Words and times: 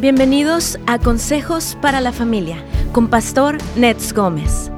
Bienvenidos 0.00 0.78
a 0.86 1.00
Consejos 1.00 1.76
para 1.82 2.00
la 2.00 2.12
Familia 2.12 2.64
con 2.92 3.10
Pastor 3.10 3.58
Nets 3.76 4.12
Gómez. 4.12 4.70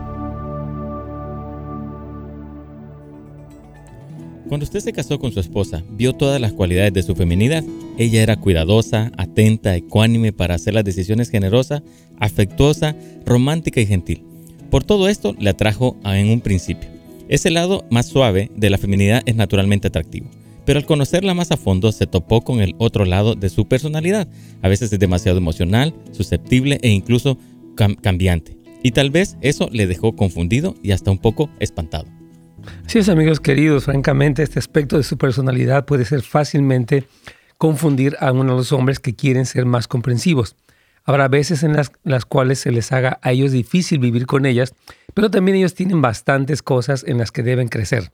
Cuando 4.49 4.65
usted 4.65 4.81
se 4.81 4.95
casó 4.95 5.19
con 5.19 5.31
su 5.31 5.41
esposa, 5.41 5.85
vio 5.91 6.15
todas 6.15 6.41
las 6.41 6.55
cualidades 6.55 6.95
de 6.95 7.03
su 7.03 7.15
feminidad. 7.15 7.63
Ella 7.99 8.23
era 8.23 8.37
cuidadosa, 8.37 9.13
atenta, 9.19 9.77
ecuánime 9.77 10.33
para 10.33 10.55
hacer 10.55 10.73
las 10.73 10.85
decisiones 10.85 11.29
generosa, 11.29 11.83
afectuosa, 12.19 12.97
romántica 13.27 13.83
y 13.83 13.87
gentil. 13.87 14.25
Por 14.71 14.85
todo 14.85 15.07
esto 15.11 15.35
le 15.39 15.51
atrajo 15.51 15.99
en 16.03 16.31
un 16.31 16.41
principio. 16.41 16.89
Ese 17.29 17.51
lado 17.51 17.85
más 17.91 18.07
suave 18.07 18.51
de 18.57 18.71
la 18.71 18.79
feminidad 18.79 19.23
es 19.27 19.37
naturalmente 19.37 19.89
atractivo 19.89 20.31
pero 20.65 20.79
al 20.79 20.87
conocerla 20.87 21.35
más 21.35 21.51
a 21.51 21.57
fondo 21.57 21.93
se 21.93 22.07
topó 22.07 22.43
con 22.43 22.61
el 22.61 22.75
otro 22.79 23.05
lado 23.05 23.35
de 23.35 23.49
su 23.49 23.69
personalidad. 23.69 24.29
A 24.63 24.69
veces 24.69 24.93
es 24.93 24.99
demasiado 24.99 25.39
emocional, 25.39 25.95
susceptible 26.13 26.79
e 26.83 26.89
incluso 26.89 27.39
cambiante. 28.03 28.59
Y 28.83 28.93
tal 28.93 29.11
vez 29.11 29.37
eso 29.41 29.69
le 29.71 29.87
dejó 29.87 30.17
confundido 30.17 30.75
y 30.83 30.93
hasta 30.93 31.11
un 31.11 31.19
poco 31.19 31.51
espantado. 31.59 32.07
Así 32.87 32.99
es, 32.99 33.09
amigos 33.09 33.41
queridos, 33.41 33.85
francamente 33.85 34.43
este 34.43 34.59
aspecto 34.59 34.97
de 34.97 35.03
su 35.03 35.17
personalidad 35.17 35.87
puede 35.87 36.05
ser 36.05 36.23
fácilmente 36.23 37.05
confundir 37.59 38.17
a 38.21 38.33
uno 38.33 38.53
de 38.53 38.59
los 38.59 38.73
hombres 38.73 39.01
que 39.01 39.15
quieren 39.15 39.47
ser 39.47 39.67
más 39.67 39.89
comprensivos. 39.89 40.57
Habrá 41.05 41.29
veces 41.29 41.63
en 41.63 41.75
las, 41.75 41.93
las, 42.05 42.25
cuales 42.25 42.59
se 42.61 42.71
les 42.71 42.93
haga 42.93 43.19
a 43.23 43.33
ellos 43.33 43.53
difícil 43.53 43.99
vivir 43.99 44.27
con 44.27 44.45
ellas, 44.45 44.75
pero 45.15 45.31
también 45.31 45.57
ellos 45.57 45.75
tienen 45.75 46.03
bastantes 46.03 46.63
cosas 46.63 47.05
en 47.07 47.19
las 47.19 47.33
que 47.33 47.43
deben 47.43 47.69
crecer. 47.69 48.13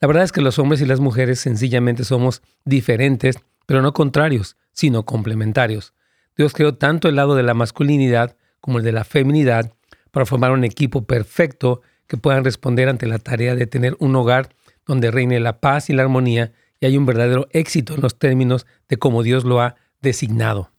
La 0.00 0.06
verdad 0.06 0.24
es 0.24 0.32
que 0.32 0.40
los 0.40 0.58
hombres 0.58 0.80
y 0.80 0.86
las 0.86 1.00
mujeres 1.00 1.40
sencillamente 1.40 2.04
somos 2.04 2.42
diferentes, 2.64 3.36
pero 3.66 3.82
no 3.82 3.92
contrarios, 3.92 4.56
sino 4.72 5.04
complementarios. 5.04 5.92
Dios 6.36 6.52
creó 6.52 6.74
tanto 6.74 7.08
el 7.08 7.16
lado 7.16 7.34
de 7.34 7.42
la 7.42 7.54
masculinidad 7.54 8.36
como 8.60 8.78
el 8.78 8.84
de 8.84 8.92
la 8.92 9.04
feminidad 9.04 9.72
para 10.12 10.26
formar 10.26 10.52
un 10.52 10.64
equipo 10.64 11.04
perfecto 11.04 11.82
que 12.06 12.16
puedan 12.16 12.44
responder 12.44 12.88
ante 12.88 13.06
la 13.06 13.18
tarea 13.18 13.54
de 13.54 13.66
tener 13.66 13.96
un 13.98 14.14
hogar 14.14 14.50
donde 14.86 15.10
reine 15.10 15.40
la 15.40 15.60
paz 15.60 15.90
y 15.90 15.94
la 15.94 16.02
armonía 16.02 16.52
y 16.80 16.86
hay 16.86 16.96
un 16.96 17.06
verdadero 17.06 17.48
éxito 17.50 17.94
en 17.94 18.00
los 18.00 18.18
términos 18.18 18.66
de 18.88 18.98
cómo 18.98 19.22
Dios 19.22 19.44
lo 19.44 19.60
ha 19.60 19.76
designado. 20.00 20.70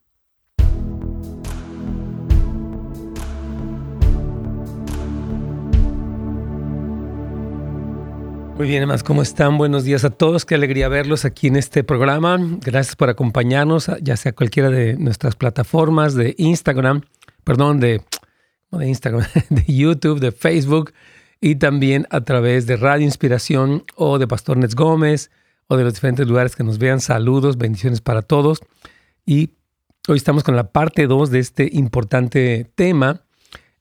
Muy 8.60 8.68
bien, 8.68 8.86
más 8.86 9.02
¿cómo 9.02 9.22
están? 9.22 9.56
Buenos 9.56 9.84
días 9.84 10.04
a 10.04 10.10
todos. 10.10 10.44
Qué 10.44 10.54
alegría 10.54 10.86
verlos 10.90 11.24
aquí 11.24 11.46
en 11.46 11.56
este 11.56 11.82
programa. 11.82 12.38
Gracias 12.60 12.94
por 12.94 13.08
acompañarnos, 13.08 13.90
ya 14.02 14.18
sea 14.18 14.34
cualquiera 14.34 14.68
de 14.68 14.98
nuestras 14.98 15.34
plataformas 15.34 16.14
de 16.14 16.34
Instagram, 16.36 17.00
perdón, 17.42 17.80
de, 17.80 18.02
de 18.70 18.86
Instagram, 18.86 19.24
de 19.48 19.64
YouTube, 19.64 20.20
de 20.20 20.30
Facebook 20.30 20.92
y 21.40 21.54
también 21.54 22.06
a 22.10 22.20
través 22.20 22.66
de 22.66 22.76
Radio 22.76 23.06
Inspiración 23.06 23.84
o 23.96 24.18
de 24.18 24.28
Pastor 24.28 24.58
Nets 24.58 24.74
Gómez 24.74 25.30
o 25.68 25.78
de 25.78 25.84
los 25.84 25.94
diferentes 25.94 26.28
lugares 26.28 26.54
que 26.54 26.62
nos 26.62 26.76
vean. 26.76 27.00
Saludos, 27.00 27.56
bendiciones 27.56 28.02
para 28.02 28.20
todos. 28.20 28.60
Y 29.24 29.54
hoy 30.06 30.18
estamos 30.18 30.44
con 30.44 30.54
la 30.54 30.70
parte 30.70 31.06
2 31.06 31.30
de 31.30 31.38
este 31.38 31.70
importante 31.72 32.70
tema 32.74 33.22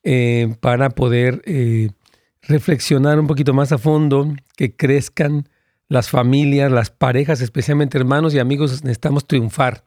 eh, 0.04 0.56
para 0.62 0.90
poder... 0.90 1.42
Eh, 1.44 1.90
reflexionar 2.42 3.20
un 3.20 3.28
poquito 3.28 3.54
más 3.54 3.72
a 3.72 3.78
fondo, 3.78 4.34
que 4.56 4.76
crezcan 4.76 5.48
las 5.88 6.10
familias, 6.10 6.72
las 6.72 6.92
parejas, 6.92 7.42
especialmente 7.42 7.98
hermanos 7.98 8.34
y 8.34 8.40
amigos, 8.40 8.84
necesitamos 8.84 9.28
triunfar. 9.28 9.84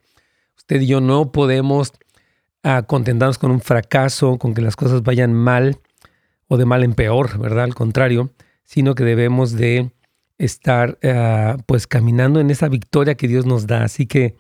Usted 0.57 0.81
y 0.81 0.87
yo 0.87 1.01
no 1.01 1.33
podemos 1.33 1.93
ah, 2.63 2.83
contentarnos 2.83 3.39
con 3.39 3.51
un 3.51 3.61
fracaso, 3.61 4.39
con 4.39 4.55
que 4.55 4.63
las 4.63 4.77
cosas 4.77 5.03
vayan 5.03 5.33
mal 5.33 5.79
o 6.49 6.57
de 6.57 6.67
mal 6.67 6.83
en 6.83 6.95
peor, 6.95 7.39
¿verdad? 7.39 7.65
Al 7.65 7.75
contrario, 7.75 8.31
sino 8.65 8.95
que 8.95 9.05
debemos 9.05 9.53
de 9.53 9.93
estar 10.39 10.99
ah, 11.05 11.57
pues 11.67 11.87
caminando 11.87 12.41
en 12.41 12.51
esa 12.51 12.69
victoria 12.69 13.15
que 13.15 13.29
Dios 13.29 13.47
nos 13.47 13.67
da. 13.67 13.85
Así 13.85 14.07
que 14.07 14.37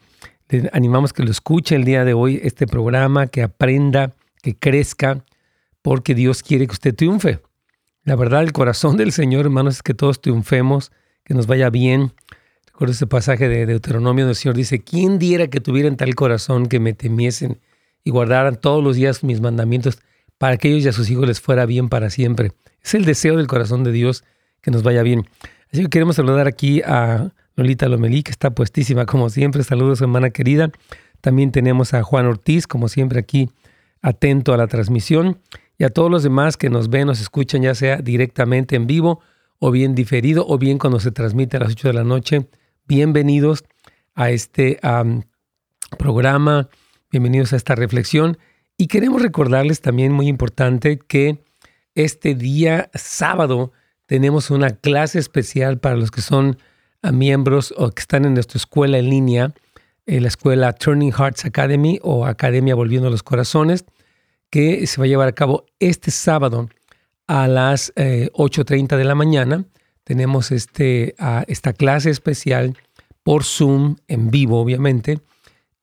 le 0.49 0.69
animamos 0.73 1.13
que 1.13 1.23
lo 1.23 1.31
escuche 1.31 1.77
el 1.77 1.85
día 1.85 2.05
de 2.05 2.13
hoy, 2.13 2.41
este 2.43 2.67
programa, 2.67 3.29
que 3.29 3.43
aprenda, 3.43 4.15
que 4.43 4.57
crezca, 4.57 5.25
porque 5.81 6.15
Dios 6.15 6.43
quiere 6.43 6.67
que 6.67 6.73
usted 6.73 6.95
triunfe. 6.95 7.41
La 8.05 8.17
verdad, 8.17 8.43
el 8.43 8.53
corazón 8.53 8.97
del 8.97 9.13
Señor, 9.13 9.45
hermanos, 9.45 9.77
es 9.77 9.83
que 9.83 9.95
todos 9.95 10.21
triunfemos, 10.21 10.91
que 11.23 11.35
nos 11.35 11.47
vaya 11.47 11.71
bien. 11.71 12.13
Recuerdo 12.67 12.95
ese 12.95 13.07
pasaje 13.07 13.49
de 13.49 13.65
Deuteronomio 13.65 14.25
donde 14.25 14.33
el 14.33 14.37
Señor 14.37 14.57
dice, 14.57 14.81
¿quién 14.83 15.21
diera 15.21 15.47
que 15.47 15.61
tuvieran 15.61 15.97
tal 15.97 16.13
corazón 16.17 16.67
que 16.67 16.81
me 16.81 16.95
temiesen 16.95 17.61
y 18.03 18.11
guardaran 18.11 18.57
todos 18.57 18.83
los 18.83 18.97
días 18.97 19.23
mis 19.23 19.41
mandamientos 19.41 20.01
para 20.37 20.57
que 20.57 20.69
ellos 20.69 20.85
y 20.85 20.89
a 20.89 20.93
sus 20.93 21.11
hijos 21.11 21.29
les 21.29 21.41
fuera 21.41 21.65
bien 21.65 21.89
para 21.89 22.11
siempre? 22.11 22.51
Es 22.83 22.95
el 22.95 23.05
deseo 23.05 23.37
del 23.37 23.47
corazón 23.47 23.85
de 23.85 23.93
Dios 23.93 24.25
que 24.63 24.73
nos 24.73 24.83
vaya 24.83 25.05
bien. 25.05 25.29
Así 25.73 25.83
que 25.83 25.89
queremos 25.89 26.17
saludar 26.17 26.49
aquí 26.49 26.83
a 26.83 27.31
Lolita 27.55 27.87
Lomelí, 27.87 28.25
que 28.25 28.33
está 28.33 28.51
puestísima 28.51 29.07
como 29.07 29.31
siempre. 29.31 29.63
Saludos, 29.63 30.01
hermana 30.01 30.31
querida. 30.31 30.73
También 31.21 31.53
tenemos 31.53 31.95
a 31.95 32.03
Juan 32.03 32.27
Ortiz, 32.27 32.67
como 32.67 32.89
siempre 32.89 33.21
aquí, 33.21 33.49
atento 34.01 34.53
a 34.53 34.57
la 34.57 34.67
transmisión 34.67 35.39
y 35.83 35.85
a 35.85 35.91
todos 35.91 36.09
los 36.09 36.23
demás 36.23 36.57
que 36.57 36.71
nos 36.71 36.91
ven, 36.91 37.09
nos 37.09 37.21
escuchan, 37.21 37.63
ya 37.63 37.75
sea 37.75 37.97
directamente 37.97 38.77
en 38.77 38.87
vivo 38.87 39.21
o 39.59 39.73
bien 39.73 39.97
diferido 39.97 40.47
o 40.47 40.57
bien 40.57 40.79
cuando 40.79 41.01
se 41.01 41.11
transmite 41.11 41.57
a 41.57 41.61
las 41.61 41.73
8 41.73 41.89
de 41.89 41.95
la 41.95 42.05
noche. 42.05 42.47
Bienvenidos 42.87 43.65
a 44.15 44.31
este 44.31 44.79
programa, 45.99 46.69
bienvenidos 47.11 47.53
a 47.53 47.57
esta 47.57 47.75
reflexión. 47.75 48.39
Y 48.79 48.87
queremos 48.87 49.23
recordarles 49.23 49.81
también, 49.81 50.13
muy 50.13 50.29
importante, 50.29 51.01
que 51.01 51.43
este 51.97 52.37
día 52.37 52.89
sábado 52.95 53.73
tenemos 54.07 54.53
una 54.53 54.71
clase 54.71 55.19
especial 55.19 55.81
para 55.81 55.97
los 55.97 56.13
que 56.13 56.21
son 56.21 56.59
ah, 57.03 57.11
miembros 57.11 57.75
o 57.77 57.91
que 57.91 58.03
están 58.03 58.25
en 58.25 58.35
nuestra 58.35 58.59
escuela 58.59 58.99
en 58.99 59.11
línea, 59.11 59.53
en 60.07 60.23
la 60.23 60.29
escuela 60.29 60.75
Turning 60.75 61.11
Hearts 61.11 61.45
Academy 61.45 61.99
o 62.05 62.25
Academia 62.25 62.77
Volviendo 62.77 63.09
a 63.09 63.11
los 63.11 63.25
Corazones 63.25 63.85
que 64.53 64.87
se 64.87 65.01
va 65.01 65.07
a 65.07 65.09
llevar 65.09 65.29
a 65.29 65.33
cabo 65.33 65.65
este 65.81 66.11
sábado 66.11 66.69
a 67.27 67.49
las 67.49 67.93
8.30 67.95 68.93
eh, 68.93 68.97
de 68.99 69.05
la 69.05 69.15
mañana. 69.15 69.65
Tenemos 70.05 70.53
este, 70.53 71.15
esta 71.47 71.73
clase 71.73 72.11
especial 72.11 72.77
por 73.23 73.45
Zoom, 73.45 73.97
en 74.09 74.31
vivo 74.31 74.61
obviamente, 74.61 75.21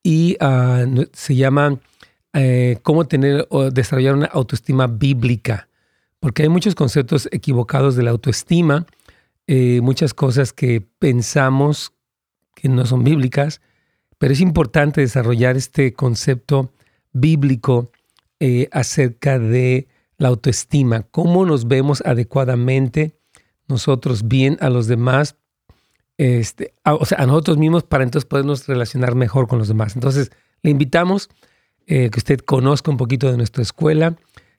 y 0.04 0.38
ah, 0.40 0.86
se 1.14 1.36
llama 1.36 1.80
eh, 2.34 2.78
cómo 2.84 3.08
tener 3.08 3.48
o 3.50 3.72
desarrollar 3.72 4.14
una 4.14 4.28
autoestima 4.28 4.86
bíblica, 4.86 5.68
porque 6.20 6.44
hay 6.44 6.50
muchos 6.50 6.76
conceptos 6.76 7.28
equivocados 7.32 7.96
de 7.96 8.04
la 8.04 8.12
autoestima, 8.12 8.86
eh, 9.48 9.82
muchas 9.82 10.14
cosas 10.14 10.54
que 10.54 10.82
pensamos 11.00 11.92
que 12.54 12.70
no 12.70 12.86
son 12.86 13.04
bíblicas, 13.04 13.62
pero 14.20 14.32
es 14.32 14.42
importante 14.42 15.02
desarrollar 15.02 15.58
este 15.58 15.94
concepto 15.94 16.72
bíblico 17.14 17.92
eh, 18.40 18.70
acerca 18.72 19.40
de 19.40 19.88
la 20.18 20.30
autoestima, 20.30 21.04
cómo 21.04 21.46
nos 21.46 21.68
vemos 21.68 22.02
adecuadamente 22.06 23.18
nosotros 23.68 24.28
bien 24.28 24.58
a 24.60 24.70
los 24.70 24.88
demás, 24.88 25.36
este, 26.18 26.74
o 26.84 27.06
sea, 27.06 27.20
a 27.20 27.26
nosotros 27.26 27.58
mismos 27.58 27.84
para 27.84 28.04
entonces 28.04 28.28
podernos 28.28 28.68
relacionar 28.68 29.16
mejor 29.16 29.48
con 29.48 29.60
los 29.60 29.70
demás. 29.70 29.96
Entonces, 29.96 30.32
le 30.62 30.72
invitamos 30.72 31.30
eh, 31.88 32.10
que 32.10 32.20
usted 32.20 32.40
conozca 32.40 32.92
un 32.92 32.98
poquito 32.98 33.32
de 33.32 33.38
nuestra 33.38 33.64
escuela, 33.64 34.18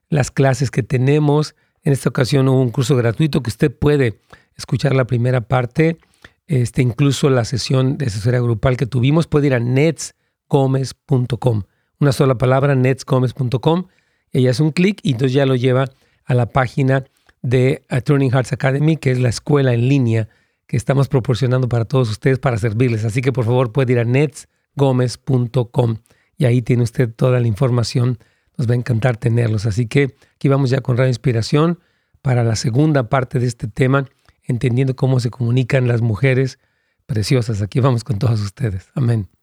las 0.08 0.30
clases 0.30 0.70
que 0.70 0.82
tenemos. 0.82 1.54
En 1.82 1.92
esta 1.92 2.08
ocasión 2.08 2.48
hubo 2.48 2.60
un 2.60 2.70
curso 2.70 2.96
gratuito 2.96 3.42
que 3.42 3.50
usted 3.50 3.74
puede 3.74 4.18
escuchar 4.56 4.94
la 4.94 5.06
primera 5.06 5.42
parte, 5.42 5.98
este, 6.46 6.82
incluso 6.82 7.30
la 7.30 7.44
sesión 7.44 7.98
de 7.98 8.06
asesoría 8.06 8.40
grupal 8.40 8.76
que 8.76 8.86
tuvimos, 8.86 9.26
puede 9.26 9.48
ir 9.48 9.54
a 9.54 9.60
netsgomez.com 9.60 11.62
una 12.00 12.12
sola 12.12 12.36
palabra, 12.36 12.74
netsgomez.com. 12.74 13.86
Ella 14.32 14.50
hace 14.50 14.62
un 14.62 14.72
clic 14.72 15.00
y 15.02 15.12
entonces 15.12 15.34
ya 15.34 15.46
lo 15.46 15.54
lleva 15.54 15.86
a 16.24 16.34
la 16.34 16.46
página 16.46 17.04
de 17.42 17.84
Turning 18.04 18.30
Hearts 18.30 18.52
Academy, 18.52 18.96
que 18.96 19.10
es 19.10 19.20
la 19.20 19.28
escuela 19.28 19.74
en 19.74 19.88
línea 19.88 20.28
que 20.66 20.76
estamos 20.76 21.08
proporcionando 21.08 21.68
para 21.68 21.84
todos 21.84 22.10
ustedes 22.10 22.38
para 22.38 22.56
servirles. 22.56 23.04
Así 23.04 23.22
que 23.22 23.32
por 23.32 23.44
favor 23.44 23.72
puede 23.72 23.92
ir 23.92 23.98
a 23.98 24.04
netsgomez.com 24.04 25.96
y 26.36 26.44
ahí 26.44 26.62
tiene 26.62 26.84
usted 26.84 27.12
toda 27.12 27.40
la 27.40 27.46
información. 27.46 28.18
Nos 28.56 28.68
va 28.68 28.74
a 28.74 28.76
encantar 28.76 29.16
tenerlos. 29.16 29.66
Así 29.66 29.86
que 29.86 30.14
aquí 30.36 30.48
vamos 30.48 30.70
ya 30.70 30.80
con 30.80 30.96
Radio 30.96 31.08
Inspiración 31.08 31.80
para 32.22 32.44
la 32.44 32.56
segunda 32.56 33.08
parte 33.08 33.40
de 33.40 33.46
este 33.46 33.66
tema, 33.66 34.06
entendiendo 34.44 34.94
cómo 34.94 35.20
se 35.20 35.30
comunican 35.30 35.88
las 35.88 36.02
mujeres 36.02 36.58
preciosas. 37.06 37.62
Aquí 37.62 37.80
vamos 37.80 38.04
con 38.04 38.18
todos 38.18 38.40
ustedes. 38.40 38.88
Amén. 38.94 39.39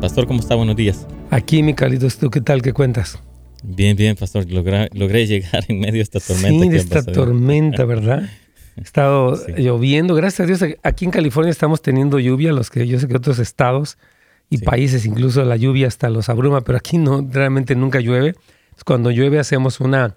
Pastor, 0.00 0.26
¿cómo 0.26 0.40
está? 0.40 0.54
Buenos 0.54 0.76
días. 0.76 1.06
Aquí, 1.30 1.62
mi 1.62 1.74
Carlitos, 1.74 2.18
¿tú 2.18 2.30
qué 2.30 2.40
tal? 2.40 2.60
¿Qué 2.60 2.72
cuentas? 2.72 3.18
Bien, 3.62 3.96
bien, 3.96 4.14
Pastor. 4.14 4.50
Logré, 4.50 4.90
logré 4.92 5.26
llegar 5.26 5.64
en 5.68 5.80
medio 5.80 5.94
de 5.94 6.00
esta 6.02 6.20
tormenta. 6.20 6.64
Sí, 6.64 6.68
de 6.68 6.76
esta 6.76 7.02
tormenta, 7.02 7.84
¿verdad? 7.86 8.28
Ha 8.76 8.80
estado 8.80 9.36
lloviendo. 9.56 10.14
Gracias 10.14 10.40
a 10.40 10.46
Dios, 10.46 10.78
aquí 10.82 11.06
en 11.06 11.10
California 11.10 11.50
estamos 11.50 11.80
teniendo 11.80 12.18
lluvia, 12.18 12.52
los 12.52 12.70
que 12.70 12.86
yo 12.86 13.00
sé 13.00 13.08
que 13.08 13.16
otros 13.16 13.38
estados 13.38 13.96
y 14.50 14.58
países 14.58 15.06
incluso 15.06 15.44
la 15.44 15.56
lluvia 15.56 15.88
hasta 15.88 16.08
los 16.10 16.28
abruma, 16.28 16.60
pero 16.60 16.78
aquí 16.78 16.98
no, 16.98 17.26
realmente 17.28 17.74
nunca 17.74 18.00
llueve. 18.00 18.34
Cuando 18.84 19.10
llueve 19.10 19.38
hacemos 19.38 19.80
una 19.80 20.14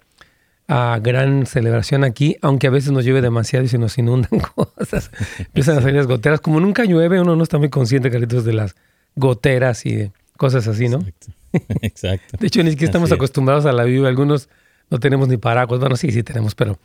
gran 0.68 1.46
celebración 1.46 2.04
aquí, 2.04 2.36
aunque 2.42 2.66
a 2.66 2.70
veces 2.70 2.92
nos 2.92 3.04
llueve 3.04 3.22
demasiado 3.22 3.64
y 3.64 3.68
se 3.68 3.78
nos 3.78 3.96
inundan 3.98 4.40
cosas. 4.54 5.10
Empiezan 5.38 5.78
a 5.78 5.80
salir 5.80 5.96
las 5.96 6.06
goteras. 6.06 6.40
Como 6.40 6.60
nunca 6.60 6.84
llueve, 6.84 7.20
uno 7.20 7.34
no 7.34 7.42
está 7.42 7.58
muy 7.58 7.70
consciente, 7.70 8.10
Carlitos, 8.10 8.44
de 8.44 8.52
las 8.52 8.76
goteras 9.16 9.84
y 9.86 9.94
de 9.94 10.12
cosas 10.36 10.66
así, 10.66 10.88
¿no? 10.88 11.04
Exacto. 11.82 12.36
de 12.40 12.46
hecho, 12.46 12.62
ni 12.62 12.70
siquiera 12.70 12.90
estamos 12.90 13.12
acostumbrados 13.12 13.66
a 13.66 13.72
la 13.72 13.84
lluvia. 13.84 14.08
Algunos 14.08 14.48
no 14.90 14.98
tenemos 14.98 15.28
ni 15.28 15.36
paraguas. 15.36 15.80
Bueno, 15.80 15.96
sí, 15.96 16.10
sí 16.10 16.22
tenemos, 16.22 16.54
pero, 16.54 16.78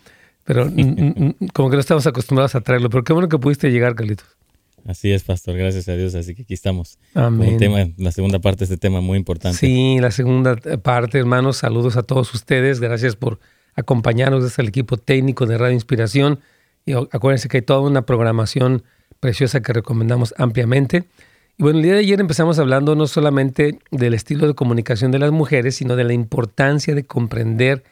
pero 0.44 0.70
como 1.54 1.70
que 1.70 1.76
no 1.76 1.80
estamos 1.80 2.06
acostumbrados 2.08 2.56
a 2.56 2.62
traerlo. 2.62 2.90
Pero 2.90 3.04
qué 3.04 3.14
bueno 3.14 3.30
que 3.30 3.38
pudiste 3.38 3.72
llegar, 3.72 3.96
Carlitos. 3.96 4.28
Así 4.88 5.12
es, 5.12 5.24
pastor, 5.24 5.58
gracias 5.58 5.88
a 5.90 5.96
Dios. 5.96 6.14
Así 6.14 6.36
que 6.36 6.44
aquí 6.44 6.54
estamos. 6.54 7.00
Amén. 7.16 7.58
tema, 7.58 7.88
la 7.98 8.12
segunda 8.12 8.40
parte 8.40 8.60
de 8.60 8.66
este 8.66 8.78
tema 8.78 9.02
muy 9.02 9.18
importante. 9.18 9.58
Sí, 9.58 9.98
la 10.00 10.12
segunda 10.12 10.56
parte, 10.58 11.18
hermanos. 11.18 11.58
Saludos 11.58 11.98
a 11.98 12.04
todos 12.04 12.34
ustedes. 12.34 12.80
Gracias 12.80 13.16
por 13.16 13.40
acompañarnos 13.74 14.44
desde 14.44 14.62
el 14.62 14.70
equipo 14.70 14.98
técnico 14.98 15.48
de 15.48 15.58
Radio 15.58 15.74
Inspiración. 15.74 16.40
Y 16.86 16.94
acuérdense 16.94 17.50
que 17.50 17.58
hay 17.58 17.64
toda 17.64 17.80
una 17.80 18.06
programación 18.06 18.84
preciosa 19.20 19.62
que 19.62 19.74
recomendamos 19.74 20.36
ampliamente. 20.38 21.06
Y 21.58 21.64
bueno, 21.64 21.80
el 21.80 21.84
día 21.84 21.94
de 21.94 22.00
ayer 22.00 22.20
empezamos 22.20 22.60
hablando 22.60 22.96
no 22.96 23.08
solamente 23.08 23.80
del 23.90 24.14
estilo 24.14 24.46
de 24.46 24.56
comunicación 24.56 25.12
de 25.12 25.20
las 25.20 25.32
mujeres, 25.32 25.76
sino 25.76 25.96
de 25.96 26.04
la 26.04 26.12
importancia 26.12 26.94
de 26.94 27.06
comprender, 27.06 27.84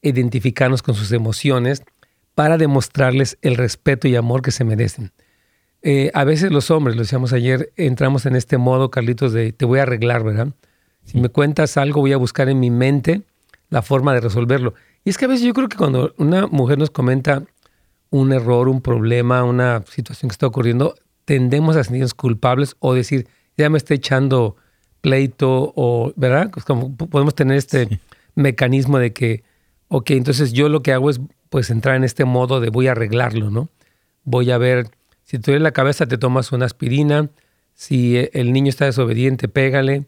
identificarnos 0.00 0.82
con 0.82 0.94
sus 0.94 1.12
emociones 1.12 1.82
para 2.34 2.56
demostrarles 2.56 3.36
el 3.42 3.56
respeto 3.56 4.08
y 4.08 4.16
amor 4.16 4.40
que 4.40 4.52
se 4.52 4.64
merecen. 4.64 5.12
Eh, 5.82 6.10
a 6.14 6.24
veces 6.24 6.50
los 6.50 6.70
hombres, 6.70 6.96
lo 6.96 7.02
decíamos 7.02 7.34
ayer, 7.34 7.72
entramos 7.76 8.24
en 8.24 8.36
este 8.36 8.56
modo, 8.56 8.90
Carlitos, 8.90 9.32
de 9.34 9.52
te 9.52 9.66
voy 9.66 9.80
a 9.80 9.82
arreglar, 9.82 10.24
¿verdad? 10.24 10.48
Si 11.04 11.20
me 11.20 11.28
cuentas 11.28 11.76
algo, 11.76 12.00
voy 12.00 12.14
a 12.14 12.16
buscar 12.16 12.48
en 12.48 12.58
mi 12.58 12.70
mente 12.70 13.22
la 13.68 13.82
forma 13.82 14.14
de 14.14 14.20
resolverlo. 14.20 14.72
Y 15.04 15.10
es 15.10 15.18
que 15.18 15.26
a 15.26 15.28
veces 15.28 15.44
yo 15.44 15.52
creo 15.52 15.68
que 15.68 15.76
cuando 15.76 16.14
una 16.16 16.46
mujer 16.46 16.78
nos 16.78 16.90
comenta 16.90 17.44
un 18.08 18.32
error, 18.32 18.68
un 18.68 18.80
problema, 18.80 19.44
una 19.44 19.82
situación 19.88 20.30
que 20.30 20.34
está 20.34 20.46
ocurriendo, 20.46 20.94
tendemos 21.30 21.76
a 21.76 21.84
sentirnos 21.84 22.12
culpables 22.12 22.74
o 22.80 22.92
decir, 22.92 23.28
ya 23.56 23.70
me 23.70 23.78
está 23.78 23.94
echando 23.94 24.56
pleito 25.00 25.72
o, 25.76 26.12
¿verdad? 26.16 26.50
Pues 26.52 26.64
como 26.64 26.96
podemos 26.96 27.36
tener 27.36 27.56
este 27.56 28.00
mecanismo 28.34 28.98
de 28.98 29.12
que, 29.12 29.44
ok, 29.86 30.10
entonces 30.10 30.52
yo 30.52 30.68
lo 30.68 30.82
que 30.82 30.92
hago 30.92 31.08
es 31.08 31.20
pues 31.48 31.70
entrar 31.70 31.94
en 31.94 32.02
este 32.02 32.24
modo 32.24 32.58
de 32.58 32.70
voy 32.70 32.88
a 32.88 32.92
arreglarlo, 32.92 33.48
¿no? 33.48 33.68
Voy 34.24 34.50
a 34.50 34.58
ver 34.58 34.88
si 35.22 35.38
te 35.38 35.52
duele 35.52 35.62
la 35.62 35.70
cabeza, 35.70 36.06
te 36.06 36.18
tomas 36.18 36.50
una 36.50 36.66
aspirina. 36.66 37.30
Si 37.74 38.16
eh, 38.16 38.30
el 38.32 38.52
niño 38.52 38.68
está 38.68 38.86
desobediente, 38.86 39.46
pégale. 39.46 40.06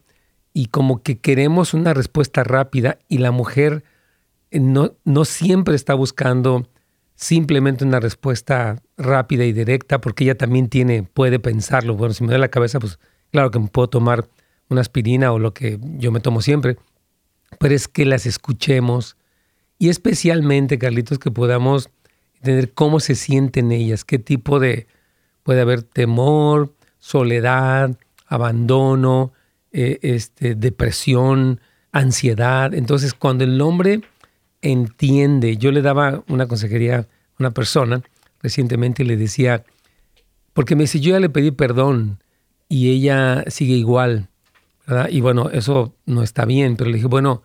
Y 0.51 0.65
como 0.65 1.03
que 1.03 1.19
queremos 1.19 1.73
una 1.73 1.93
respuesta 1.93 2.43
rápida 2.43 2.99
y 3.07 3.19
la 3.19 3.31
mujer 3.31 3.85
no, 4.51 4.91
no 5.05 5.23
siempre 5.23 5.75
está 5.75 5.93
buscando 5.93 6.67
simplemente 7.15 7.85
una 7.85 8.01
respuesta 8.01 8.81
rápida 9.03 9.45
y 9.45 9.53
directa 9.53 10.01
porque 10.01 10.23
ella 10.23 10.35
también 10.35 10.69
tiene, 10.69 11.03
puede 11.03 11.39
pensarlo. 11.39 11.95
Bueno, 11.95 12.13
si 12.13 12.23
me 12.23 12.27
duele 12.27 12.41
la 12.41 12.49
cabeza, 12.49 12.79
pues 12.79 12.99
claro 13.31 13.51
que 13.51 13.59
me 13.59 13.67
puedo 13.67 13.89
tomar 13.89 14.27
una 14.69 14.81
aspirina 14.81 15.31
o 15.31 15.39
lo 15.39 15.53
que 15.53 15.79
yo 15.97 16.11
me 16.11 16.19
tomo 16.19 16.41
siempre. 16.41 16.77
Pero 17.59 17.75
es 17.75 17.87
que 17.87 18.05
las 18.05 18.25
escuchemos 18.25 19.17
y 19.77 19.89
especialmente, 19.89 20.77
Carlitos, 20.77 21.19
que 21.19 21.31
podamos 21.31 21.89
entender 22.35 22.73
cómo 22.73 22.99
se 22.99 23.15
sienten 23.15 23.71
ellas, 23.71 24.05
qué 24.05 24.19
tipo 24.19 24.59
de, 24.59 24.87
puede 25.43 25.61
haber 25.61 25.83
temor, 25.83 26.73
soledad, 26.99 27.97
abandono, 28.27 29.33
eh, 29.71 29.99
este, 30.01 30.55
depresión, 30.55 31.59
ansiedad. 31.91 32.73
Entonces, 32.73 33.13
cuando 33.13 33.43
el 33.43 33.59
hombre 33.59 34.01
entiende, 34.61 35.57
yo 35.57 35.71
le 35.71 35.81
daba 35.81 36.23
una 36.29 36.47
consejería 36.47 36.99
a 36.99 37.07
una 37.39 37.51
persona 37.51 38.03
recientemente 38.43 39.03
le 39.05 39.17
decía, 39.17 39.63
porque 40.53 40.75
me 40.75 40.83
dice, 40.83 40.99
yo 40.99 41.11
ya 41.11 41.19
le 41.19 41.29
pedí 41.29 41.49
perdón 41.49 42.21
y 42.69 42.91
ella 42.91 43.43
sigue 43.47 43.73
igual, 43.73 44.29
¿verdad? 44.85 45.09
Y 45.09 45.21
bueno, 45.21 45.49
eso 45.49 45.95
no 46.05 46.21
está 46.21 46.45
bien, 46.45 46.75
pero 46.75 46.89
le 46.89 46.97
dije, 46.97 47.07
bueno, 47.07 47.41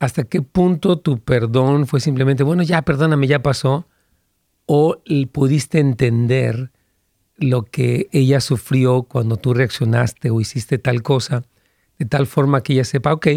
¿hasta 0.00 0.24
qué 0.24 0.42
punto 0.42 0.98
tu 0.98 1.20
perdón 1.20 1.86
fue 1.86 2.00
simplemente, 2.00 2.42
bueno, 2.42 2.62
ya 2.62 2.82
perdóname, 2.82 3.26
ya 3.26 3.42
pasó? 3.42 3.86
¿O 4.66 5.02
pudiste 5.32 5.78
entender 5.78 6.70
lo 7.36 7.62
que 7.62 8.08
ella 8.12 8.40
sufrió 8.40 9.04
cuando 9.04 9.36
tú 9.36 9.54
reaccionaste 9.54 10.30
o 10.30 10.40
hiciste 10.40 10.78
tal 10.78 11.02
cosa, 11.02 11.44
de 11.98 12.04
tal 12.04 12.26
forma 12.26 12.62
que 12.62 12.74
ella 12.74 12.84
sepa, 12.84 13.12
ok, 13.12 13.28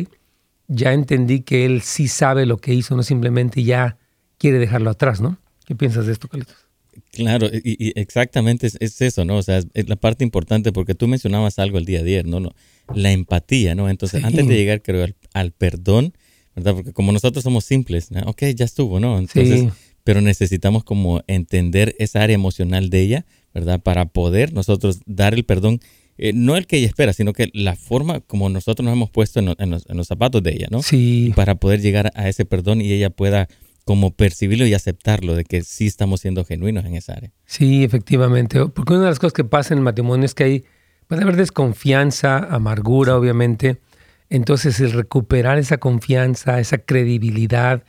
ya 0.68 0.94
entendí 0.94 1.42
que 1.42 1.66
él 1.66 1.82
sí 1.82 2.08
sabe 2.08 2.46
lo 2.46 2.58
que 2.58 2.74
hizo, 2.74 2.96
no 2.96 3.04
simplemente 3.04 3.64
ya 3.64 3.98
quiere 4.38 4.60
dejarlo 4.60 4.90
atrás, 4.90 5.22
¿no? 5.22 5.38
¿Qué 5.66 5.76
piensas 5.76 6.06
de 6.06 6.14
esto, 6.14 6.28
Carlitos? 6.28 6.63
Claro, 7.12 7.50
y, 7.52 7.94
exactamente 8.00 8.68
es, 8.68 9.02
eso, 9.02 9.26
¿no? 9.26 9.38
O 9.38 9.44
sea, 9.44 9.62
es, 9.74 9.90
la 9.90 9.96
parte 9.96 10.24
importante 10.24 10.72
porque 10.72 10.96
tú 10.96 11.08
mencionabas 11.08 11.60
algo 11.60 11.78
el 11.78 11.86
día 11.86 12.04
de 12.04 12.12
ayer, 12.12 12.28
¿no? 12.28 12.40
no 12.40 12.54
la 12.94 13.12
empatía, 13.12 13.76
¿no? 13.76 13.90
Entonces, 13.90 14.24
antes 14.24 14.48
de 14.48 14.56
llegar, 14.56 14.82
creo, 14.82 15.08
al, 15.34 15.52
perdón, 15.52 16.14
¿verdad? 16.56 16.74
Porque 16.76 16.94
como 16.94 17.12
nosotros 17.12 17.44
somos 17.44 17.64
simples, 17.66 18.12
¿no? 18.12 18.22
ok, 18.22 18.44
ya 18.56 18.66
estuvo, 18.66 19.00
¿no? 19.00 19.18
Entonces, 19.18 19.72
pero 20.04 20.22
necesitamos 20.22 20.84
como 20.84 21.22
entender 21.28 21.96
esa 21.98 22.22
área 22.22 22.36
emocional 22.36 22.90
de 22.90 23.02
ella 23.02 23.26
¿verdad? 23.54 23.82
Para 23.82 24.06
poder 24.06 24.54
nosotros 24.54 25.02
dar 25.06 25.34
el 25.34 25.44
perdón, 25.44 25.80
eh, 26.18 26.34
no 26.34 26.58
el 26.58 26.68
que 26.68 26.78
ella 26.78 26.88
espera, 26.88 27.14
sino 27.14 27.34
que 27.34 27.50
la 27.54 27.76
forma 27.76 28.20
como 28.22 28.50
nosotros 28.50 28.84
nos 28.84 28.94
hemos 28.94 29.10
puesto 29.10 29.40
en, 29.40 29.72
los, 29.72 30.08
zapatos 30.08 30.44
de 30.44 30.54
ella, 30.54 30.68
¿no? 30.70 30.82
Sí. 30.82 31.32
Para 31.36 31.56
poder 31.56 31.82
llegar 31.82 32.12
a 32.16 32.30
ese 32.30 32.46
perdón 32.46 32.82
y 32.82 32.92
ella 32.92 33.10
pueda 33.10 33.48
como 33.86 34.12
percibirlo 34.12 34.66
y 34.66 34.74
aceptarlo 34.74 35.36
de 35.36 35.44
que 35.44 35.64
sí 35.64 35.88
estamos 35.88 36.22
siendo 36.22 36.46
genuinos 36.46 36.86
en 36.86 36.96
esa 36.96 37.14
área. 37.14 37.32
Sí, 37.46 37.84
efectivamente. 37.84 38.66
Porque 38.68 38.94
una 38.94 39.04
de 39.04 39.10
las 39.10 39.20
cosas 39.20 39.34
que 39.34 39.44
pasa 39.44 39.74
en 39.74 39.80
el 39.80 39.84
matrimonio 39.84 40.26
es 40.26 40.34
que 40.34 40.44
hay, 40.44 40.66
puede 41.08 41.24
haber 41.24 41.36
desconfianza, 41.36 42.38
amargura, 42.38 43.18
obviamente. 43.18 43.82
Entonces, 44.30 44.80
el 44.80 44.94
recuperar 44.94 45.58
esa 45.58 45.78
confianza, 45.78 46.60
esa 46.60 46.78
credibilidad, 46.78 47.84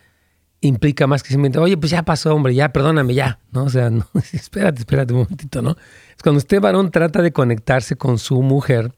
implica 0.60 1.06
más 1.06 1.22
que 1.22 1.28
simplemente, 1.28 1.58
oye, 1.58 1.76
pues 1.76 1.90
ya 1.90 2.02
pasó, 2.04 2.34
hombre, 2.34 2.54
ya, 2.54 2.72
perdóname, 2.72 3.14
ya, 3.14 3.38
¿no? 3.52 3.64
O 3.64 3.70
sea, 3.70 3.90
no, 3.90 4.06
espérate, 4.32 4.80
espérate 4.80 5.12
un 5.12 5.20
momentito, 5.20 5.62
¿no? 5.62 5.76
Es 6.16 6.22
cuando 6.22 6.38
usted, 6.38 6.60
varón, 6.60 6.90
trata 6.90 7.22
de 7.22 7.32
conectarse 7.32 7.96
con 7.96 8.18
su 8.18 8.42
mujer, 8.42 8.92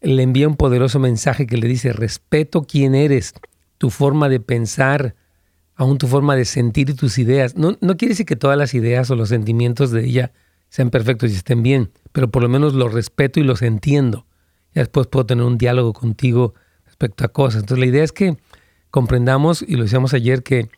le 0.00 0.22
envía 0.22 0.46
un 0.46 0.56
poderoso 0.56 0.98
mensaje 0.98 1.46
que 1.46 1.56
le 1.56 1.66
dice, 1.66 1.92
respeto 1.92 2.62
quién 2.62 2.94
eres, 2.94 3.34
tu 3.78 3.90
forma 3.90 4.28
de 4.28 4.40
pensar, 4.40 5.14
aún 5.78 5.96
tu 5.96 6.08
forma 6.08 6.34
de 6.34 6.44
sentir 6.44 6.94
tus 6.96 7.18
ideas. 7.18 7.56
No, 7.56 7.78
no 7.80 7.96
quiere 7.96 8.10
decir 8.10 8.26
que 8.26 8.36
todas 8.36 8.58
las 8.58 8.74
ideas 8.74 9.10
o 9.10 9.16
los 9.16 9.28
sentimientos 9.30 9.92
de 9.92 10.04
ella 10.04 10.32
sean 10.68 10.90
perfectos 10.90 11.30
y 11.30 11.36
estén 11.36 11.62
bien, 11.62 11.90
pero 12.12 12.28
por 12.30 12.42
lo 12.42 12.48
menos 12.48 12.74
los 12.74 12.92
respeto 12.92 13.38
y 13.38 13.44
los 13.44 13.62
entiendo. 13.62 14.26
Y 14.74 14.80
después 14.80 15.06
puedo 15.06 15.24
tener 15.24 15.44
un 15.44 15.56
diálogo 15.56 15.92
contigo 15.92 16.54
respecto 16.84 17.24
a 17.24 17.28
cosas. 17.28 17.62
Entonces 17.62 17.78
la 17.78 17.86
idea 17.86 18.02
es 18.02 18.10
que 18.10 18.36
comprendamos, 18.90 19.62
y 19.62 19.76
lo 19.76 19.84
decíamos 19.84 20.14
ayer, 20.14 20.42
que 20.42 20.68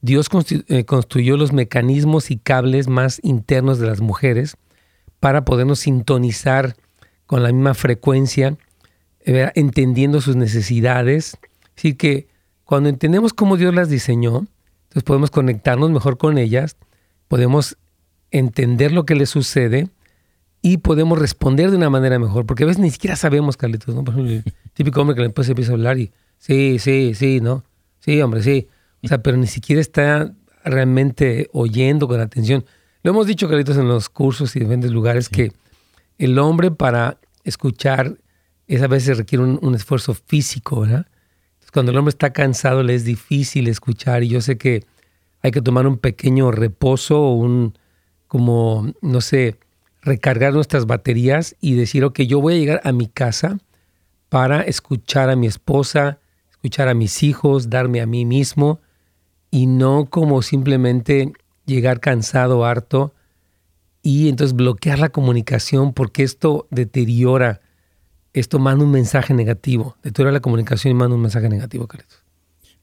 Dios 0.00 0.28
eh, 0.68 0.84
construyó 0.86 1.36
los 1.36 1.52
mecanismos 1.52 2.30
y 2.30 2.38
cables 2.38 2.88
más 2.88 3.20
internos 3.22 3.78
de 3.78 3.88
las 3.88 4.00
mujeres 4.00 4.56
para 5.20 5.44
podernos 5.44 5.80
sintonizar 5.80 6.76
con 7.26 7.42
la 7.42 7.52
misma 7.52 7.74
frecuencia, 7.74 8.56
eh, 9.20 9.50
entendiendo 9.54 10.22
sus 10.22 10.34
necesidades. 10.34 11.36
Así 11.76 11.94
que 11.94 12.28
cuando 12.66 12.88
entendemos 12.88 13.32
cómo 13.32 13.56
Dios 13.56 13.74
las 13.74 13.88
diseñó, 13.88 14.46
entonces 14.84 15.04
podemos 15.04 15.30
conectarnos 15.30 15.90
mejor 15.90 16.18
con 16.18 16.36
ellas, 16.36 16.76
podemos 17.28 17.78
entender 18.32 18.92
lo 18.92 19.06
que 19.06 19.14
les 19.14 19.30
sucede 19.30 19.88
y 20.62 20.78
podemos 20.78 21.18
responder 21.18 21.70
de 21.70 21.76
una 21.76 21.90
manera 21.90 22.18
mejor. 22.18 22.44
Porque 22.44 22.64
a 22.64 22.66
veces 22.66 22.82
ni 22.82 22.90
siquiera 22.90 23.14
sabemos, 23.14 23.56
Carlitos, 23.56 23.94
¿no? 23.94 24.02
Por 24.02 24.14
ejemplo, 24.14 24.32
el 24.34 24.44
típico 24.74 25.00
hombre 25.00 25.14
que 25.14 25.22
le 25.22 25.26
empieza 25.26 25.70
a 25.70 25.74
hablar 25.74 25.98
y 25.98 26.10
sí, 26.38 26.78
sí, 26.80 27.12
sí, 27.14 27.40
¿no? 27.40 27.64
Sí, 28.00 28.20
hombre, 28.20 28.42
sí. 28.42 28.68
O 29.02 29.08
sea, 29.08 29.22
pero 29.22 29.36
ni 29.36 29.46
siquiera 29.46 29.80
está 29.80 30.34
realmente 30.64 31.48
oyendo 31.52 32.08
con 32.08 32.20
atención. 32.20 32.64
Lo 33.04 33.12
hemos 33.12 33.28
dicho, 33.28 33.48
Carlitos, 33.48 33.76
en 33.76 33.86
los 33.86 34.08
cursos 34.08 34.56
y 34.56 34.58
diferentes 34.58 34.90
lugares, 34.90 35.28
que 35.28 35.52
el 36.18 36.36
hombre 36.40 36.72
para 36.72 37.18
escuchar 37.44 38.18
es 38.66 38.82
a 38.82 38.88
veces 38.88 39.18
requiere 39.18 39.44
un, 39.44 39.74
esfuerzo 39.76 40.14
físico, 40.14 40.80
¿verdad? 40.80 41.06
Cuando 41.76 41.92
el 41.92 41.98
hombre 41.98 42.08
está 42.08 42.32
cansado 42.32 42.82
le 42.82 42.94
es 42.94 43.04
difícil 43.04 43.68
escuchar 43.68 44.22
y 44.22 44.28
yo 44.28 44.40
sé 44.40 44.56
que 44.56 44.86
hay 45.42 45.50
que 45.50 45.60
tomar 45.60 45.86
un 45.86 45.98
pequeño 45.98 46.50
reposo 46.50 47.32
un, 47.32 47.74
como, 48.28 48.94
no 49.02 49.20
sé, 49.20 49.58
recargar 50.00 50.54
nuestras 50.54 50.86
baterías 50.86 51.54
y 51.60 51.74
decir, 51.74 52.02
ok, 52.04 52.20
yo 52.22 52.40
voy 52.40 52.54
a 52.54 52.56
llegar 52.56 52.80
a 52.84 52.92
mi 52.92 53.08
casa 53.08 53.58
para 54.30 54.62
escuchar 54.62 55.28
a 55.28 55.36
mi 55.36 55.46
esposa, 55.46 56.18
escuchar 56.50 56.88
a 56.88 56.94
mis 56.94 57.22
hijos, 57.22 57.68
darme 57.68 58.00
a 58.00 58.06
mí 58.06 58.24
mismo 58.24 58.80
y 59.50 59.66
no 59.66 60.06
como 60.06 60.40
simplemente 60.40 61.34
llegar 61.66 62.00
cansado, 62.00 62.64
harto, 62.64 63.12
y 64.00 64.30
entonces 64.30 64.56
bloquear 64.56 64.98
la 64.98 65.10
comunicación 65.10 65.92
porque 65.92 66.22
esto 66.22 66.68
deteriora, 66.70 67.60
esto 68.40 68.58
manda 68.58 68.84
un 68.84 68.90
mensaje 68.90 69.34
negativo, 69.34 69.96
deteriora 70.02 70.32
la 70.32 70.40
comunicación 70.40 70.90
y 70.90 70.94
manda 70.94 71.14
un 71.14 71.22
mensaje 71.22 71.48
negativo, 71.48 71.86
Carlitos. 71.86 72.26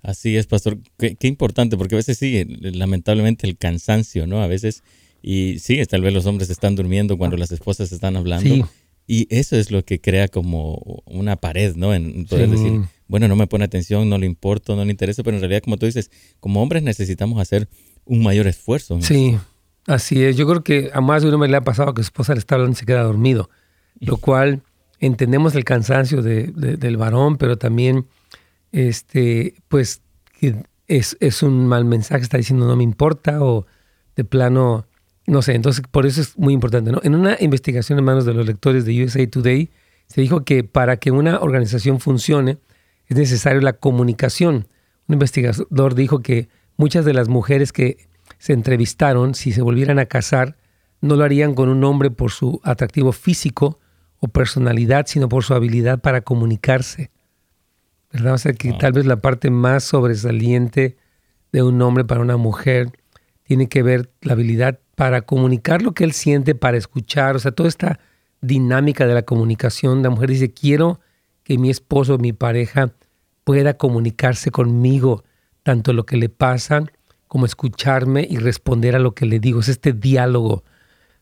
Así 0.01 0.35
es, 0.35 0.47
pastor. 0.47 0.79
Qué, 0.97 1.27
importante, 1.27 1.77
porque 1.77 1.95
a 1.95 1.97
veces 1.97 2.17
sigue, 2.17 2.45
lamentablemente, 2.45 3.47
el 3.47 3.57
cansancio, 3.57 4.27
¿no? 4.27 4.43
A 4.43 4.47
veces, 4.47 4.83
y 5.21 5.59
sí, 5.59 5.81
tal 5.85 6.01
vez 6.01 6.13
los 6.13 6.25
hombres 6.25 6.49
están 6.49 6.75
durmiendo 6.75 7.17
cuando 7.17 7.37
las 7.37 7.51
esposas 7.53 7.91
están 7.93 8.17
hablando. 8.17 8.69
Y 9.07 9.27
eso 9.29 9.57
es 9.57 9.71
lo 9.71 9.83
que 9.83 10.01
crea 10.01 10.27
como 10.27 11.03
una 11.05 11.37
pared, 11.37 11.75
¿no? 11.75 11.93
En 11.93 12.25
poder 12.25 12.49
decir, 12.49 12.81
bueno, 13.07 13.29
no 13.29 13.35
me 13.35 13.47
pone 13.47 13.63
atención, 13.63 14.09
no 14.09 14.17
le 14.17 14.25
importo, 14.25 14.75
no 14.75 14.83
le 14.83 14.91
interesa, 14.91 15.23
pero 15.23 15.37
en 15.37 15.41
realidad, 15.41 15.61
como 15.63 15.77
tú 15.77 15.85
dices, 15.85 16.11
como 16.39 16.61
hombres 16.61 16.83
necesitamos 16.83 17.39
hacer 17.39 17.69
un 18.05 18.23
mayor 18.23 18.47
esfuerzo. 18.47 19.01
Sí, 19.01 19.37
así 19.87 20.21
es. 20.23 20.35
Yo 20.35 20.47
creo 20.47 20.63
que 20.63 20.89
a 20.93 20.99
más 20.99 21.21
de 21.21 21.29
uno 21.29 21.37
me 21.37 21.47
le 21.47 21.55
ha 21.55 21.61
pasado 21.61 21.93
que 21.93 22.03
su 22.03 22.07
esposa 22.07 22.33
le 22.33 22.39
está 22.39 22.55
hablando 22.55 22.73
y 22.73 22.79
se 22.79 22.85
queda 22.85 23.03
dormido, 23.03 23.49
lo 23.99 24.17
cual 24.17 24.61
entendemos 25.05 25.55
el 25.55 25.63
cansancio 25.63 26.21
del 26.21 26.97
varón, 26.97 27.37
pero 27.37 27.57
también, 27.57 28.07
este, 28.71 29.55
pues, 29.67 30.01
es, 30.87 31.17
es 31.19 31.43
un 31.43 31.67
mal 31.67 31.85
mensaje, 31.85 32.23
está 32.23 32.37
diciendo 32.37 32.67
no 32.67 32.75
me 32.75 32.83
importa 32.83 33.41
o 33.43 33.65
de 34.15 34.23
plano, 34.23 34.85
no 35.25 35.41
sé, 35.41 35.55
entonces 35.55 35.83
por 35.89 36.05
eso 36.05 36.21
es 36.21 36.37
muy 36.37 36.53
importante. 36.53 36.91
¿no? 36.91 36.99
En 37.03 37.15
una 37.15 37.37
investigación 37.39 37.99
en 37.99 38.05
manos 38.05 38.25
de 38.25 38.33
los 38.33 38.45
lectores 38.45 38.85
de 38.85 39.03
USA 39.03 39.25
Today, 39.27 39.71
se 40.07 40.21
dijo 40.21 40.43
que 40.43 40.63
para 40.63 40.97
que 40.97 41.11
una 41.11 41.39
organización 41.39 41.99
funcione 41.99 42.57
es 43.07 43.17
necesario 43.17 43.61
la 43.61 43.73
comunicación. 43.73 44.67
Un 45.07 45.13
investigador 45.13 45.95
dijo 45.95 46.19
que 46.19 46.49
Muchas 46.75 47.05
de 47.05 47.13
las 47.13 47.29
mujeres 47.29 47.71
que 47.71 48.09
se 48.39 48.53
entrevistaron, 48.53 49.35
si 49.35 49.51
se 49.51 49.61
volvieran 49.61 49.99
a 49.99 50.05
casar, 50.07 50.57
no 51.01 51.15
lo 51.15 51.23
harían 51.23 51.53
con 51.53 51.69
un 51.69 51.83
hombre 51.83 52.09
por 52.09 52.31
su 52.31 52.59
atractivo 52.63 53.11
físico 53.11 53.79
o 54.23 54.29
personalidad, 54.29 55.05
sino 55.05 55.27
por 55.27 55.43
su 55.43 55.53
habilidad 55.53 55.99
para 55.99 56.21
comunicarse. 56.21 57.11
¿Verdad? 58.09 58.35
O 58.35 58.37
sea 58.37 58.53
que 58.53 58.71
tal 58.71 58.93
vez 58.93 59.05
la 59.05 59.17
parte 59.17 59.49
más 59.49 59.83
sobresaliente 59.83 60.95
de 61.51 61.61
un 61.61 61.81
hombre 61.81 62.05
para 62.05 62.21
una 62.21 62.37
mujer 62.37 62.93
tiene 63.43 63.67
que 63.67 63.83
ver 63.83 64.13
la 64.21 64.31
habilidad 64.31 64.79
para 64.95 65.23
comunicar 65.23 65.81
lo 65.81 65.93
que 65.93 66.05
él 66.05 66.13
siente, 66.13 66.55
para 66.55 66.77
escuchar, 66.77 67.35
o 67.35 67.39
sea, 67.39 67.51
toda 67.51 67.67
esta 67.67 67.99
dinámica 68.39 69.05
de 69.05 69.13
la 69.13 69.23
comunicación. 69.23 70.03
La 70.03 70.09
mujer 70.09 70.29
dice, 70.29 70.53
quiero 70.53 71.01
que 71.43 71.57
mi 71.57 71.69
esposo, 71.69 72.17
mi 72.17 72.31
pareja, 72.31 72.93
pueda 73.43 73.73
comunicarse 73.73 74.51
conmigo 74.51 75.25
tanto 75.63 75.91
lo 75.91 76.05
que 76.05 76.15
le 76.15 76.29
pasa 76.29 76.85
como 77.27 77.45
escucharme 77.45 78.25
y 78.29 78.37
responder 78.37 78.95
a 78.95 78.99
lo 78.99 79.15
que 79.15 79.25
le 79.25 79.41
digo. 79.41 79.59
Es 79.59 79.67
este 79.67 79.91
diálogo, 79.91 80.63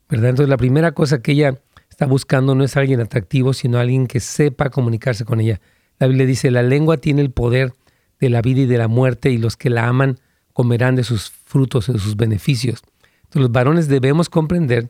¿verdad? 0.08 0.30
Entonces 0.30 0.50
la 0.50 0.58
primera 0.58 0.92
cosa 0.92 1.24
que 1.24 1.32
ella 1.32 1.58
está 2.02 2.10
buscando 2.10 2.56
no 2.56 2.64
es 2.64 2.78
alguien 2.78 3.00
atractivo, 3.00 3.54
sino 3.54 3.78
alguien 3.78 4.08
que 4.08 4.20
sepa 4.20 4.72
comunicarse 4.72 5.24
con 5.24 5.40
ella. 5.40 5.62
La 6.00 6.08
Biblia 6.08 6.26
dice, 6.26 6.50
la 6.50 6.64
lengua 6.64 6.98
tiene 6.98 7.22
el 7.22 7.30
poder 7.30 7.74
de 8.20 8.32
la 8.32 8.42
vida 8.42 8.62
y 8.62 8.66
de 8.66 8.80
la 8.80 8.88
muerte 8.88 9.30
y 9.30 9.38
los 9.38 9.56
que 9.56 9.70
la 9.70 9.88
aman 9.88 10.20
comerán 10.52 10.96
de 10.96 11.04
sus 11.04 11.30
frutos, 11.30 11.94
de 11.94 12.00
sus 12.00 12.16
beneficios. 12.16 12.82
Entonces 13.18 13.42
los 13.42 13.52
varones 13.52 13.88
debemos 13.88 14.30
comprender 14.30 14.90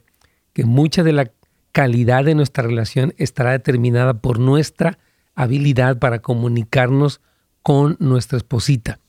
que 0.54 0.64
mucha 0.64 1.04
de 1.04 1.12
la 1.12 1.30
calidad 1.74 2.24
de 2.24 2.34
nuestra 2.34 2.64
relación 2.64 3.14
estará 3.18 3.52
determinada 3.52 4.14
por 4.14 4.40
nuestra 4.40 4.98
habilidad 5.36 6.00
para 6.00 6.20
comunicarnos 6.20 7.20
con 7.62 7.98
nuestra 8.00 8.38
esposita. 8.38 9.00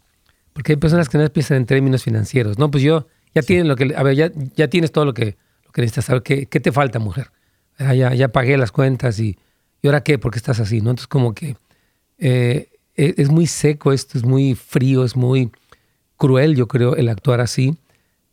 Porque 0.55 0.73
hay 0.73 0.77
personas 0.77 1.09
que 1.09 1.19
no 1.19 1.29
piensan 1.33 1.59
en 1.59 1.67
términos 1.67 2.03
financieros. 2.03 2.59
No, 2.59 2.69
pues 2.69 2.83
yo, 2.83 3.07
ya 3.33 3.43
tienen 3.43 3.69
lo 3.69 3.77
que, 3.77 3.95
a 3.97 4.03
ver, 4.03 4.17
ya, 4.17 4.33
ya 4.57 4.67
tienes 4.67 4.91
todo 4.91 5.05
lo 5.05 5.15
que, 5.15 5.37
lo 5.65 5.71
que 5.71 5.83
necesitas 5.83 6.07
saber. 6.07 6.25
¿Qué, 6.25 6.47
¿Qué, 6.47 6.59
te 6.59 6.73
falta, 6.73 6.99
mujer? 6.99 7.31
Ah, 7.79 7.95
ya, 7.95 8.29
pagué 8.29 8.57
las 8.57 8.73
cuentas 8.73 9.19
y, 9.19 9.39
¿y 9.81 9.87
ahora 9.87 10.03
qué? 10.03 10.19
¿Por 10.19 10.33
qué 10.33 10.39
estás 10.39 10.61
así? 10.61 10.81
¿no? 10.81 10.91
Entonces 10.91 11.09
como 11.09 11.35
que 11.35 11.57
eh, 12.19 12.69
e, 12.97 13.15
es 13.17 13.31
muy 13.31 13.47
seco 13.47 13.93
esto, 13.93 14.19
es 14.19 14.25
muy 14.25 14.55
frío, 14.55 15.05
es 15.05 15.17
muy 15.17 15.51
cruel, 16.17 16.55
yo 16.55 16.69
creo, 16.69 16.97
el 16.97 17.09
actuar 17.09 17.41
así. 17.41 17.77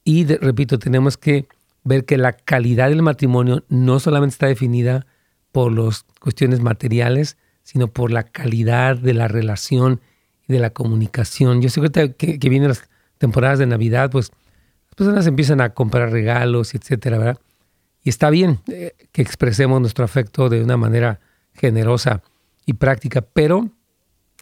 Y 0.03 0.25
repito, 0.25 0.79
tenemos 0.79 1.17
que 1.17 1.47
ver 1.83 2.05
que 2.05 2.17
la 2.17 2.33
calidad 2.33 2.89
del 2.89 3.01
matrimonio 3.01 3.63
no 3.69 3.99
solamente 3.99 4.33
está 4.33 4.47
definida 4.47 5.05
por 5.51 5.71
las 5.71 6.05
cuestiones 6.19 6.59
materiales, 6.59 7.37
sino 7.63 7.87
por 7.87 8.11
la 8.11 8.23
calidad 8.23 8.97
de 8.97 9.13
la 9.13 9.27
relación 9.27 10.01
de 10.47 10.59
la 10.59 10.71
comunicación. 10.71 11.61
Yo 11.61 11.69
sé 11.69 11.81
que, 12.17 12.39
que 12.39 12.49
vienen 12.49 12.69
las 12.69 12.89
temporadas 13.17 13.59
de 13.59 13.67
Navidad, 13.67 14.09
pues 14.11 14.31
las 14.89 14.95
personas 14.95 15.27
empiezan 15.27 15.61
a 15.61 15.69
comprar 15.73 16.11
regalos, 16.11 16.73
etcétera, 16.73 17.17
¿verdad? 17.17 17.39
Y 18.03 18.09
está 18.09 18.29
bien 18.29 18.59
eh, 18.67 18.93
que 19.11 19.21
expresemos 19.21 19.81
nuestro 19.81 20.05
afecto 20.05 20.49
de 20.49 20.63
una 20.63 20.77
manera 20.77 21.19
generosa 21.53 22.21
y 22.65 22.73
práctica, 22.73 23.21
pero 23.21 23.71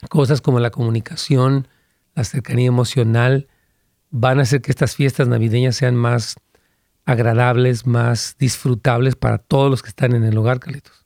cosas 0.10 0.42
como 0.42 0.60
la 0.60 0.70
comunicación, 0.70 1.68
la 2.16 2.24
cercanía 2.24 2.68
emocional, 2.68 3.48
van 4.10 4.40
a 4.40 4.44
hacer 4.44 4.62
que 4.62 4.72
estas 4.72 4.96
fiestas 4.96 5.28
navideñas 5.28 5.76
sean 5.76 5.96
más 5.96 6.36
agradables, 7.06 7.88
más 7.88 8.36
disfrutables 8.38 9.16
para 9.16 9.38
todos 9.38 9.72
los 9.72 9.82
que 9.82 9.90
están 9.90 10.14
en 10.14 10.24
el 10.24 10.38
hogar, 10.38 10.60
Carlitos. 10.60 11.06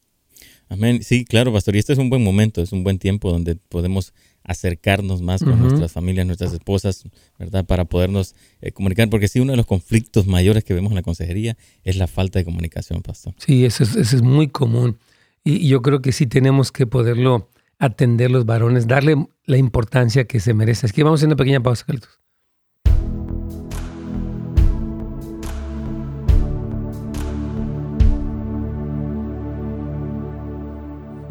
Amén. 0.67 1.03
Sí, 1.03 1.25
claro, 1.25 1.51
pastor. 1.51 1.75
Y 1.75 1.79
este 1.79 1.93
es 1.93 1.99
un 1.99 2.09
buen 2.09 2.23
momento, 2.23 2.61
es 2.61 2.71
un 2.71 2.83
buen 2.83 2.97
tiempo 2.97 3.31
donde 3.31 3.55
podemos 3.55 4.13
acercarnos 4.43 5.21
más 5.21 5.43
con 5.43 5.59
nuestras 5.59 5.91
familias, 5.91 6.25
nuestras 6.25 6.53
esposas, 6.53 7.03
¿verdad? 7.37 7.65
Para 7.65 7.85
podernos 7.85 8.35
eh, 8.61 8.71
comunicar, 8.71 9.09
porque 9.09 9.27
sí, 9.27 9.39
uno 9.39 9.51
de 9.51 9.57
los 9.57 9.65
conflictos 9.65 10.27
mayores 10.27 10.63
que 10.63 10.73
vemos 10.73 10.91
en 10.91 10.95
la 10.95 11.03
consejería 11.03 11.57
es 11.83 11.97
la 11.97 12.07
falta 12.07 12.39
de 12.39 12.45
comunicación, 12.45 13.01
pastor. 13.01 13.33
Sí, 13.37 13.65
eso 13.65 13.83
es, 13.83 13.95
eso 13.95 14.15
es 14.15 14.21
muy 14.21 14.47
común. 14.47 14.97
Y 15.43 15.67
yo 15.67 15.81
creo 15.81 16.01
que 16.01 16.11
sí 16.11 16.27
tenemos 16.27 16.71
que 16.71 16.85
poderlo 16.85 17.49
atender 17.79 18.29
los 18.29 18.45
varones, 18.45 18.87
darle 18.87 19.27
la 19.45 19.57
importancia 19.57 20.25
que 20.25 20.39
se 20.39 20.53
merece. 20.53 20.85
Es 20.85 20.93
que 20.93 21.03
vamos 21.03 21.19
a 21.19 21.21
hacer 21.21 21.27
una 21.27 21.35
pequeña 21.35 21.61
pausa, 21.61 21.85
Carlitos. 21.85 22.19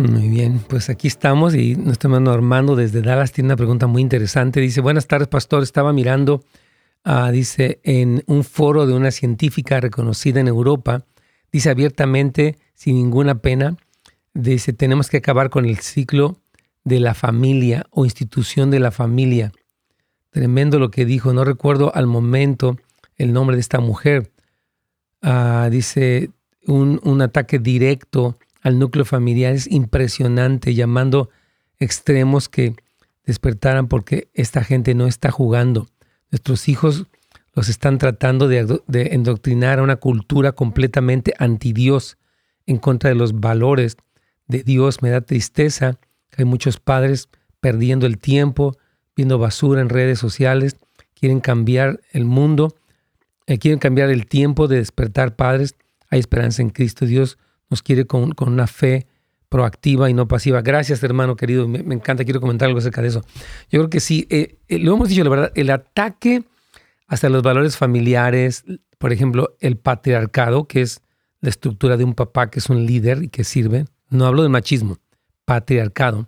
Muy 0.00 0.30
bien, 0.30 0.60
pues 0.66 0.88
aquí 0.88 1.08
estamos 1.08 1.54
y 1.54 1.76
nuestro 1.76 2.08
hermano 2.08 2.30
Armando 2.30 2.74
desde 2.74 3.02
Dallas 3.02 3.32
tiene 3.32 3.48
una 3.48 3.56
pregunta 3.56 3.86
muy 3.86 4.00
interesante. 4.00 4.58
Dice, 4.58 4.80
buenas 4.80 5.06
tardes, 5.06 5.28
pastor. 5.28 5.62
Estaba 5.62 5.92
mirando, 5.92 6.42
uh, 7.04 7.30
dice, 7.30 7.80
en 7.84 8.22
un 8.26 8.42
foro 8.42 8.86
de 8.86 8.94
una 8.94 9.10
científica 9.10 9.78
reconocida 9.78 10.40
en 10.40 10.48
Europa, 10.48 11.04
dice 11.52 11.68
abiertamente, 11.68 12.56
sin 12.72 12.94
ninguna 12.94 13.42
pena, 13.42 13.76
dice, 14.32 14.72
tenemos 14.72 15.10
que 15.10 15.18
acabar 15.18 15.50
con 15.50 15.66
el 15.66 15.76
ciclo 15.80 16.38
de 16.82 16.98
la 16.98 17.12
familia 17.12 17.84
o 17.90 18.06
institución 18.06 18.70
de 18.70 18.80
la 18.80 18.92
familia. 18.92 19.52
Tremendo 20.30 20.78
lo 20.78 20.90
que 20.90 21.04
dijo, 21.04 21.34
no 21.34 21.44
recuerdo 21.44 21.94
al 21.94 22.06
momento 22.06 22.78
el 23.18 23.34
nombre 23.34 23.56
de 23.56 23.60
esta 23.60 23.80
mujer. 23.80 24.32
Uh, 25.22 25.68
dice, 25.68 26.30
un, 26.66 27.02
un 27.04 27.20
ataque 27.20 27.58
directo 27.58 28.38
al 28.60 28.78
núcleo 28.78 29.04
familiar 29.04 29.54
es 29.54 29.70
impresionante, 29.70 30.74
llamando 30.74 31.30
extremos 31.78 32.48
que 32.48 32.74
despertaran 33.24 33.88
porque 33.88 34.28
esta 34.34 34.64
gente 34.64 34.94
no 34.94 35.06
está 35.06 35.30
jugando. 35.30 35.88
Nuestros 36.30 36.68
hijos 36.68 37.06
los 37.54 37.68
están 37.68 37.98
tratando 37.98 38.48
de, 38.48 38.80
endoctrinar 38.92 39.78
a 39.78 39.82
una 39.82 39.96
cultura 39.96 40.52
completamente 40.52 41.34
anti 41.38 41.72
Dios, 41.72 42.16
en 42.66 42.78
contra 42.78 43.10
de 43.10 43.16
los 43.16 43.40
valores 43.40 43.96
de 44.46 44.62
Dios. 44.62 45.02
Me 45.02 45.10
da 45.10 45.22
tristeza 45.22 45.98
que 46.30 46.42
hay 46.42 46.44
muchos 46.44 46.78
padres 46.78 47.28
perdiendo 47.60 48.06
el 48.06 48.18
tiempo, 48.18 48.76
viendo 49.16 49.38
basura 49.38 49.80
en 49.80 49.88
redes 49.88 50.18
sociales, 50.18 50.76
quieren 51.14 51.40
cambiar 51.40 52.00
el 52.12 52.24
mundo, 52.24 52.76
eh, 53.46 53.58
quieren 53.58 53.78
cambiar 53.78 54.10
el 54.10 54.26
tiempo 54.26 54.68
de 54.68 54.76
despertar 54.76 55.34
padres. 55.34 55.74
Hay 56.08 56.20
esperanza 56.20 56.62
en 56.62 56.70
Cristo. 56.70 57.06
Dios 57.06 57.36
nos 57.70 57.82
quiere 57.82 58.04
con, 58.04 58.34
una 58.38 58.66
fe 58.66 59.06
proactiva 59.48 60.10
y 60.10 60.14
no 60.14 60.28
pasiva. 60.28 60.60
Gracias, 60.60 61.02
hermano 61.02 61.36
querido. 61.36 61.66
Me, 61.66 61.78
encanta, 61.94 62.24
quiero 62.24 62.40
comentar 62.40 62.66
algo 62.66 62.80
acerca 62.80 63.00
de 63.00 63.08
eso. 63.08 63.24
Yo 63.70 63.80
creo 63.80 63.90
que 63.90 64.00
sí, 64.00 64.26
eh, 64.28 64.58
eh, 64.68 64.78
lo 64.78 64.94
hemos 64.94 65.08
dicho, 65.08 65.24
la 65.24 65.30
verdad, 65.30 65.52
el 65.54 65.70
ataque 65.70 66.44
hasta 67.06 67.28
los 67.28 67.42
valores 67.42 67.76
familiares, 67.76 68.64
por 68.98 69.12
ejemplo, 69.12 69.56
el 69.60 69.76
patriarcado, 69.76 70.68
que 70.68 70.82
es 70.82 71.00
la 71.40 71.48
estructura 71.48 71.96
de 71.96 72.04
un 72.04 72.14
papá 72.14 72.50
que 72.50 72.58
es 72.58 72.68
un 72.68 72.86
líder 72.86 73.22
y 73.22 73.28
que 73.28 73.44
sirve. 73.44 73.86
No 74.10 74.26
hablo 74.26 74.42
de 74.42 74.48
machismo, 74.48 74.98
patriarcado. 75.44 76.26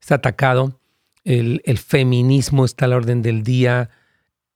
Está 0.00 0.16
atacado. 0.16 0.80
El, 1.24 1.60
feminismo 1.78 2.64
está 2.64 2.86
a 2.86 2.88
la 2.88 2.96
orden 2.96 3.22
del 3.22 3.42
día. 3.42 3.90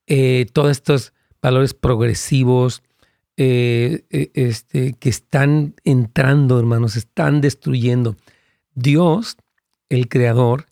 Eh, 0.06 0.46
todos 0.52 0.70
estos 0.70 1.12
valores 1.40 1.74
progresivos, 1.74 2.82
eh, 3.36 4.04
eh, 4.10 4.30
este, 4.34 4.94
que 4.94 5.08
están 5.08 5.74
entrando, 5.84 6.58
hermanos, 6.58 6.96
están 6.96 7.40
destruyendo. 7.40 8.16
Dios, 8.74 9.36
el 9.88 10.08
creador, 10.08 10.66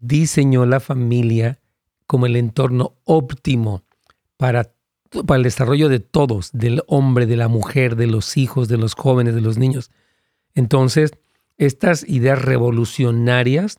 diseñó 0.00 0.66
la 0.66 0.80
familia 0.80 1.58
como 2.06 2.26
el 2.26 2.36
entorno 2.36 2.94
óptimo 3.04 3.82
para 4.36 4.76
para 5.24 5.38
el 5.38 5.44
desarrollo 5.44 5.88
de 5.88 6.00
todos, 6.00 6.50
del 6.52 6.82
hombre, 6.86 7.26
de 7.26 7.36
la 7.36 7.48
mujer, 7.48 7.96
de 7.96 8.06
los 8.06 8.36
hijos, 8.36 8.68
de 8.68 8.76
los 8.76 8.94
jóvenes, 8.94 9.34
de 9.34 9.40
los 9.40 9.58
niños. 9.58 9.90
Entonces, 10.54 11.12
estas 11.58 12.06
ideas 12.08 12.42
revolucionarias 12.42 13.78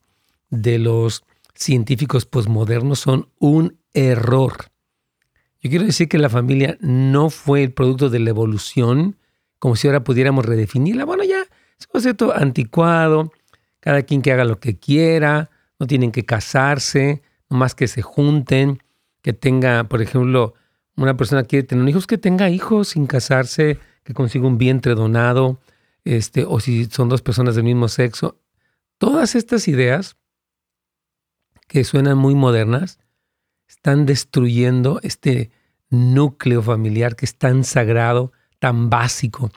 de 0.49 0.79
los 0.79 1.23
científicos 1.53 2.25
posmodernos 2.25 2.99
son 2.99 3.29
un 3.39 3.77
error. 3.93 4.53
Yo 5.61 5.69
quiero 5.69 5.85
decir 5.85 6.07
que 6.07 6.17
la 6.17 6.29
familia 6.29 6.77
no 6.81 7.29
fue 7.29 7.63
el 7.63 7.71
producto 7.71 8.09
de 8.09 8.19
la 8.19 8.29
evolución, 8.29 9.17
como 9.59 9.75
si 9.75 9.87
ahora 9.87 10.03
pudiéramos 10.03 10.45
redefinirla. 10.45 11.05
Bueno, 11.05 11.23
ya 11.23 11.41
es 11.41 11.85
un 11.87 11.91
concepto 11.91 12.35
anticuado, 12.35 13.31
cada 13.79 14.03
quien 14.03 14.21
que 14.21 14.31
haga 14.31 14.43
lo 14.43 14.59
que 14.59 14.77
quiera, 14.77 15.49
no 15.79 15.87
tienen 15.87 16.11
que 16.11 16.25
casarse, 16.25 17.21
más 17.49 17.75
que 17.75 17.87
se 17.87 18.01
junten, 18.01 18.83
que 19.21 19.33
tenga, 19.33 19.85
por 19.85 20.01
ejemplo, 20.01 20.53
una 20.95 21.17
persona 21.17 21.43
quiere 21.43 21.65
tener 21.65 21.87
hijos, 21.89 22.07
que 22.07 22.17
tenga 22.17 22.49
hijos 22.49 22.89
sin 22.89 23.07
casarse, 23.07 23.79
que 24.03 24.13
consiga 24.13 24.47
un 24.47 24.57
vientre 24.57 24.95
donado, 24.95 25.59
este, 26.03 26.45
o 26.45 26.59
si 26.59 26.85
son 26.85 27.09
dos 27.09 27.21
personas 27.21 27.55
del 27.55 27.65
mismo 27.65 27.87
sexo. 27.87 28.39
Todas 28.97 29.35
estas 29.35 29.67
ideas 29.67 30.17
que 31.67 31.83
suenan 31.83 32.17
muy 32.17 32.33
modernas 32.33 32.99
están 33.67 34.05
destruyendo 34.05 34.99
este 35.03 35.51
núcleo 35.89 36.61
familiar 36.61 37.15
que 37.15 37.25
es 37.25 37.35
tan 37.35 37.63
sagrado, 37.63 38.31
tan 38.59 38.89
básico. 38.89 39.51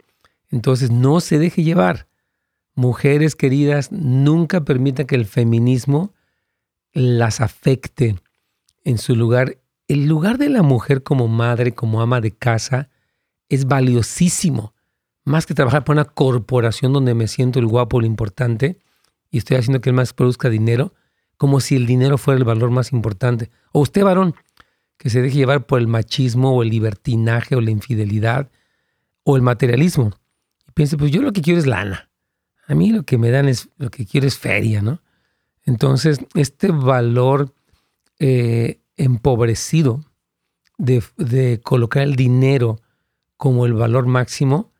Entonces 0.51 0.91
no 0.91 1.21
se 1.21 1.39
deje 1.39 1.63
llevar. 1.63 2.09
Mujeres 2.75 3.37
queridas, 3.37 3.93
nunca 3.93 4.65
permitan 4.65 5.07
que 5.07 5.17
el 5.17 5.27
feminismo 5.27 6.15
las 6.93 7.41
afecte 7.41 8.17
en 8.85 8.99
su 8.99 9.15
lugar. 9.15 9.59
El 9.89 10.07
lugar 10.07 10.39
de 10.39 10.49
la 10.49 10.63
mujer 10.63 11.03
como 11.03 11.29
madre, 11.29 11.73
como 11.73 12.01
ama 12.01 12.21
de 12.21 12.31
casa, 12.33 12.91
es 13.49 13.67
valiosísimo. 13.67 14.75
Más 15.25 15.47
que 15.47 15.55
trabajar 15.55 15.85
para 15.85 16.01
una 16.01 16.11
corporación 16.11 16.93
donde 16.93 17.15
me 17.15 17.29
siento 17.29 17.59
el 17.59 17.67
guapo, 17.67 18.01
lo 18.01 18.07
importante, 18.07 18.79
y 19.31 19.39
estoy 19.39 19.59
haciendo 19.59 19.81
que 19.81 19.91
el 19.91 19.97
más 19.97 20.13
produzca 20.13 20.49
dinero, 20.49 20.95
como 21.41 21.61
si 21.61 21.75
el 21.75 21.87
dinero 21.87 22.19
fuera 22.19 22.37
el 22.37 22.45
valor 22.45 22.71
más 22.71 22.93
importante. 22.93 23.51
O 23.73 23.81
usted, 23.81 24.05
varón, 24.05 24.35
que 24.99 25.09
se 25.09 25.23
deje 25.23 25.39
llevar 25.39 25.65
por 25.65 25.81
el 25.81 25.87
machismo 25.87 26.55
o 26.55 26.63
el 26.63 26.69
libertinaje 26.69 27.57
o 27.57 27.63
la 27.63 27.71
infidelidad 27.71 28.51
o 29.25 29.37
el 29.37 29.43
materialismo. 29.43 30.11
Y 30.69 30.73
piense, 30.73 30.99
pues 30.99 31.11
yo 31.11 31.23
lo 31.23 31.33
que 31.33 31.41
quiero 31.41 31.59
es 31.59 31.67
lana. 31.67 32.11
A 32.67 32.75
mí 32.75 32.93
lo 32.93 33.05
que 33.05 33.17
me 33.17 33.31
dan 33.31 33.49
es, 33.49 33.71
lo 33.79 33.91
que 33.91 34.05
quiero 34.05 34.27
es 34.27 34.37
feria, 34.37 34.83
¿no? 34.83 35.01
Entonces, 35.65 36.19
este 36.35 36.73
valor 36.73 37.55
eh, 38.19 38.83
empobrecido 38.99 40.05
de, 40.77 41.03
de 41.17 41.59
colocar 41.63 42.03
el 42.03 42.17
dinero 42.17 42.83
como 43.39 43.65
el 43.65 43.73
valor 43.73 44.05
máximo 44.05 44.73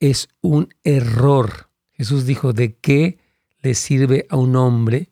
es 0.00 0.30
un 0.40 0.72
error. 0.84 1.68
Jesús 1.92 2.24
dijo, 2.24 2.54
¿de 2.54 2.76
qué 2.76 3.18
le 3.60 3.74
sirve 3.74 4.26
a 4.30 4.36
un 4.36 4.56
hombre 4.56 5.10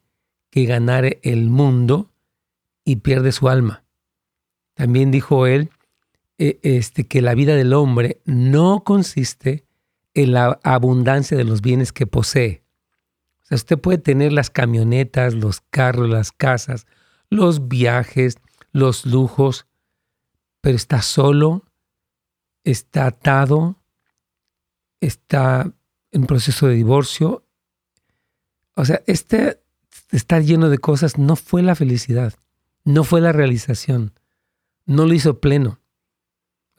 que 0.57 0.65
ganare 0.65 1.21
el 1.23 1.51
mundo 1.51 2.11
y 2.83 2.97
pierde 2.97 3.31
su 3.31 3.51
alma? 3.51 3.85
También 4.73 5.11
dijo 5.11 5.47
él 5.47 5.69
eh, 6.39 6.59
este, 6.63 7.07
que 7.07 7.21
la 7.21 7.35
vida 7.35 7.55
del 7.55 7.75
hombre 7.75 8.23
no 8.25 8.83
consiste 8.83 9.67
en 10.15 10.33
la 10.33 10.59
abundancia 10.63 11.37
de 11.37 11.45
los 11.45 11.61
bienes 11.61 11.93
que 11.93 12.07
posee. 12.07 12.63
O 13.43 13.45
sea, 13.45 13.57
usted 13.57 13.79
puede 13.79 13.99
tener 13.99 14.33
las 14.33 14.49
camionetas, 14.49 15.35
los 15.35 15.61
carros, 15.61 16.09
las 16.09 16.33
casas, 16.33 16.87
los 17.29 17.69
viajes, 17.69 18.39
los 18.73 19.05
lujos, 19.05 19.67
pero 20.63 20.77
está 20.77 21.03
solo, 21.03 21.65
está 22.65 23.09
atado, 23.09 23.77
está 25.03 25.71
en 26.13 26.25
proceso 26.25 26.67
de 26.67 26.77
divorcio. 26.77 27.45
O 28.75 28.87
sea, 28.87 29.03
este 29.07 29.61
estar 30.11 30.43
lleno 30.43 30.69
de 30.69 30.79
cosas 30.79 31.19
no 31.19 31.37
fue 31.37 31.63
la 31.63 31.75
felicidad, 31.75 32.35
no 32.85 33.05
fue 33.05 33.21
la 33.21 33.33
realización, 33.33 34.13
no 34.85 35.07
lo 35.07 35.15
hizo 35.15 35.41
pleno. 35.41 35.81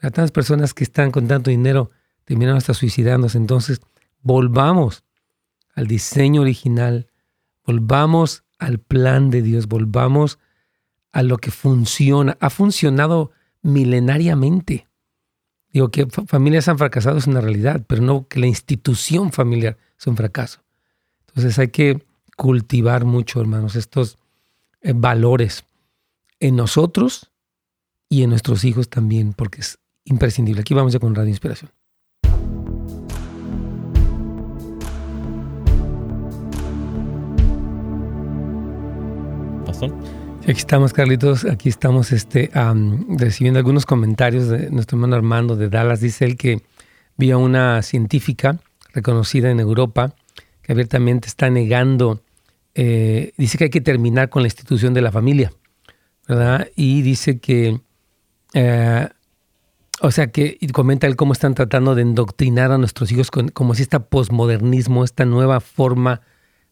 A 0.00 0.10
tantas 0.10 0.30
personas 0.30 0.74
que 0.74 0.84
están 0.84 1.10
con 1.10 1.26
tanto 1.26 1.50
dinero 1.50 1.90
terminaron 2.24 2.58
hasta 2.58 2.74
suicidándose. 2.74 3.36
Entonces, 3.36 3.80
volvamos 4.22 5.04
al 5.74 5.86
diseño 5.86 6.42
original, 6.42 7.08
volvamos 7.64 8.44
al 8.58 8.78
plan 8.78 9.30
de 9.30 9.42
Dios, 9.42 9.66
volvamos 9.66 10.38
a 11.12 11.22
lo 11.22 11.38
que 11.38 11.50
funciona. 11.50 12.36
Ha 12.40 12.50
funcionado 12.50 13.32
milenariamente. 13.62 14.86
Digo 15.72 15.90
que 15.90 16.06
familias 16.06 16.68
han 16.68 16.78
fracasado 16.78 17.18
es 17.18 17.26
una 17.26 17.40
realidad, 17.40 17.84
pero 17.86 18.02
no 18.02 18.26
que 18.28 18.40
la 18.40 18.46
institución 18.46 19.32
familiar 19.32 19.76
es 19.98 20.06
un 20.06 20.16
fracaso. 20.16 20.62
Entonces 21.26 21.58
hay 21.58 21.68
que 21.68 22.06
cultivar 22.38 23.04
mucho, 23.04 23.40
hermanos, 23.40 23.74
estos 23.74 24.16
eh, 24.80 24.92
valores 24.94 25.64
en 26.38 26.54
nosotros 26.54 27.32
y 28.08 28.22
en 28.22 28.30
nuestros 28.30 28.62
hijos 28.62 28.88
también, 28.88 29.32
porque 29.32 29.60
es 29.60 29.80
imprescindible. 30.04 30.60
Aquí 30.60 30.72
vamos 30.72 30.92
ya 30.92 31.00
con 31.00 31.16
Radio 31.16 31.30
Inspiración. 31.30 31.72
Aquí 40.42 40.60
estamos, 40.60 40.92
Carlitos. 40.92 41.44
Aquí 41.44 41.68
estamos 41.68 42.12
este, 42.12 42.52
recibiendo 43.18 43.58
algunos 43.58 43.84
comentarios 43.84 44.46
de 44.48 44.70
nuestro 44.70 44.96
hermano 44.96 45.16
Armando 45.16 45.56
de 45.56 45.68
Dallas. 45.68 46.00
Dice 46.00 46.24
él 46.24 46.36
que 46.36 46.62
vio 47.16 47.34
a 47.34 47.38
una 47.38 47.82
científica 47.82 48.60
reconocida 48.94 49.50
en 49.50 49.58
Europa 49.58 50.14
que 50.62 50.72
abiertamente 50.72 51.26
está 51.26 51.50
negando, 51.50 52.22
eh, 52.80 53.32
dice 53.36 53.58
que 53.58 53.64
hay 53.64 53.70
que 53.70 53.80
terminar 53.80 54.28
con 54.28 54.42
la 54.42 54.46
institución 54.46 54.94
de 54.94 55.02
la 55.02 55.10
familia, 55.10 55.52
¿verdad? 56.28 56.68
Y 56.76 57.02
dice 57.02 57.40
que, 57.40 57.80
eh, 58.54 59.08
o 60.00 60.12
sea, 60.12 60.28
que 60.28 60.56
comenta 60.72 61.08
él 61.08 61.16
cómo 61.16 61.32
están 61.32 61.56
tratando 61.56 61.96
de 61.96 62.02
endoctrinar 62.02 62.70
a 62.70 62.78
nuestros 62.78 63.10
hijos 63.10 63.32
como 63.32 63.74
si 63.74 63.82
este 63.82 63.98
posmodernismo, 63.98 65.02
esta 65.02 65.24
nueva 65.24 65.58
forma 65.58 66.20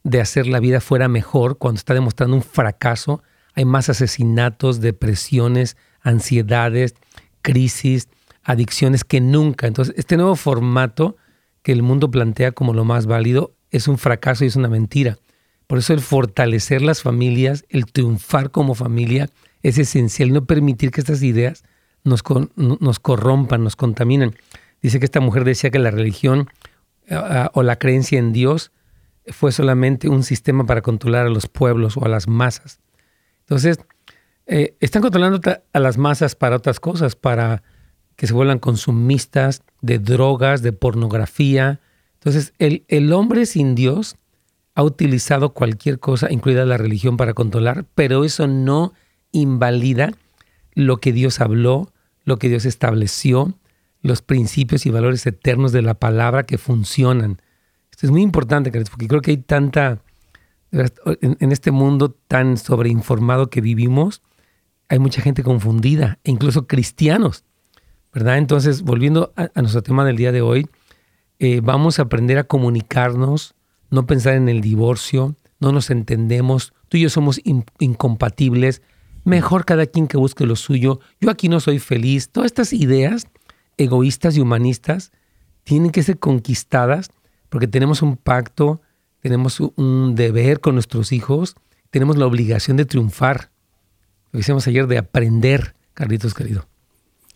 de 0.04 0.20
hacer 0.20 0.46
la 0.46 0.60
vida 0.60 0.80
fuera 0.80 1.08
mejor 1.08 1.58
cuando 1.58 1.78
está 1.78 1.92
demostrando 1.92 2.36
un 2.36 2.44
fracaso. 2.44 3.24
Hay 3.54 3.64
más 3.64 3.88
asesinatos, 3.88 4.80
depresiones, 4.80 5.76
ansiedades, 6.02 6.94
crisis, 7.42 8.08
adicciones 8.44 9.02
que 9.02 9.20
nunca. 9.20 9.66
Entonces, 9.66 9.92
este 9.98 10.16
nuevo 10.16 10.36
formato 10.36 11.16
que 11.64 11.72
el 11.72 11.82
mundo 11.82 12.12
plantea 12.12 12.52
como 12.52 12.74
lo 12.74 12.84
más 12.84 13.06
válido 13.06 13.56
es 13.72 13.88
un 13.88 13.98
fracaso 13.98 14.44
y 14.44 14.46
es 14.46 14.54
una 14.54 14.68
mentira. 14.68 15.18
Por 15.66 15.78
eso 15.78 15.92
el 15.92 16.00
fortalecer 16.00 16.82
las 16.82 17.02
familias, 17.02 17.64
el 17.68 17.86
triunfar 17.86 18.50
como 18.50 18.74
familia 18.74 19.28
es 19.62 19.78
esencial, 19.78 20.32
no 20.32 20.44
permitir 20.44 20.90
que 20.90 21.00
estas 21.00 21.22
ideas 21.22 21.64
nos, 22.04 22.22
nos 22.56 23.00
corrompan, 23.00 23.64
nos 23.64 23.74
contaminen. 23.74 24.36
Dice 24.80 25.00
que 25.00 25.04
esta 25.04 25.20
mujer 25.20 25.44
decía 25.44 25.70
que 25.70 25.78
la 25.78 25.90
religión 25.90 26.48
eh, 27.08 27.48
o 27.52 27.62
la 27.62 27.76
creencia 27.76 28.18
en 28.18 28.32
Dios 28.32 28.70
fue 29.28 29.50
solamente 29.50 30.08
un 30.08 30.22
sistema 30.22 30.66
para 30.66 30.82
controlar 30.82 31.26
a 31.26 31.30
los 31.30 31.48
pueblos 31.48 31.96
o 31.96 32.04
a 32.04 32.08
las 32.08 32.28
masas. 32.28 32.78
Entonces, 33.40 33.78
eh, 34.46 34.76
están 34.80 35.02
controlando 35.02 35.40
a 35.72 35.80
las 35.80 35.98
masas 35.98 36.36
para 36.36 36.56
otras 36.56 36.78
cosas, 36.78 37.16
para 37.16 37.64
que 38.14 38.28
se 38.28 38.32
vuelvan 38.32 38.60
consumistas 38.60 39.62
de 39.80 39.98
drogas, 39.98 40.62
de 40.62 40.72
pornografía. 40.72 41.80
Entonces, 42.14 42.52
el, 42.58 42.84
el 42.86 43.12
hombre 43.12 43.46
sin 43.46 43.74
Dios 43.74 44.16
ha 44.76 44.82
utilizado 44.82 45.54
cualquier 45.54 45.98
cosa, 45.98 46.30
incluida 46.30 46.66
la 46.66 46.76
religión, 46.76 47.16
para 47.16 47.32
controlar, 47.32 47.86
pero 47.94 48.24
eso 48.24 48.46
no 48.46 48.92
invalida 49.32 50.12
lo 50.74 50.98
que 50.98 51.12
Dios 51.12 51.40
habló, 51.40 51.92
lo 52.24 52.36
que 52.38 52.50
Dios 52.50 52.66
estableció, 52.66 53.54
los 54.02 54.20
principios 54.20 54.84
y 54.84 54.90
valores 54.90 55.26
eternos 55.26 55.72
de 55.72 55.80
la 55.80 55.94
palabra 55.94 56.44
que 56.44 56.58
funcionan. 56.58 57.40
Esto 57.90 58.06
es 58.06 58.10
muy 58.10 58.20
importante, 58.20 58.70
porque 58.70 59.08
creo 59.08 59.22
que 59.22 59.30
hay 59.30 59.38
tanta, 59.38 60.02
en, 60.70 61.52
este 61.52 61.70
mundo 61.70 62.14
tan 62.28 62.58
sobreinformado 62.58 63.48
que 63.48 63.62
vivimos, 63.62 64.20
hay 64.90 64.98
mucha 64.98 65.22
gente 65.22 65.42
confundida, 65.42 66.18
e 66.22 66.30
incluso 66.30 66.66
cristianos, 66.66 67.44
¿verdad? 68.12 68.36
Entonces, 68.36 68.82
volviendo 68.82 69.32
a, 69.36 69.48
nuestro 69.58 69.82
tema 69.82 70.04
del 70.04 70.16
día 70.16 70.32
de 70.32 70.42
hoy, 70.42 70.68
eh, 71.38 71.62
vamos 71.62 71.98
a 71.98 72.02
aprender 72.02 72.36
a 72.36 72.44
comunicarnos, 72.44 73.55
no 73.90 74.06
pensar 74.06 74.34
en 74.34 74.48
el 74.48 74.60
divorcio, 74.60 75.36
no 75.60 75.72
nos 75.72 75.90
entendemos, 75.90 76.72
tú 76.88 76.96
y 76.96 77.02
yo 77.02 77.10
somos 77.10 77.40
incompatibles, 77.78 78.82
mejor 79.24 79.64
cada 79.64 79.86
quien 79.86 80.06
que 80.06 80.16
busque 80.16 80.46
lo 80.46 80.56
suyo, 80.56 81.00
yo 81.20 81.30
aquí 81.30 81.48
no 81.48 81.60
soy 81.60 81.78
feliz, 81.78 82.30
todas 82.30 82.46
estas 82.46 82.72
ideas 82.72 83.26
egoístas 83.76 84.36
y 84.36 84.40
humanistas 84.40 85.12
tienen 85.64 85.90
que 85.90 86.02
ser 86.02 86.18
conquistadas 86.18 87.10
porque 87.48 87.66
tenemos 87.66 88.02
un 88.02 88.16
pacto, 88.16 88.80
tenemos 89.20 89.60
un 89.60 90.14
deber 90.14 90.60
con 90.60 90.74
nuestros 90.74 91.12
hijos, 91.12 91.56
tenemos 91.90 92.16
la 92.16 92.26
obligación 92.26 92.76
de 92.76 92.84
triunfar. 92.84 93.50
Lo 94.32 94.38
decíamos 94.38 94.66
ayer 94.66 94.86
de 94.86 94.98
aprender, 94.98 95.74
Carlitos 95.94 96.34
querido. 96.34 96.68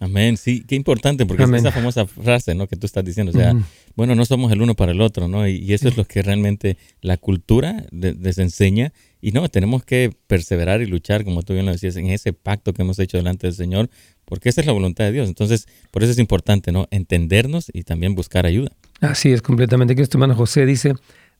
Amén, 0.03 0.39
sí, 0.39 0.65
qué 0.67 0.77
importante, 0.77 1.27
porque 1.27 1.43
es 1.43 1.51
esa 1.53 1.73
famosa 1.73 2.07
frase, 2.07 2.55
¿no? 2.55 2.67
Que 2.67 2.75
tú 2.75 2.87
estás 2.87 3.05
diciendo, 3.05 3.33
o 3.33 3.35
sea, 3.35 3.55
bueno, 3.97 4.15
no 4.15 4.25
somos 4.25 4.51
el 4.51 4.63
uno 4.63 4.75
para 4.75 4.93
el 4.93 5.01
otro, 5.03 5.29
¿no? 5.29 5.47
Y, 5.47 5.75
eso 5.75 5.89
es 5.89 5.99
lo 5.99 6.07
que 6.07 6.23
realmente 6.23 6.79
la 7.03 7.19
cultura 7.19 7.85
les 7.91 8.39
enseña. 8.39 8.95
Y 9.21 9.33
no, 9.33 9.47
tenemos 9.51 9.85
que 9.85 10.11
perseverar 10.27 10.81
y 10.81 10.87
luchar, 10.87 11.23
como 11.23 11.43
tú 11.43 11.53
bien 11.53 11.67
lo 11.67 11.73
decías, 11.73 11.97
en 11.97 12.07
ese 12.07 12.33
pacto 12.33 12.73
que 12.73 12.81
hemos 12.81 12.99
hecho 12.99 13.19
delante 13.19 13.47
del 13.47 13.55
Señor, 13.55 13.91
porque 14.25 14.49
esa 14.49 14.63
es 14.63 14.67
la 14.67 14.73
voluntad 14.73 15.05
de 15.05 15.13
Dios. 15.13 15.29
Entonces, 15.29 15.69
por 15.91 16.03
eso 16.03 16.13
es 16.13 16.19
importante, 16.19 16.73
¿no? 16.73 16.89
Entendernos 16.91 17.71
y 17.71 17.83
también 17.83 18.15
buscar 18.15 18.47
ayuda. 18.47 18.73
Así 19.03 19.31
es, 19.31 19.43
completamente. 19.43 19.93
Aquí 19.93 20.01
nuestro 20.01 20.17
hermano 20.17 20.35
José 20.35 20.65
dice, 20.65 20.95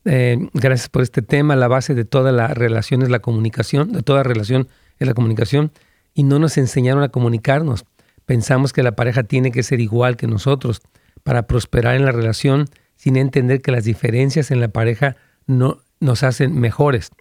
eh, 0.05 0.37
gracias 0.53 0.87
por 0.87 1.01
este 1.01 1.23
tema, 1.23 1.55
la 1.55 1.67
base 1.67 1.95
de 1.95 2.05
toda 2.05 2.31
la 2.31 2.49
relación 2.49 3.01
es 3.01 3.09
la 3.09 3.19
comunicación, 3.19 3.91
de 3.91 4.03
toda 4.03 4.21
relación 4.21 4.67
es 4.99 5.07
la 5.07 5.15
comunicación, 5.15 5.71
y 6.13 6.23
no 6.23 6.39
nos 6.39 6.57
enseñaron 6.57 7.03
a 7.03 7.09
comunicarnos. 7.09 7.85
Pensamos 8.31 8.71
que 8.71 8.81
la 8.81 8.93
pareja 8.93 9.23
tiene 9.23 9.51
que 9.51 9.61
ser 9.61 9.81
igual 9.81 10.15
que 10.15 10.25
nosotros 10.25 10.81
para 11.21 11.47
prosperar 11.47 11.97
en 11.97 12.05
la 12.05 12.13
relación 12.13 12.69
sin 12.95 13.17
entender 13.17 13.61
que 13.61 13.73
las 13.73 13.83
diferencias 13.83 14.51
en 14.51 14.61
la 14.61 14.69
pareja 14.69 15.17
no 15.47 15.81
nos 15.99 16.23
hacen 16.23 16.57
mejores, 16.57 17.11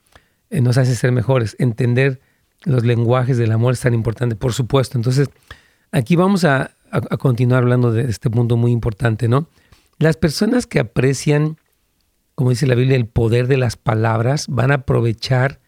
eh, 0.51 0.61
nos 0.61 0.79
hace 0.79 0.95
ser 0.95 1.11
mejores. 1.11 1.57
Entender 1.59 2.21
los 2.63 2.85
lenguajes 2.85 3.39
del 3.39 3.51
amor 3.51 3.73
es 3.73 3.81
tan 3.81 3.93
importante, 3.93 4.37
por 4.37 4.53
supuesto. 4.53 4.99
Entonces, 4.99 5.31
aquí 5.91 6.15
vamos 6.15 6.45
a, 6.45 6.77
a 6.93 7.17
continuar 7.17 7.65
hablando 7.65 7.91
de 7.91 8.03
este 8.03 8.31
punto 8.31 8.57
muy 8.57 8.71
importante, 8.71 9.27
¿no? 9.27 9.49
Las 9.99 10.17
personas 10.17 10.69
que 10.69 10.79
aprecian, 10.79 11.57
como 12.37 12.51
dice 12.51 12.69
la 12.69 12.77
Biblia, 12.77 12.97
el 12.97 13.09
poder 13.09 13.49
de 13.49 13.57
las 13.57 13.77
palabras, 13.77 14.47
van 14.47 14.71
a 14.71 14.75
aprovechar 14.75 15.59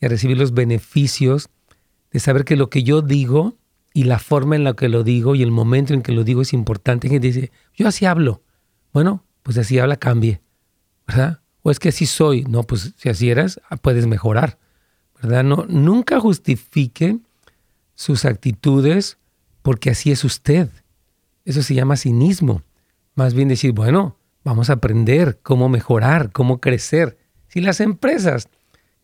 y 0.00 0.06
a 0.06 0.08
recibir 0.08 0.36
los 0.38 0.54
beneficios 0.54 1.50
de 2.10 2.18
saber 2.18 2.44
que 2.44 2.56
lo 2.56 2.68
que 2.68 2.82
yo 2.82 3.00
digo 3.00 3.54
y 3.92 4.04
la 4.04 4.18
forma 4.18 4.56
en 4.56 4.64
la 4.64 4.74
que 4.74 4.88
lo 4.88 5.02
digo 5.02 5.34
y 5.34 5.42
el 5.42 5.50
momento 5.50 5.94
en 5.94 6.02
que 6.02 6.12
lo 6.12 6.24
digo 6.24 6.42
es 6.42 6.52
importante. 6.52 7.08
Gente 7.08 7.26
dice, 7.26 7.52
yo 7.74 7.88
así 7.88 8.04
hablo. 8.04 8.42
Bueno, 8.92 9.24
pues 9.42 9.58
así 9.58 9.78
habla, 9.78 9.96
cambie. 9.96 10.40
¿Verdad? 11.06 11.40
O 11.62 11.70
es 11.70 11.78
que 11.78 11.88
así 11.88 12.06
soy. 12.06 12.44
No, 12.44 12.62
pues 12.62 12.94
si 12.96 13.08
así 13.08 13.30
eras, 13.30 13.60
ah, 13.68 13.76
puedes 13.76 14.06
mejorar. 14.06 14.58
¿Verdad? 15.20 15.42
No, 15.42 15.66
nunca 15.68 16.20
justifique 16.20 17.18
sus 17.94 18.24
actitudes 18.24 19.18
porque 19.62 19.90
así 19.90 20.10
es 20.10 20.24
usted. 20.24 20.70
Eso 21.44 21.62
se 21.62 21.74
llama 21.74 21.96
cinismo. 21.96 22.62
Más 23.14 23.34
bien 23.34 23.48
decir, 23.48 23.72
bueno, 23.72 24.16
vamos 24.44 24.70
a 24.70 24.74
aprender 24.74 25.40
cómo 25.42 25.68
mejorar, 25.68 26.30
cómo 26.30 26.60
crecer. 26.60 27.18
Si 27.48 27.60
las 27.60 27.80
empresas 27.80 28.48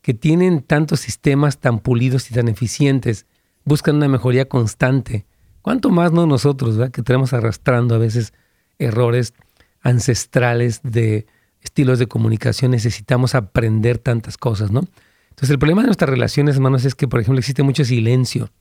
que 0.01 0.13
tienen 0.13 0.61
tantos 0.61 0.99
sistemas 0.99 1.59
tan 1.59 1.79
pulidos 1.79 2.29
y 2.29 2.33
tan 2.35 2.47
eficientes 2.47 3.25
buscan 3.65 3.97
una 3.97 4.07
mejoría 4.07 4.47
constante. 4.47 5.25
¿Cuánto 5.61 5.89
más 5.89 6.11
no 6.11 6.25
nosotros, 6.27 6.77
¿verdad? 6.77 6.91
que 6.91 7.01
tenemos 7.01 7.33
arrastrando 7.33 7.95
a 7.95 7.97
veces 7.97 8.33
errores 8.77 9.33
ancestrales 9.81 10.81
de 10.83 11.25
estilos 11.61 11.99
de 11.99 12.07
comunicación? 12.07 12.71
Necesitamos 12.71 13.35
aprender 13.35 13.97
tantas 13.97 14.37
cosas, 14.37 14.71
¿no? 14.71 14.81
Entonces 15.29 15.49
el 15.49 15.59
problema 15.59 15.81
de 15.81 15.87
nuestras 15.87 16.09
relaciones, 16.09 16.55
hermanos, 16.55 16.85
es 16.85 16.95
que, 16.95 17.07
por 17.07 17.19
ejemplo, 17.19 17.39
existe 17.39 17.63
mucho 17.63 17.83
silencio. 17.83 18.51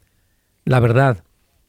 La 0.64 0.80
verdad, 0.80 1.22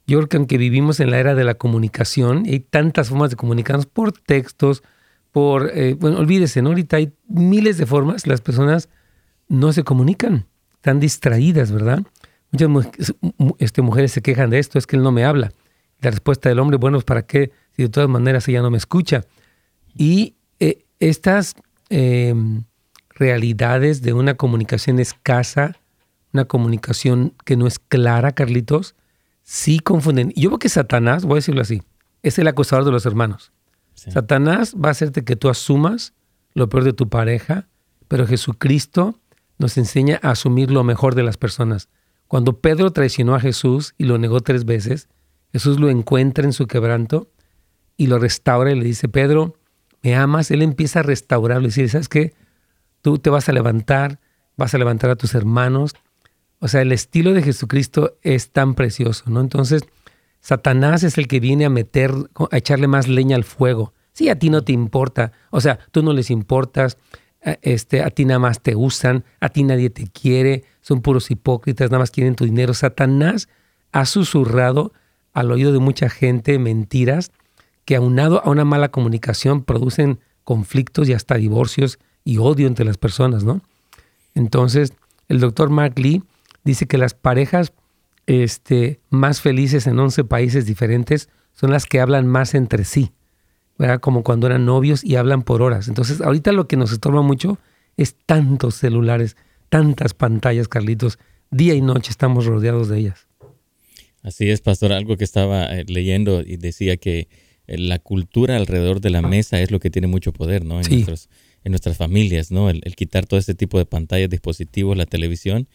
yo 0.07 0.17
creo 0.19 0.29
que 0.29 0.37
aunque 0.37 0.57
vivimos 0.57 0.99
en 0.99 1.11
la 1.11 1.19
era 1.19 1.35
de 1.35 1.43
la 1.43 1.55
comunicación, 1.55 2.45
hay 2.47 2.61
tantas 2.61 3.09
formas 3.09 3.29
de 3.29 3.35
comunicarnos 3.35 3.85
por 3.85 4.13
textos, 4.13 4.83
por, 5.31 5.69
eh, 5.73 5.95
bueno, 5.95 6.17
olvídese, 6.17 6.61
¿no? 6.61 6.69
Ahorita 6.69 6.97
hay 6.97 7.13
miles 7.27 7.77
de 7.77 7.85
formas, 7.85 8.25
las 8.25 8.41
personas 8.41 8.89
no 9.47 9.73
se 9.73 9.83
comunican, 9.83 10.47
están 10.75 10.99
distraídas, 10.99 11.71
¿verdad? 11.71 12.03
Muchas 12.55 13.15
este, 13.59 13.81
mujeres 13.81 14.11
se 14.11 14.21
quejan 14.21 14.49
de 14.49 14.59
esto, 14.59 14.79
es 14.79 14.87
que 14.87 14.95
él 14.95 15.03
no 15.03 15.11
me 15.11 15.25
habla. 15.25 15.51
La 16.01 16.11
respuesta 16.11 16.49
del 16.49 16.59
hombre, 16.59 16.77
bueno, 16.77 16.99
¿para 17.01 17.25
qué? 17.25 17.51
Si 17.75 17.83
de 17.83 17.89
todas 17.89 18.09
maneras 18.09 18.47
ella 18.47 18.61
no 18.61 18.71
me 18.71 18.77
escucha. 18.77 19.25
Y 19.95 20.35
eh, 20.59 20.85
estas 20.99 21.55
em, 21.89 22.63
realidades 23.09 24.01
de 24.01 24.13
una 24.13 24.35
comunicación 24.35 24.99
escasa, 24.99 25.77
una 26.33 26.45
comunicación 26.45 27.33
que 27.45 27.57
no 27.57 27.67
es 27.67 27.79
clara, 27.79 28.33
Carlitos, 28.33 28.95
sí 29.43 29.79
confunden. 29.79 30.31
Yo 30.35 30.49
veo 30.49 30.59
que 30.59 30.69
Satanás, 30.69 31.25
voy 31.25 31.35
a 31.35 31.35
decirlo 31.35 31.61
así, 31.61 31.81
es 32.23 32.39
el 32.39 32.47
acosador 32.47 32.85
de 32.85 32.91
los 32.91 33.05
hermanos. 33.05 33.51
Satanás 33.93 34.75
va 34.75 34.89
a 34.89 34.91
hacerte 34.91 35.23
que 35.23 35.35
tú 35.35 35.49
asumas 35.49 36.13
lo 36.53 36.69
peor 36.69 36.83
de 36.83 36.93
tu 36.93 37.09
pareja, 37.09 37.67
pero 38.07 38.27
Jesucristo 38.27 39.19
nos 39.57 39.77
enseña 39.77 40.19
a 40.21 40.31
asumir 40.31 40.69
lo 40.69 40.83
mejor 40.83 41.15
de 41.15 41.23
las 41.23 41.37
personas. 41.37 41.87
Cuando 42.27 42.59
Pedro 42.59 42.91
traicionó 42.91 43.35
a 43.35 43.39
Jesús 43.39 43.93
y 43.97 44.05
lo 44.05 44.17
negó 44.17 44.41
tres 44.41 44.65
veces, 44.65 45.09
Jesús 45.53 45.79
lo 45.79 45.89
encuentra 45.89 46.43
en 46.43 46.53
su 46.53 46.67
quebranto 46.67 47.29
y 47.97 48.07
lo 48.07 48.19
restaura 48.19 48.71
y 48.71 48.75
le 48.75 48.83
dice, 48.83 49.07
Pedro, 49.07 49.55
¿me 50.01 50.15
amas? 50.15 50.51
Él 50.51 50.61
empieza 50.61 50.99
a 50.99 51.03
restaurarlo 51.03 51.63
y 51.63 51.69
decir, 51.69 51.89
¿sabes 51.89 52.09
qué? 52.09 52.33
Tú 53.01 53.19
te 53.19 53.29
vas 53.29 53.47
a 53.47 53.53
levantar, 53.53 54.19
vas 54.57 54.73
a 54.73 54.77
levantar 54.77 55.09
a 55.11 55.15
tus 55.15 55.35
hermanos. 55.35 55.93
O 56.59 56.67
sea, 56.67 56.81
el 56.81 56.91
estilo 56.91 57.33
de 57.33 57.43
Jesucristo 57.43 58.17
es 58.21 58.51
tan 58.51 58.75
precioso, 58.75 59.29
¿no? 59.29 59.39
Entonces, 59.41 59.83
Satanás 60.39 61.03
es 61.03 61.17
el 61.17 61.27
que 61.27 61.39
viene 61.39 61.65
a 61.65 61.69
meter, 61.69 62.13
a 62.51 62.57
echarle 62.57 62.87
más 62.87 63.07
leña 63.07 63.35
al 63.35 63.43
fuego. 63.43 63.93
Sí, 64.13 64.29
a 64.29 64.39
ti 64.39 64.49
no 64.49 64.63
te 64.63 64.71
importa, 64.71 65.31
o 65.49 65.59
sea, 65.59 65.79
tú 65.91 66.01
no 66.01 66.13
les 66.13 66.29
importas, 66.31 66.97
este, 67.61 68.01
a 68.01 68.09
ti 68.09 68.25
nada 68.25 68.39
más 68.39 68.61
te 68.61 68.75
usan, 68.75 69.23
a 69.39 69.49
ti 69.49 69.63
nadie 69.63 69.89
te 69.89 70.07
quiere, 70.07 70.63
son 70.81 71.01
puros 71.01 71.29
hipócritas, 71.29 71.91
nada 71.91 71.99
más 71.99 72.11
quieren 72.11 72.35
tu 72.35 72.45
dinero. 72.45 72.73
Satanás 72.73 73.49
ha 73.91 74.05
susurrado 74.05 74.93
al 75.33 75.51
oído 75.51 75.71
de 75.71 75.79
mucha 75.79 76.09
gente 76.09 76.57
mentiras 76.57 77.31
que 77.85 77.95
aunado 77.95 78.43
a 78.43 78.49
una 78.49 78.65
mala 78.65 78.89
comunicación 78.89 79.63
producen 79.63 80.19
conflictos 80.43 81.07
y 81.07 81.13
hasta 81.13 81.35
divorcios 81.35 81.99
y 82.23 82.37
odio 82.37 82.67
entre 82.67 82.85
las 82.85 82.97
personas, 82.97 83.43
¿no? 83.43 83.61
Entonces, 84.33 84.93
el 85.27 85.39
doctor 85.39 85.69
Mark 85.69 85.99
Lee 85.99 86.23
dice 86.63 86.87
que 86.87 86.97
las 86.97 87.13
parejas 87.13 87.73
este, 88.25 88.99
más 89.11 89.41
felices 89.41 89.85
en 89.85 89.99
11 89.99 90.23
países 90.23 90.65
diferentes 90.65 91.29
son 91.53 91.71
las 91.71 91.85
que 91.85 92.01
hablan 92.01 92.25
más 92.25 92.55
entre 92.55 92.85
sí 92.85 93.11
como 94.01 94.23
cuando 94.23 94.47
eran 94.47 94.65
novios 94.65 95.03
y 95.03 95.15
hablan 95.15 95.43
por 95.43 95.61
horas. 95.61 95.87
Entonces, 95.87 96.21
ahorita 96.21 96.51
lo 96.51 96.67
que 96.67 96.77
nos 96.77 96.91
estorba 96.91 97.21
mucho 97.21 97.59
es 97.97 98.15
tantos 98.25 98.75
celulares, 98.75 99.35
tantas 99.69 100.13
pantallas, 100.13 100.67
Carlitos. 100.67 101.19
Día 101.51 101.75
y 101.75 101.81
noche 101.81 102.11
estamos 102.11 102.45
rodeados 102.45 102.89
de 102.89 102.99
ellas. 102.99 103.27
Así 104.23 104.49
es, 104.49 104.61
pastor. 104.61 104.91
Algo 104.91 105.17
que 105.17 105.23
estaba 105.23 105.65
eh, 105.65 105.85
leyendo 105.87 106.41
y 106.41 106.57
decía 106.57 106.97
que 106.97 107.27
eh, 107.67 107.77
la 107.77 107.99
cultura 107.99 108.55
alrededor 108.57 108.99
de 108.99 109.11
la 109.11 109.21
mesa 109.21 109.61
es 109.61 109.71
lo 109.71 109.79
que 109.79 109.89
tiene 109.89 110.07
mucho 110.07 110.33
poder, 110.33 110.65
¿no? 110.65 110.81
En, 110.81 111.05
en 111.65 111.71
nuestras 111.71 111.97
familias, 111.97 112.51
¿no? 112.51 112.69
El, 112.69 112.81
quitar 112.95 113.25
todo 113.25 113.39
este 113.39 113.55
tipo 113.55 113.77
de 113.77 113.85
pantallas, 113.85 114.29
dispositivos, 114.29 114.95
la 114.95 115.05
televisión 115.05 115.67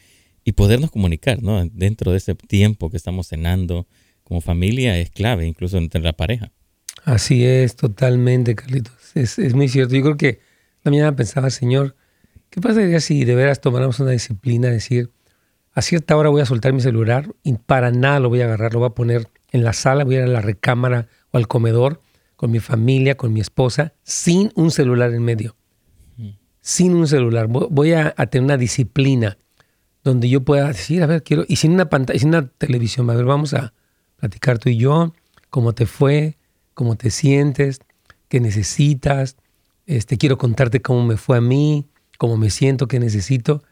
y 0.45 0.53
podernos 0.53 0.91
comunicar, 0.91 1.43
¿no? 1.43 1.65
Dentro 1.67 2.13
de 2.13 2.19
ese 2.19 2.35
tiempo 2.35 2.91
que 2.91 2.97
estamos 2.97 3.29
cenando 3.29 3.87
como 4.23 4.41
familia 4.41 4.99
es 4.99 5.11
clave, 5.11 5.47
incluso 5.47 5.79
entre 5.79 6.01
la 6.01 6.13
pareja. 6.13 6.53
Así 7.05 7.45
es, 7.45 7.77
totalmente, 7.77 8.55
Carlitos. 8.55 8.95
Es, 9.15 9.55
muy 9.55 9.69
cierto. 9.69 9.95
Yo 9.95 10.03
creo 10.03 10.17
que 10.17 10.41
la 10.83 10.91
mañana 10.91 11.17
pensaba, 11.17 11.51
Señor, 11.51 11.97
¿qué 12.51 12.61
pasaría 12.61 13.01
si 13.01 13.25
de 13.25 13.35
veras 13.35 13.61
tomáramos 13.61 14.01
una 14.01 14.11
disciplina, 14.11 14.69
decir, 14.69 15.11
a 15.73 15.83
cierta 15.83 16.17
hora 16.17 16.29
voy 16.31 16.43
a 16.43 16.47
soltar 16.47 16.73
mi 16.73 16.81
celular 16.81 17.35
y 17.43 17.55
para 17.55 17.91
nada 17.91 18.21
lo 18.21 18.29
voy 18.29 18.41
a 18.41 18.45
agarrar, 18.45 18.73
lo 18.73 18.81
voy 18.81 18.89
a 18.89 18.95
poner 18.95 19.29
en 19.53 19.65
la 19.65 19.73
sala, 19.73 20.05
voy 20.05 20.17
a 20.17 20.19
ir 20.19 20.25
a 20.25 20.29
la 20.29 20.41
recámara 20.41 21.09
o 21.31 21.39
al 21.39 21.49
comedor 21.49 22.03
con 22.37 22.51
mi 22.51 22.59
familia, 22.61 23.17
con 23.17 23.33
mi 23.33 23.41
esposa, 23.41 23.93
sin 24.03 24.51
un 24.55 24.71
celular 24.71 25.13
en 25.13 25.23
medio. 25.23 25.57
Sin 26.63 26.95
un 26.95 27.07
celular. 27.07 27.47
Voy 27.49 27.93
a, 27.93 28.15
tener 28.15 28.45
una 28.45 28.57
disciplina 28.57 29.39
donde 30.05 30.29
yo 30.29 30.43
pueda 30.43 30.69
decir, 30.69 31.03
a 31.03 31.07
ver, 31.07 31.23
quiero, 31.23 31.45
y 31.49 31.57
sin 31.57 31.73
una 31.73 31.89
pantalla, 31.89 32.19
sin 32.19 32.29
una 32.29 32.49
televisión, 32.49 33.09
a 33.11 33.15
ver, 33.15 33.25
vamos 33.25 33.55
a 33.55 33.73
platicar 34.17 34.59
tú 34.59 34.69
y 34.69 34.77
yo, 34.77 35.15
cómo 35.51 35.75
te 35.75 35.87
fue, 35.87 36.39
cómo 36.81 36.97
te 36.97 37.11
sientes, 37.11 37.81
qué 38.29 38.41
necesitas, 38.41 39.37
este, 39.85 40.17
quiero 40.17 40.39
contarte 40.39 40.81
cómo 40.81 41.05
me 41.05 41.19
fue 41.19 41.37
a 41.37 41.43
mí, 41.43 41.91
cómo 42.17 42.39
me 42.39 42.49
siento, 42.49 42.89
qué 42.89 42.99
necesito. 42.99 43.63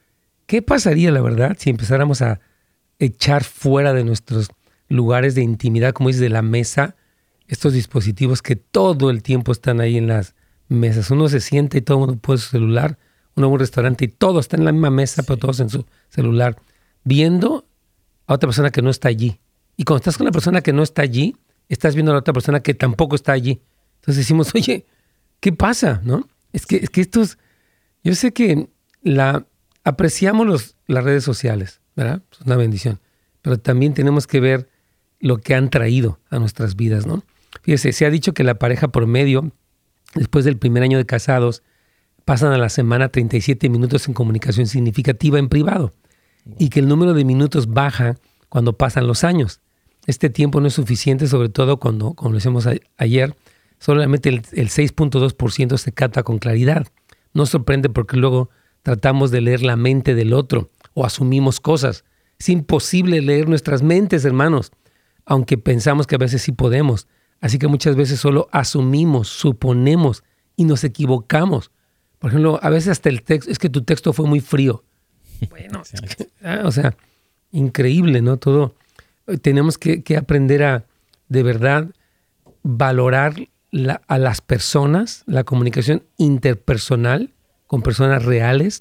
¿Qué 0.45 0.61
pasaría, 0.61 1.11
la 1.11 1.23
verdad, 1.23 1.57
si 1.59 1.71
empezáramos 1.71 2.21
a 2.21 2.41
echar 2.99 3.45
fuera 3.45 3.95
de 3.95 4.05
nuestros 4.05 4.51
lugares 4.91 5.35
de 5.35 5.41
intimidad, 5.41 5.95
como 5.95 6.11
dices, 6.11 6.21
de 6.21 6.29
la 6.29 6.43
mesa, 6.43 6.97
estos 7.47 7.73
dispositivos 7.73 8.43
que 8.43 8.57
todo 8.57 9.09
el 9.09 9.23
tiempo 9.23 9.53
están 9.53 9.81
ahí 9.81 9.97
en 9.97 10.09
las 10.09 10.35
mesas? 10.69 11.11
Uno 11.11 11.31
se 11.31 11.41
siente 11.41 11.79
y 11.79 11.81
todo 11.81 11.97
el 11.97 12.07
mundo 12.09 12.21
puede 12.21 12.41
su 12.41 12.51
celular, 12.51 12.99
uno 13.37 13.47
va 13.47 13.53
a 13.53 13.55
un 13.55 13.61
restaurante 13.61 14.05
y 14.05 14.09
todo 14.09 14.39
está 14.39 14.59
en 14.59 14.67
la 14.67 14.73
misma 14.73 14.91
mesa, 14.91 15.23
pero 15.23 15.39
todos 15.39 15.61
en 15.61 15.71
su 15.71 15.87
celular, 16.11 16.57
viendo 17.05 17.65
a 18.27 18.35
otra 18.35 18.49
persona 18.49 18.69
que 18.69 18.83
no 18.83 18.91
está 18.91 19.09
allí. 19.09 19.41
Y 19.79 19.85
cuando 19.85 20.01
estás 20.01 20.19
con 20.19 20.27
la 20.27 20.33
persona 20.33 20.61
que 20.61 20.75
no 20.75 20.83
está 20.83 21.01
allí, 21.01 21.35
estás 21.69 21.95
viendo 21.95 22.13
a 22.13 22.15
la 22.15 22.21
otra 22.21 22.35
persona 22.35 22.61
que 22.61 22.75
tampoco 22.75 23.17
está 23.17 23.33
allí. 23.33 23.61
Entonces 23.97 24.17
decimos, 24.17 24.55
oye, 24.55 24.87
¿qué 25.41 25.53
pasa? 25.53 26.01
¿No? 26.05 26.29
Es 26.53 26.67
que, 26.67 26.77
es 26.77 26.91
que 26.91 27.01
estos, 27.01 27.39
yo 28.03 28.15
sé 28.15 28.33
que 28.33 28.69
la, 29.03 29.47
apreciamos 29.85 30.47
los, 30.47 30.77
las 30.87 31.05
redes 31.05 31.25
sociales, 31.25 31.81
¿verdad? 31.97 32.23
Es 32.33 32.41
una 32.43 32.57
bendición. 32.57 33.01
Pero 33.43 33.59
también 33.59 33.95
tenemos 33.95 34.27
que 34.27 34.41
ver 34.41 34.69
lo 35.21 35.39
que 35.39 35.55
han 35.55 35.71
traído 35.71 36.21
a 36.31 36.39
nuestras 36.39 36.77
vidas, 36.77 37.07
¿no? 37.07 37.25
Fíjese, 37.63 37.93
se 37.93 38.07
ha 38.07 38.11
dicho 38.11 38.35
que 38.35 38.45
la 38.45 38.59
pareja 38.59 38.89
promedio, 38.89 39.53
después 40.15 40.45
del 40.45 40.59
primer 40.59 40.83
año 40.83 40.99
de 40.99 41.07
casados, 41.07 41.63
pasan 42.25 42.53
a 42.53 42.59
la 42.59 42.69
semana 42.69 43.09
37 43.09 43.69
minutos 43.69 44.07
en 44.07 44.15
comunicación 44.15 44.67
significativa 44.67 45.39
en 45.39 45.49
privado 45.49 45.95
y 46.59 46.69
que 46.69 46.81
el 46.81 46.89
número 46.89 47.15
de 47.15 47.25
minutos 47.25 47.69
baja 47.69 48.17
cuando 48.49 48.77
pasan 48.77 49.07
los 49.07 49.25
años. 49.25 49.61
Este 50.09 50.31
tiempo 50.31 50.59
no 50.63 50.69
es 50.69 50.73
suficiente, 50.73 51.27
sobre 51.27 51.51
todo 51.51 51.79
cuando, 51.79 52.15
como 52.15 52.33
lo 52.33 52.39
hicimos 52.39 52.67
ayer, 52.97 53.37
solamente 53.79 54.31
el, 54.31 54.37
el 54.53 54.71
6.2% 54.71 55.77
se 55.77 55.93
capta 55.93 56.23
con 56.23 56.39
claridad. 56.39 56.87
No 57.35 57.45
sorprende 57.45 57.91
porque 57.91 58.17
luego 58.17 58.49
tratamos 58.83 59.31
de 59.31 59.43
leer 59.43 59.63
la 59.63 59.77
mente 59.77 60.15
del 60.15 60.33
otro 60.33 60.71
o 60.95 61.05
asumimos 61.05 61.61
cosas. 61.61 62.07
Es 62.39 62.49
imposible 62.49 63.21
leer 63.21 63.51
nuestras 63.51 63.83
mentes, 63.83 64.25
hermanos, 64.25 64.73
aunque 65.27 65.59
pensamos 65.59 66.07
que 66.07 66.15
a 66.15 66.19
veces 66.19 66.41
sí 66.41 66.53
podemos. 66.53 67.07
Así 67.43 67.59
que 67.59 67.69
muchas 67.69 67.95
veces 67.95 68.19
solo 68.19 68.49
asumimos, 68.51 69.29
suponemos 69.29 70.25
y 70.57 70.65
nos 70.65 70.85
equivocamos. 70.85 71.71
Por 72.19 72.31
ejemplo, 72.31 72.59
a 72.63 72.71
veces 72.71 72.93
hasta 72.93 73.11
el 73.11 73.23
texto, 73.23 73.51
es 73.51 73.59
que 73.59 73.69
tu 73.69 73.83
texto 73.83 74.15
fue 74.15 74.27
muy 74.27 74.41
frío. 74.41 74.85
Bueno, 75.51 75.83
ah, 76.43 76.63
o 76.65 76.73
sea, 76.73 76.97
increíble, 77.53 78.23
¿no? 78.23 78.39
Todo. 78.39 78.75
Tenemos 79.43 79.79
que, 79.79 80.03
aprender 80.17 80.63
a, 80.63 80.87
de 81.29 81.43
verdad, 81.43 81.91
valorar 82.63 83.35
a 84.07 84.19
las 84.19 84.41
personas, 84.41 85.25
la 85.27 85.45
comunicación 85.45 86.05
interpersonal 86.17 87.35
con 87.67 87.83
personas 87.83 88.25
reales, 88.25 88.81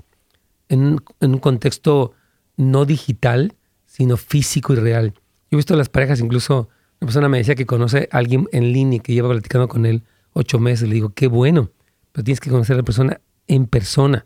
en 0.69 0.99
un, 1.19 1.37
contexto 1.39 2.13
no 2.55 2.85
digital, 2.85 3.55
sino 3.85 4.17
físico 4.17 4.73
y 4.73 4.77
real. 4.77 5.13
Yo 5.15 5.21
he 5.51 5.55
visto 5.57 5.75
las 5.75 5.89
parejas, 5.89 6.19
incluso 6.19 6.69
una 6.99 7.07
persona 7.07 7.29
me 7.29 7.37
decía 7.37 7.55
que 7.55 7.65
conoce 7.65 8.09
a 8.11 8.17
alguien 8.17 8.47
en 8.51 8.73
línea 8.73 8.99
que 8.99 9.13
lleva 9.13 9.29
platicando 9.29 9.67
con 9.67 9.85
él 9.85 10.03
ocho 10.33 10.59
meses. 10.59 10.87
Le 10.87 10.95
digo, 10.95 11.09
qué 11.09 11.27
bueno, 11.27 11.71
pero 12.11 12.23
tienes 12.23 12.39
que 12.39 12.49
conocer 12.49 12.73
a 12.75 12.77
la 12.77 12.83
persona 12.83 13.21
en 13.47 13.67
persona. 13.67 14.25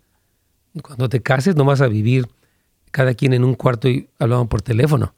Cuando 0.81 1.09
te 1.09 1.21
cases 1.21 1.55
no 1.55 1.65
vas 1.65 1.81
a 1.81 1.87
vivir 1.87 2.27
cada 2.91 3.13
quien 3.13 3.33
en 3.33 3.43
un 3.43 3.55
cuarto 3.55 3.89
y 3.89 4.09
hablando 4.19 4.47
por 4.47 4.61
teléfono. 4.61 5.13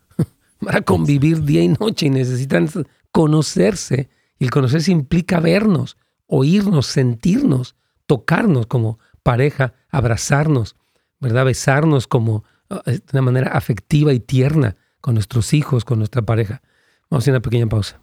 A 0.69 0.81
convivir 0.81 1.43
día 1.43 1.63
y 1.63 1.69
noche 1.69 2.07
y 2.07 2.09
necesitan 2.09 2.69
conocerse. 3.11 4.09
Y 4.39 4.45
el 4.45 4.51
conocerse 4.51 4.91
implica 4.91 5.39
vernos, 5.39 5.97
oírnos, 6.27 6.87
sentirnos, 6.87 7.75
tocarnos 8.05 8.67
como 8.67 8.99
pareja, 9.23 9.73
abrazarnos, 9.89 10.75
¿verdad? 11.19 11.45
Besarnos 11.45 12.07
como 12.07 12.43
ah, 12.69 12.81
de 12.85 13.01
una 13.13 13.21
manera 13.21 13.51
afectiva 13.51 14.13
y 14.13 14.19
tierna 14.19 14.75
con 15.01 15.15
nuestros 15.15 15.53
hijos, 15.53 15.85
con 15.85 15.99
nuestra 15.99 16.21
pareja. 16.21 16.61
Vamos 17.09 17.21
a 17.21 17.25
hacer 17.25 17.33
una 17.33 17.41
pequeña 17.41 17.67
pausa. 17.67 18.02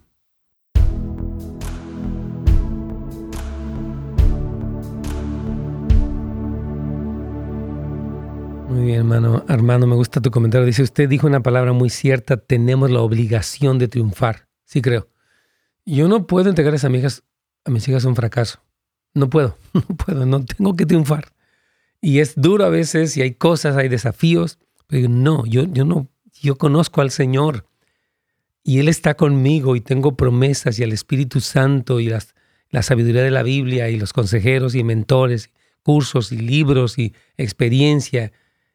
Muy 8.71 8.85
bien, 8.85 8.99
hermano. 8.99 9.43
Armando, 9.49 9.85
me 9.85 9.95
gusta 9.95 10.21
tu 10.21 10.31
comentario. 10.31 10.65
Dice, 10.65 10.81
usted 10.81 11.09
dijo 11.09 11.27
una 11.27 11.43
palabra 11.43 11.73
muy 11.73 11.89
cierta, 11.89 12.37
tenemos 12.37 12.89
la 12.89 13.01
obligación 13.01 13.77
de 13.77 13.89
triunfar. 13.89 14.47
Sí, 14.63 14.81
creo. 14.81 15.09
Yo 15.85 16.07
no 16.07 16.25
puedo 16.25 16.49
entregar 16.49 16.71
a, 16.71 16.75
mis 16.75 16.85
amigas, 16.85 17.23
a 17.65 17.69
mis 17.69 17.85
hijas 17.89 18.05
un 18.05 18.15
fracaso. 18.15 18.61
No 19.13 19.29
puedo, 19.29 19.57
no 19.73 19.81
puedo, 19.81 20.25
no 20.25 20.45
tengo 20.45 20.77
que 20.77 20.85
triunfar. 20.85 21.33
Y 21.99 22.19
es 22.19 22.33
duro 22.37 22.63
a 22.63 22.69
veces 22.69 23.17
y 23.17 23.21
hay 23.21 23.33
cosas, 23.33 23.75
hay 23.75 23.89
desafíos, 23.89 24.57
pero 24.87 25.09
no, 25.09 25.45
yo, 25.45 25.63
yo 25.65 25.83
no, 25.83 26.07
yo 26.41 26.57
conozco 26.57 27.01
al 27.01 27.11
Señor 27.11 27.65
y 28.63 28.79
Él 28.79 28.87
está 28.87 29.15
conmigo 29.15 29.75
y 29.75 29.81
tengo 29.81 30.15
promesas 30.15 30.79
y 30.79 30.83
al 30.83 30.93
Espíritu 30.93 31.41
Santo 31.41 31.99
y 31.99 32.07
las, 32.07 32.35
la 32.69 32.83
sabiduría 32.83 33.21
de 33.21 33.31
la 33.31 33.43
Biblia 33.43 33.89
y 33.89 33.99
los 33.99 34.13
consejeros 34.13 34.75
y 34.75 34.83
mentores, 34.85 35.51
cursos 35.83 36.31
y 36.31 36.37
libros 36.37 36.97
y 36.97 37.13
experiencia, 37.37 38.31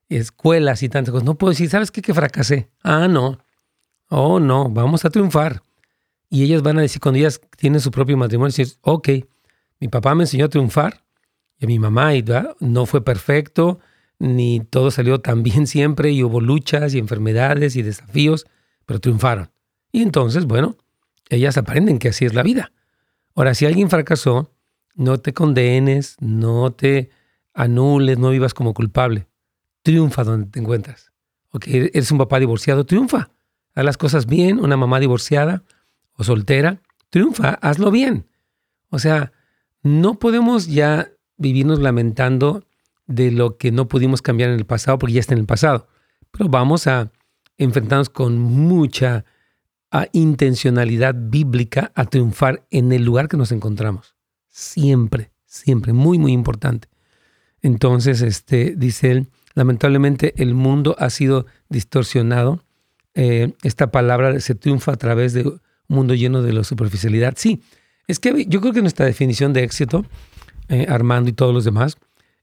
escuelas 0.09 0.83
y 0.83 0.88
tantas 0.88 1.12
cosas. 1.12 1.25
No 1.25 1.37
puedo 1.37 1.51
decir, 1.51 1.69
¿sabes 1.69 1.90
qué? 1.90 2.03
Que 2.03 2.14
fracasé. 2.14 2.71
Ah, 2.83 3.09
no. 3.09 3.38
Oh, 4.09 4.38
no, 4.38 4.69
vamos 4.69 5.05
a 5.05 5.11
triunfar. 5.11 5.62
Y 6.29 6.42
ellas 6.42 6.62
van 6.62 6.79
a 6.79 6.83
decir, 6.83 7.01
cuando 7.01 7.19
ellas 7.19 7.40
tienen 7.57 7.81
su 7.81 7.90
propio 7.90 8.16
matrimonio, 8.16 8.49
decir, 8.49 8.69
ok, 8.83 9.09
mi 9.81 9.88
papá 9.88 10.14
me 10.14 10.25
enseñó 10.25 10.47
a 10.47 10.49
triunfar 10.49 11.05
y 11.59 11.64
a 11.64 11.69
mi 11.69 11.79
mamá 11.79 12.14
y, 12.14 12.25
no 12.61 12.87
fue 12.87 13.05
perfecto, 13.05 13.79
ni 14.19 14.61
todo 14.61 14.90
salió 14.90 15.21
tan 15.21 15.42
bien 15.42 15.66
siempre 15.66 16.11
y 16.12 16.23
hubo 16.23 16.40
luchas 16.40 16.95
y 16.95 16.99
enfermedades 16.99 17.77
y 17.77 17.83
desafíos, 17.83 18.47
pero 18.85 19.01
triunfaron. 19.01 19.51
Y 19.92 20.03
entonces, 20.03 20.47
bueno, 20.47 20.77
ellas 21.29 21.57
aprenden 21.57 21.99
que 21.99 22.09
así 22.09 22.25
es 22.25 22.35
la 22.35 22.42
vida. 22.42 22.73
Ahora, 23.35 23.55
si 23.55 23.66
alguien 23.66 23.90
fracasó, 23.90 24.53
no 24.95 25.19
te 25.19 25.35
condenes, 25.35 26.16
no 26.21 26.73
te 26.73 27.11
anules, 27.53 28.19
no 28.19 28.31
vivas 28.31 28.55
como 28.55 28.75
culpable. 28.75 29.27
Triunfa 29.87 30.25
donde 30.25 30.49
te 30.49 30.59
encuentras. 30.59 31.12
Ok, 31.53 31.68
eres 31.68 32.11
un 32.11 32.18
papá 32.18 32.40
divorciado, 32.40 32.85
triunfa. 32.85 33.31
Haz 33.72 33.85
las 33.85 33.96
cosas 33.96 34.27
bien, 34.27 34.59
una 34.59 34.77
mamá 34.77 34.99
divorciada 34.99 35.62
o 36.14 36.25
soltera, 36.25 36.83
triunfa, 37.09 37.51
hazlo 37.51 37.92
bien. 37.92 38.27
O 38.90 38.99
sea, 38.99 39.31
no 39.85 40.18
podemos 40.18 40.66
ya 40.66 41.12
vivirnos 41.37 41.79
lamentando 41.79 42.64
de 43.07 43.31
lo 43.31 43.59
que 43.59 43.70
no 43.70 43.87
pudimos 43.87 44.22
cambiar 44.22 44.51
en 44.51 44.57
el 44.57 44.66
pasado 44.66 44.99
porque 44.99 45.12
ya 45.12 45.20
está 45.20 45.35
en 45.35 45.38
el 45.38 45.46
pasado. 45.46 45.87
Pero 46.33 46.49
vamos 46.49 46.88
a 46.88 47.12
enfrentarnos 47.57 48.11
con 48.11 48.40
mucha 48.40 49.25
ah, 49.92 50.09
intencionalidad 50.11 51.14
bíblica 51.16 51.92
a 51.94 52.07
triunfar 52.07 52.66
en 52.72 52.90
el 52.90 53.05
lugar 53.05 53.29
que 53.29 53.37
nos 53.37 53.53
encontramos. 53.53 54.16
Siempre, 54.49 55.31
siempre, 55.44 55.92
muy, 55.92 56.18
muy 56.18 56.33
importante. 56.33 56.88
Entonces, 57.62 58.20
este, 58.20 58.75
dice 58.77 59.12
él, 59.12 59.29
lamentablemente 59.57 60.35
el 60.37 60.55
mundo 60.55 60.95
ha 60.99 61.11
sido 61.11 61.47
distorsionado. 61.69 62.62
Eh, 63.14 63.55
esta 63.62 63.90
palabra 63.90 64.38
se 64.38 64.55
triunfa 64.55 64.92
a 64.92 64.97
través 64.97 65.33
de 65.33 65.49
un 65.49 65.61
mundo 65.88 66.14
lleno 66.14 66.42
de 66.42 66.53
la 66.53 66.62
superficialidad. 66.62 67.35
Sí, 67.37 67.62
es 68.07 68.21
que 68.21 68.45
yo 68.47 68.61
creo 68.61 68.75
que 68.75 68.83
nuestra 68.83 69.07
definición 69.07 69.55
de 69.55 69.64
éxito, 69.64 70.05
eh, 70.69 70.87
Armando 70.88 71.31
y 71.31 71.33
todos 71.33 71.55
los 71.55 71.64
demás, 71.64 71.97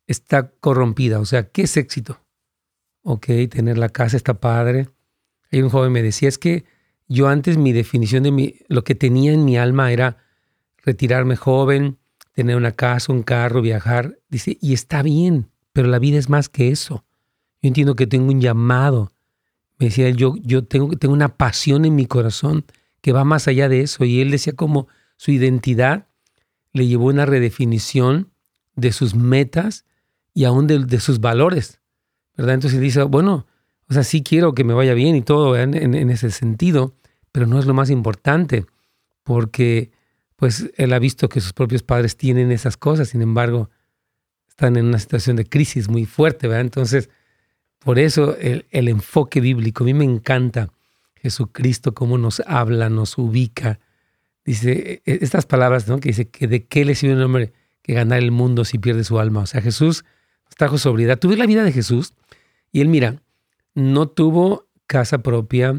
está 0.08 0.50
corrompida. 0.60 1.20
O 1.20 1.26
sea, 1.26 1.48
¿qué 1.50 1.62
es 1.62 1.78
éxito? 1.78 2.20
Ok, 3.04 3.28
tener 3.50 3.78
la 3.78 3.90
casa 3.90 4.18
está 4.18 4.34
padre. 4.34 4.90
Hay 5.52 5.62
un 5.62 5.70
joven 5.70 5.92
me 5.92 6.02
decía, 6.02 6.28
es 6.28 6.40
que 6.40 6.66
yo 7.08 7.28
antes 7.28 7.58
mi 7.58 7.74
definición 7.74 8.24
de 8.24 8.32
mi, 8.32 8.56
lo 8.70 8.84
que 8.84 8.96
tenía 8.96 9.34
en 9.34 9.46
mi 9.46 9.56
alma 9.56 9.92
era 9.92 10.18
retirarme 10.84 11.36
joven, 11.36 12.00
tener 12.34 12.56
una 12.56 12.72
casa, 12.72 13.14
un 13.14 13.22
carro, 13.22 13.62
viajar. 13.62 14.18
Dice, 14.30 14.58
y 14.60 14.74
está 14.74 15.04
bien, 15.04 15.52
pero 15.74 15.88
la 15.88 16.00
vida 16.00 16.18
es 16.18 16.30
más 16.30 16.50
que 16.50 16.70
eso. 16.70 17.04
Yo 17.62 17.68
entiendo 17.68 17.96
que 17.96 18.08
tengo 18.08 18.32
un 18.32 18.40
llamado. 18.40 19.12
Me 19.80 19.88
decía 19.88 20.08
él, 20.08 20.16
yo, 20.16 20.36
yo 20.42 20.64
tengo, 20.64 20.96
tengo 20.98 21.14
una 21.14 21.36
pasión 21.36 21.86
en 21.86 21.96
mi 21.96 22.06
corazón 22.06 22.66
que 23.02 23.12
va 23.12 23.26
más 23.26 23.48
allá 23.48 23.68
de 23.68 23.82
eso. 23.82 24.06
Y 24.06 24.22
él 24.22 24.32
decía 24.32 24.54
como, 24.54 24.88
su 25.18 25.32
identidad 25.32 26.08
le 26.72 26.88
llevó 26.88 27.08
una 27.08 27.26
redefinición 27.26 28.32
de 28.76 28.92
sus 28.92 29.16
metas 29.16 29.86
y 30.34 30.46
aún 30.46 30.68
de, 30.68 31.00
sus 31.00 31.20
valores, 31.20 31.80
¿verdad? 32.36 32.56
Entonces 32.56 32.80
dice, 32.80 33.04
bueno, 33.04 33.46
o 33.88 33.94
sea, 33.94 34.04
sí 34.04 34.24
quiero 34.24 34.54
que 34.54 34.64
me 34.64 34.74
vaya 34.74 34.94
bien 34.94 35.16
y 35.16 35.22
todo 35.22 35.56
en, 35.58 35.76
en, 35.76 36.10
ese 36.10 36.32
sentido, 36.32 36.96
pero 37.32 37.46
no 37.46 37.60
es 37.60 37.66
lo 37.66 37.74
más 37.74 37.90
importante, 37.92 38.66
porque 39.24 39.92
pues 40.36 40.72
él 40.76 40.94
ha 40.94 41.00
visto 41.00 41.30
que 41.30 41.40
sus 41.40 41.54
propios 41.54 41.84
padres 41.84 42.18
tienen 42.18 42.52
esas 42.52 42.78
cosas, 42.78 43.10
sin 43.10 43.22
embargo, 43.22 43.70
están 44.54 44.78
en 44.78 44.86
una 44.86 45.00
situación 45.00 45.36
de 45.36 45.46
crisis 45.46 45.90
muy 45.90 46.06
fuerte, 46.06 46.48
¿verdad? 46.48 46.62
Entonces, 46.62 47.10
por 47.80 47.98
eso 47.98 48.38
el, 48.38 48.68
el 48.70 48.88
enfoque 48.88 49.42
bíblico, 49.42 49.84
a 49.84 49.88
mí 49.88 49.96
me 49.96 50.06
encanta 50.06 50.70
Jesucristo, 51.16 51.96
cómo 51.96 52.20
nos 52.20 52.40
habla, 52.46 52.90
nos 52.90 53.18
ubica, 53.18 53.80
dice 54.46 55.02
e, 55.06 55.12
e, 55.12 55.20
estas 55.22 55.48
palabras, 55.48 55.88
¿no? 55.88 56.00
Que 56.00 56.10
dice 56.10 56.30
que 56.30 56.48
de 56.48 56.66
qué 56.66 56.86
le 56.86 56.94
sirve 56.94 57.16
un 57.16 57.24
hombre 57.24 57.52
que 57.82 57.94
ganar 57.94 58.20
el 58.20 58.30
mundo 58.30 58.64
si 58.64 58.78
pierde 58.78 59.04
su 59.04 59.18
alma. 59.18 59.42
O 59.42 59.46
sea, 59.48 59.62
Jesús 59.62 60.06
trajo 60.56 60.78
sobriedad. 60.78 61.18
Tuve 61.18 61.36
la 61.36 61.48
vida 61.48 61.64
de 61.64 61.72
Jesús 61.72 62.14
y 62.72 62.82
él, 62.82 62.90
mira, 62.90 63.24
no 63.74 64.08
tuvo 64.08 64.68
casa 64.86 65.24
propia, 65.24 65.74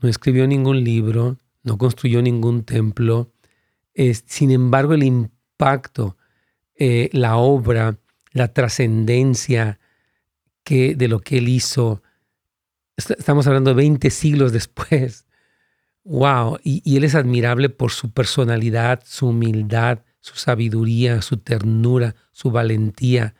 no 0.00 0.08
escribió 0.08 0.46
ningún 0.46 0.82
libro, 0.82 1.36
no 1.62 1.76
construyó 1.76 2.22
ningún 2.22 2.64
templo. 2.64 3.30
sin 4.26 4.50
embargo, 4.50 4.94
el 4.94 5.02
impacto, 5.02 6.16
eh, 6.78 7.10
la 7.12 7.36
obra, 7.36 7.98
la 8.32 8.52
trascendencia 8.52 9.78
de 10.68 11.08
lo 11.08 11.20
que 11.20 11.38
él 11.38 11.48
hizo, 11.48 12.02
estamos 12.94 13.46
hablando 13.46 13.70
de 13.70 13.76
20 13.76 14.10
siglos 14.10 14.52
después, 14.52 15.24
Wow, 16.08 16.58
y, 16.64 16.96
él 16.96 17.04
es 17.04 17.14
admirable 17.14 17.68
por 17.68 17.90
su 17.90 18.10
personalidad, 18.10 19.02
su 19.04 19.26
humildad, 19.26 19.98
su 20.20 20.36
sabiduría, 20.36 21.20
su 21.20 21.36
ternura, 21.36 22.14
su 22.32 22.50
valentía, 22.50 23.34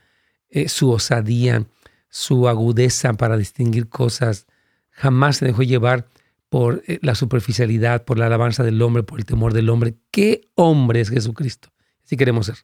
eh, 0.50 0.68
su 0.68 0.90
osadía, 0.90 1.64
su 2.10 2.46
agudeza 2.46 3.14
para 3.14 3.38
distinguir 3.38 3.88
cosas. 3.88 4.46
Jamás 4.90 5.38
se 5.38 5.46
dejó 5.46 5.62
llevar 5.62 6.08
por 6.50 6.82
eh, 6.86 6.98
la 7.00 7.14
superficialidad, 7.14 8.04
por 8.04 8.18
la 8.18 8.26
alabanza 8.26 8.62
del 8.62 8.82
hombre, 8.82 9.02
por 9.02 9.18
el 9.18 9.24
temor 9.24 9.54
del 9.54 9.70
hombre. 9.70 9.94
¿Qué 10.10 10.42
hombre 10.54 11.00
es 11.00 11.08
Jesucristo? 11.08 11.70
Así 12.04 12.18
queremos 12.18 12.46
ser. 12.46 12.56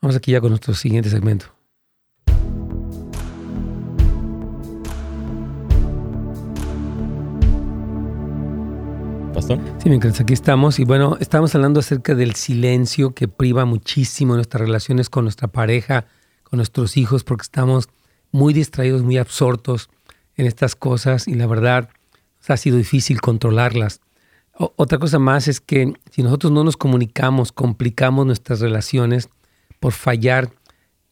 Vamos 0.00 0.16
aquí 0.16 0.32
ya 0.32 0.40
con 0.40 0.50
nuestro 0.50 0.74
siguiente 0.74 1.10
segmento. 1.10 1.46
Pastor. 9.34 9.58
Sí, 9.82 9.88
mientras 9.88 10.20
aquí 10.20 10.32
estamos. 10.32 10.78
Y 10.78 10.84
bueno, 10.84 11.16
estamos 11.20 11.54
hablando 11.54 11.80
acerca 11.80 12.14
del 12.14 12.34
silencio 12.34 13.14
que 13.14 13.28
priva 13.28 13.64
muchísimo 13.64 14.34
nuestras 14.34 14.62
relaciones 14.62 15.10
con 15.10 15.24
nuestra 15.24 15.48
pareja, 15.48 16.06
con 16.44 16.58
nuestros 16.58 16.96
hijos, 16.96 17.24
porque 17.24 17.42
estamos 17.42 17.88
muy 18.32 18.54
distraídos, 18.54 19.02
muy 19.02 19.18
absortos 19.18 19.90
en 20.36 20.46
estas 20.46 20.74
cosas 20.74 21.28
y 21.28 21.34
la 21.34 21.46
verdad 21.46 21.90
ha 22.52 22.56
sido 22.56 22.76
difícil 22.76 23.20
controlarlas. 23.20 24.00
otra 24.58 24.98
cosa 24.98 25.18
más 25.18 25.48
es 25.48 25.60
que 25.60 25.92
si 26.10 26.22
nosotros 26.22 26.52
no 26.52 26.64
nos 26.64 26.76
comunicamos, 26.76 27.52
complicamos 27.52 28.24
nuestras 28.24 28.60
relaciones 28.60 29.28
por 29.80 29.92
fallar 29.92 30.50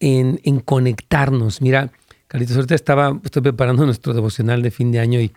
en, 0.00 0.40
en 0.44 0.60
conectarnos. 0.60 1.60
Mira, 1.60 1.92
Carlitos, 2.28 2.56
ahorita 2.56 2.74
estaba, 2.74 3.20
estoy 3.24 3.42
preparando 3.42 3.84
nuestro 3.86 4.14
devocional 4.14 4.62
de 4.62 4.70
fin 4.70 4.92
de 4.92 5.00
año 5.00 5.20
y 5.20 5.32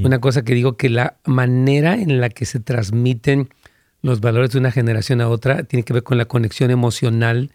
una 0.00 0.20
cosa 0.20 0.42
que 0.42 0.54
digo 0.54 0.76
que 0.76 0.90
la 0.90 1.16
manera 1.24 1.94
en 1.94 2.20
la 2.20 2.28
que 2.28 2.44
se 2.44 2.60
transmiten 2.60 3.48
los 4.02 4.20
valores 4.20 4.50
de 4.50 4.58
una 4.58 4.70
generación 4.70 5.20
a 5.20 5.28
otra 5.28 5.64
tiene 5.64 5.84
que 5.84 5.92
ver 5.92 6.02
con 6.02 6.18
la 6.18 6.26
conexión 6.26 6.70
emocional 6.70 7.52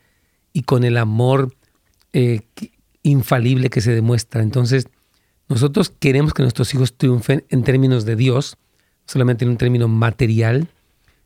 y 0.52 0.64
con 0.64 0.84
el 0.84 0.98
amor 0.98 1.54
eh, 2.14 2.42
infalible 3.04 3.70
que 3.70 3.82
se 3.82 3.94
demuestra. 3.94 4.42
Entonces, 4.42 4.88
nosotros 5.48 5.92
queremos 6.00 6.34
que 6.34 6.42
nuestros 6.42 6.74
hijos 6.74 6.98
triunfen 6.98 7.46
en 7.50 7.64
términos 7.64 8.06
de 8.06 8.16
Dios, 8.16 8.58
no 8.58 9.12
solamente 9.12 9.46
en 9.46 9.52
un 9.52 9.58
término 9.58 9.88
material, 9.88 10.70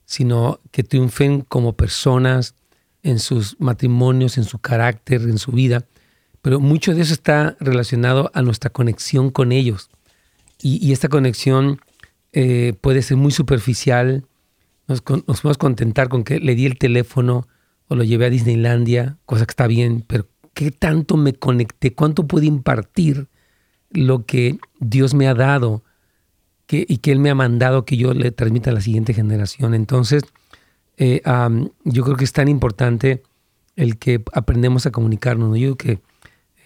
sino 0.05 0.59
que 0.71 0.83
triunfen 0.83 1.41
como 1.41 1.73
personas 1.73 2.55
en 3.03 3.19
sus 3.19 3.55
matrimonios, 3.59 4.37
en 4.37 4.43
su 4.43 4.59
carácter, 4.59 5.21
en 5.21 5.37
su 5.37 5.51
vida. 5.51 5.85
Pero 6.41 6.59
mucho 6.59 6.93
de 6.93 7.01
eso 7.01 7.13
está 7.13 7.57
relacionado 7.59 8.31
a 8.33 8.41
nuestra 8.41 8.69
conexión 8.69 9.29
con 9.29 9.51
ellos. 9.51 9.89
Y, 10.61 10.91
esta 10.91 11.07
conexión 11.07 11.79
eh, 12.33 12.73
puede 12.81 13.01
ser 13.01 13.17
muy 13.17 13.31
superficial. 13.31 14.25
Nos, 14.87 15.01
podemos 15.01 15.57
contentar 15.57 16.09
con 16.09 16.23
que 16.23 16.39
le 16.39 16.55
di 16.55 16.65
el 16.65 16.77
teléfono 16.77 17.47
o 17.87 17.95
lo 17.95 18.03
llevé 18.03 18.25
a 18.25 18.29
Disneylandia, 18.29 19.17
cosa 19.25 19.45
que 19.45 19.51
está 19.51 19.67
bien, 19.67 20.03
pero 20.05 20.27
¿qué 20.53 20.71
tanto 20.71 21.15
me 21.15 21.33
conecté? 21.33 21.93
¿Cuánto 21.93 22.27
pude 22.27 22.45
impartir 22.45 23.27
lo 23.89 24.25
que 24.25 24.59
Dios 24.79 25.13
me 25.13 25.27
ha 25.27 25.33
dado 25.33 25.83
que, 26.67 26.85
y 26.87 26.97
que 26.97 27.11
Él 27.11 27.19
me 27.19 27.29
ha 27.29 27.35
mandado 27.35 27.85
que 27.85 27.97
yo 27.97 28.13
le 28.13 28.31
transmita 28.31 28.69
a 28.69 28.73
la 28.73 28.81
siguiente 28.81 29.13
generación? 29.13 29.73
Entonces, 29.73 30.23
eh, 30.99 31.21
yo 31.85 32.03
creo 32.03 32.17
que 32.17 32.25
es 32.25 32.33
tan 32.33 32.47
importante 32.49 33.23
el 33.75 33.97
que 33.97 34.21
aprendemos 34.33 34.85
a 34.85 34.91
comunicarnos. 34.91 35.49
¿no? 35.49 35.55
Yo 35.55 35.75
creo 35.75 35.97
que 35.97 36.01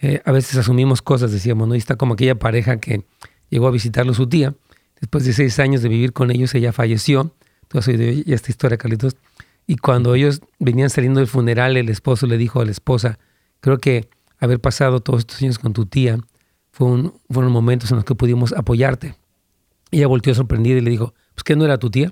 eh, 0.01 0.21
a 0.25 0.31
veces 0.31 0.57
asumimos 0.57 1.01
cosas, 1.01 1.31
decíamos, 1.31 1.67
¿no? 1.67 1.75
Y 1.75 1.77
está 1.77 1.95
como 1.95 2.15
aquella 2.15 2.35
pareja 2.35 2.77
que 2.77 3.05
llegó 3.49 3.67
a 3.67 3.71
visitarlo 3.71 4.13
su 4.13 4.27
tía. 4.27 4.55
Después 4.99 5.23
de 5.23 5.33
seis 5.33 5.59
años 5.59 5.81
de 5.81 5.89
vivir 5.89 6.11
con 6.11 6.31
ellos, 6.31 6.53
ella 6.55 6.73
falleció. 6.73 7.33
Tú 7.67 7.77
has 7.77 7.87
oído 7.87 8.03
ya 8.25 8.35
esta 8.35 8.51
historia, 8.51 8.77
Carlitos. 8.77 9.15
Y 9.67 9.77
cuando 9.77 10.15
ellos 10.15 10.41
venían 10.59 10.89
saliendo 10.89 11.19
del 11.19 11.27
funeral, 11.27 11.77
el 11.77 11.89
esposo 11.89 12.27
le 12.27 12.37
dijo 12.37 12.59
a 12.59 12.65
la 12.65 12.71
esposa, 12.71 13.19
creo 13.61 13.77
que 13.77 14.09
haber 14.39 14.59
pasado 14.59 14.99
todos 14.99 15.19
estos 15.19 15.41
años 15.41 15.59
con 15.59 15.71
tu 15.71 15.85
tía 15.85 16.17
fue 16.71 16.87
un, 16.87 17.13
fueron 17.29 17.51
momentos 17.51 17.91
en 17.91 17.97
los 17.97 18.05
que 18.05 18.15
pudimos 18.15 18.51
apoyarte. 18.51 19.15
Ella 19.91 20.07
volteó 20.07 20.33
sorprendida 20.33 20.77
y 20.79 20.81
le 20.81 20.89
dijo, 20.89 21.13
pues 21.35 21.43
que 21.43 21.55
no 21.55 21.63
era 21.63 21.77
tu 21.77 21.89
tía. 21.89 22.11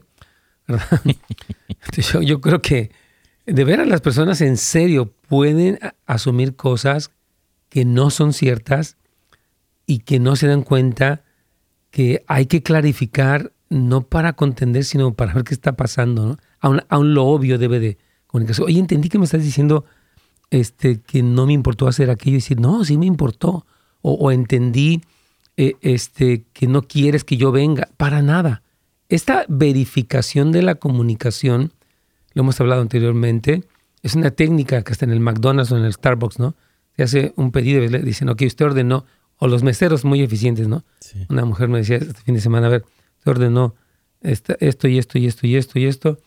yo, 2.21 2.41
creo 2.41 2.61
que 2.61 2.91
de 3.45 3.63
veras 3.63 3.87
las 3.87 4.01
personas 4.01 4.41
en 4.41 4.57
serio 4.57 5.13
pueden 5.27 5.79
asumir 6.05 6.55
cosas 6.55 7.11
que 7.69 7.85
no 7.85 8.09
son 8.09 8.33
ciertas 8.33 8.97
y 9.85 9.99
que 9.99 10.19
no 10.19 10.35
se 10.35 10.47
dan 10.47 10.63
cuenta 10.63 11.23
que 11.89 12.23
hay 12.27 12.45
que 12.45 12.63
clarificar 12.63 13.51
no 13.69 14.01
para 14.07 14.33
contender, 14.33 14.83
sino 14.83 15.13
para 15.13 15.33
ver 15.33 15.43
qué 15.43 15.53
está 15.53 15.75
pasando. 15.75 16.25
¿no? 16.25 16.37
Aún, 16.59 16.81
aún, 16.89 17.13
lo 17.13 17.25
obvio 17.25 17.57
debe 17.57 17.79
de 17.79 17.97
comunicarse. 18.27 18.63
Oye, 18.63 18.79
entendí 18.79 19.09
que 19.09 19.17
me 19.17 19.25
estás 19.25 19.43
diciendo 19.43 19.85
este, 20.51 21.01
que 21.01 21.23
no 21.23 21.47
me 21.47 21.53
importó 21.53 21.87
hacer 21.87 22.09
aquello 22.09 22.35
y 22.35 22.41
decir, 22.41 22.59
no, 22.59 22.83
sí 22.83 22.97
me 22.97 23.05
importó. 23.05 23.65
O, 24.03 24.31
entendí 24.31 25.01
eh, 25.57 25.75
este, 25.81 26.45
que 26.53 26.67
no 26.67 26.83
quieres 26.83 27.23
que 27.23 27.37
yo 27.37 27.51
venga. 27.51 27.89
Para 27.97 28.21
nada. 28.21 28.63
Esta 29.11 29.43
verificación 29.49 30.53
de 30.53 30.61
la 30.61 30.75
comunicación, 30.75 31.73
lo 32.33 32.43
hemos 32.43 32.61
hablado 32.61 32.81
anteriormente, 32.81 33.61
es 34.03 34.15
una 34.15 34.31
técnica 34.31 34.83
que 34.83 34.93
está 34.93 35.03
en 35.03 35.11
el 35.11 35.19
McDonald's 35.19 35.69
o 35.73 35.77
en 35.77 35.83
el 35.83 35.91
Starbucks, 35.91 36.39
¿no? 36.39 36.55
Se 36.95 37.03
hace 37.03 37.33
un 37.35 37.51
pedido 37.51 37.83
y 37.83 37.89
le 37.89 37.99
dicen, 37.99 38.29
ok, 38.29 38.41
usted 38.47 38.67
ordenó 38.67 39.05
o 39.35 39.49
los 39.49 39.63
meseros 39.63 40.05
muy 40.05 40.21
eficientes, 40.21 40.69
¿no? 40.69 40.85
Una 41.27 41.43
mujer 41.43 41.67
me 41.67 41.79
decía 41.79 41.97
este 41.97 42.13
fin 42.21 42.35
de 42.35 42.39
semana, 42.39 42.67
a 42.67 42.69
ver, 42.69 42.85
se 43.21 43.29
ordenó 43.29 43.75
esto 44.21 44.87
y 44.87 44.97
esto 44.97 45.17
y 45.17 45.27
esto 45.27 45.45
y 45.45 45.57
esto 45.57 45.77
y 45.77 45.85
esto. 45.87 46.17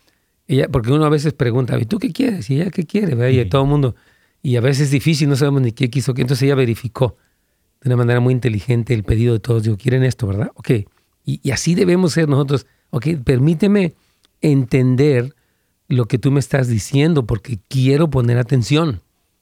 Ella, 0.47 0.69
porque 0.69 0.93
uno 0.93 1.07
a 1.07 1.09
veces 1.09 1.33
pregunta, 1.33 1.79
¿y 1.79 1.87
tú 1.87 1.99
qué 1.99 2.13
quieres? 2.13 2.51
¿Y 2.51 2.61
ella 2.61 2.71
qué 2.71 2.85
quiere? 2.85 3.33
Y 3.33 3.49
todo 3.49 3.63
el 3.63 3.69
mundo. 3.69 3.95
Y 4.43 4.57
a 4.57 4.61
veces 4.61 4.83
es 4.83 4.91
difícil, 4.91 5.31
no 5.31 5.37
sabemos 5.37 5.63
ni 5.63 5.73
qué 5.73 5.89
quiso. 5.89 6.11
Entonces 6.11 6.43
ella 6.43 6.55
verificó 6.55 7.17
de 7.81 7.89
una 7.89 7.97
manera 7.97 8.21
muy 8.21 8.35
inteligente 8.35 8.93
el 8.93 9.05
pedido 9.05 9.33
de 9.33 9.41
todos. 9.41 9.63
Digo, 9.63 9.79
¿quieren 9.79 10.05
esto, 10.05 10.27
verdad? 10.27 10.51
Ok. 10.57 10.71
Y, 11.25 11.41
y 11.43 11.51
así 11.51 11.75
debemos 11.75 12.13
ser 12.13 12.29
nosotros. 12.29 12.67
Ok, 12.97 13.09
permíteme 13.25 13.95
entender 14.41 15.35
lo 15.89 16.05
que 16.05 16.17
tú 16.17 16.31
me 16.31 16.39
estás 16.39 16.69
diciendo 16.69 17.27
porque 17.27 17.59
quiero 17.67 18.09
poner 18.09 18.39
atención. 18.39 19.01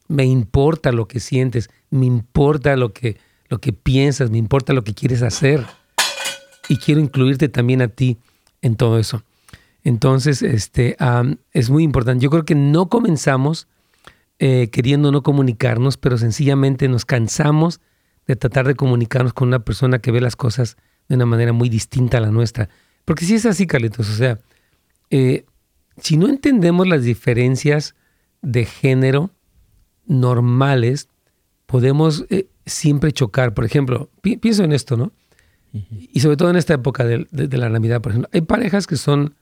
Me 0.08 0.24
importa 0.24 0.90
lo 0.90 1.06
que 1.06 1.20
sientes, 1.20 1.68
me 1.90 2.06
importa 2.06 2.74
lo 2.76 2.94
que 2.94 3.18
lo 3.50 3.58
que 3.58 3.74
piensas, 3.74 4.30
me 4.30 4.38
importa 4.38 4.72
lo 4.72 4.84
que 4.84 4.94
quieres 4.94 5.20
hacer. 5.20 5.66
Y 6.70 6.78
quiero 6.78 7.02
incluirte 7.02 7.50
también 7.50 7.82
a 7.82 7.88
ti 7.88 8.16
en 8.62 8.74
todo 8.76 8.98
eso. 8.98 9.22
Entonces, 9.84 10.40
este, 10.40 10.96
es 11.52 11.68
muy 11.68 11.82
importante. 11.82 12.24
Yo 12.24 12.30
creo 12.30 12.46
que 12.46 12.54
no 12.54 12.88
comenzamos 12.88 13.68
eh, 14.38 14.70
queriendo 14.72 15.12
no 15.12 15.22
comunicarnos, 15.22 15.98
pero 15.98 16.16
sencillamente 16.16 16.88
nos 16.88 17.04
cansamos 17.04 17.82
de 18.26 18.34
tratar 18.34 18.66
de 18.66 18.76
comunicarnos 18.76 19.34
con 19.34 19.48
una 19.48 19.62
persona 19.62 19.98
que 19.98 20.10
ve 20.10 20.22
las 20.22 20.36
cosas 20.36 20.78
de 21.10 21.16
una 21.16 21.26
manera 21.26 21.52
muy 21.52 21.68
distinta 21.68 22.16
a 22.16 22.22
la 22.22 22.30
nuestra. 22.30 22.70
Porque 23.04 23.24
si 23.24 23.34
es 23.34 23.46
así, 23.46 23.66
Carlitos, 23.66 24.08
o 24.08 24.14
sea, 24.14 24.38
eh, 25.10 25.44
si 25.98 26.16
no 26.16 26.28
entendemos 26.28 26.86
las 26.86 27.02
diferencias 27.02 27.94
de 28.40 28.64
género 28.64 29.30
normales, 30.06 31.08
podemos 31.66 32.24
eh, 32.30 32.48
siempre 32.66 33.12
chocar. 33.12 33.54
Por 33.54 33.64
ejemplo, 33.64 34.10
pienso 34.20 34.64
en 34.64 34.72
esto, 34.72 34.96
¿no? 34.96 35.12
Y 35.72 36.20
sobre 36.20 36.36
todo 36.36 36.50
en 36.50 36.56
esta 36.56 36.74
época 36.74 37.04
de, 37.04 37.26
la 37.30 37.70
Navidad, 37.70 38.02
por 38.02 38.12
ejemplo, 38.12 38.28
hay 38.32 38.42
parejas 38.42 38.86
que 38.86 38.96
son 38.96 39.34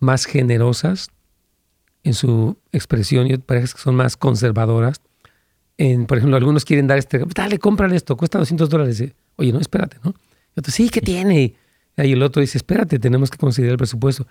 más 0.00 0.24
generosas 0.24 1.10
en 2.02 2.14
su 2.14 2.58
expresión 2.72 3.28
y 3.28 3.32
hay 3.32 3.38
parejas 3.38 3.72
que 3.74 3.80
son 3.80 3.94
más 3.94 4.16
conservadoras. 4.16 5.00
En, 5.78 6.06
por 6.06 6.18
ejemplo, 6.18 6.36
algunos 6.36 6.64
quieren 6.64 6.88
dar 6.88 6.98
este, 6.98 7.22
dale, 7.34 7.58
cómprale 7.58 7.94
esto, 7.94 8.16
cuesta 8.16 8.38
200 8.38 8.68
dólares. 8.68 9.04
Oye, 9.36 9.52
no, 9.52 9.60
espérate, 9.60 9.98
¿no? 10.02 10.14
Y 10.56 10.60
otro, 10.60 10.72
sí, 10.72 10.88
¿qué 10.88 11.00
tiene? 11.00 11.54
Y 11.96 12.12
el 12.12 12.22
otro 12.22 12.40
dice, 12.40 12.58
espérate, 12.58 12.98
tenemos 12.98 13.30
que 13.30 13.38
considerar 13.38 13.72
el 13.72 13.78
presupuesto. 13.78 14.26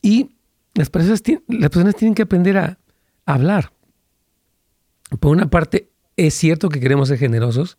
Y 0.00 0.30
las 0.74 0.88
personas, 0.88 1.22
las 1.48 1.70
personas 1.70 1.94
tienen 1.94 2.14
que 2.14 2.22
aprender 2.22 2.56
a 2.56 2.78
hablar. 3.26 3.72
Por 5.20 5.32
una 5.32 5.50
parte, 5.50 5.90
es 6.16 6.34
cierto 6.34 6.68
que 6.68 6.80
queremos 6.80 7.08
ser 7.08 7.18
generosos, 7.18 7.76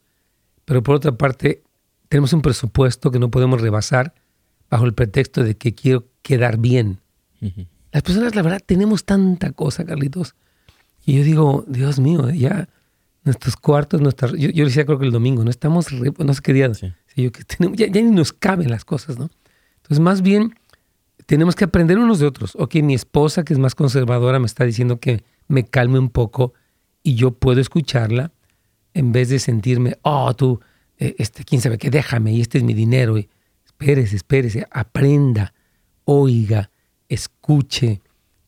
pero 0.66 0.84
por 0.84 0.96
otra 0.96 1.14
parte, 1.14 1.64
tenemos 2.10 2.32
un 2.34 2.42
presupuesto 2.42 3.10
que 3.10 3.20
no 3.20 3.32
podemos 3.32 3.60
rebasar 3.60 4.14
bajo 4.70 4.86
el 4.86 4.94
pretexto 4.94 5.44
de 5.44 5.56
que 5.56 5.74
quiero 5.74 6.08
quedar 6.22 6.58
bien. 6.58 7.00
Las 7.92 8.04
personas, 8.04 8.36
la 8.36 8.42
verdad, 8.42 8.62
tenemos 8.66 9.04
tanta 9.04 9.52
cosa, 9.52 9.84
Carlitos. 9.84 10.36
Y 11.06 11.18
yo 11.18 11.24
digo, 11.24 11.66
Dios 11.68 12.00
mío, 12.00 12.30
ya 12.30 12.70
nuestros 13.24 13.56
cuartos, 13.56 14.02
nuestras, 14.02 14.32
yo, 14.34 14.50
yo 14.50 14.66
decía 14.66 14.86
creo 14.86 15.00
que 15.00 15.06
el 15.06 15.12
domingo, 15.12 15.44
no 15.44 15.50
estamos, 15.50 15.88
no 15.92 16.34
sé 16.34 16.42
qué 16.42 16.54
día, 16.54 16.72
que 17.16 17.44
tenemos, 17.44 17.78
ya, 17.78 17.88
ni 17.88 18.04
nos 18.04 18.34
caben 18.34 18.70
las 18.70 18.86
cosas, 18.86 19.18
¿no? 19.18 19.30
Entonces, 19.78 20.00
más 20.00 20.22
bien, 20.22 20.56
tenemos 21.26 21.56
que 21.56 21.66
aprender 21.66 21.98
unos 21.98 22.20
de 22.20 22.26
otros. 22.26 22.56
Ok, 22.56 22.76
mi 22.76 22.94
esposa, 22.94 23.44
que 23.44 23.54
es 23.54 23.60
más 23.60 23.76
conservadora, 23.76 24.40
me 24.40 24.46
está 24.46 24.66
diciendo 24.66 25.00
que 25.00 25.24
me 25.48 25.66
calme 25.66 26.00
un 26.00 26.10
poco 26.10 26.54
y 27.04 27.16
yo 27.16 27.32
puedo 27.32 27.60
escucharla 27.62 28.32
en 28.94 29.12
vez 29.12 29.30
de 29.30 29.40
sentirme, 29.40 29.98
oh, 30.04 30.34
tú, 30.34 30.60
eh, 30.98 31.16
este, 31.18 31.44
quién 31.44 31.62
sabe 31.62 31.78
qué, 31.78 31.90
déjame 31.90 32.34
y 32.34 32.42
este 32.42 32.58
es 32.60 32.64
mi 32.64 32.74
dinero. 32.74 33.18
Y 33.18 33.30
espérese, 33.66 34.16
espérese, 34.16 34.68
aprenda, 34.72 35.54
oiga, 36.06 36.70
escuche 37.10 38.02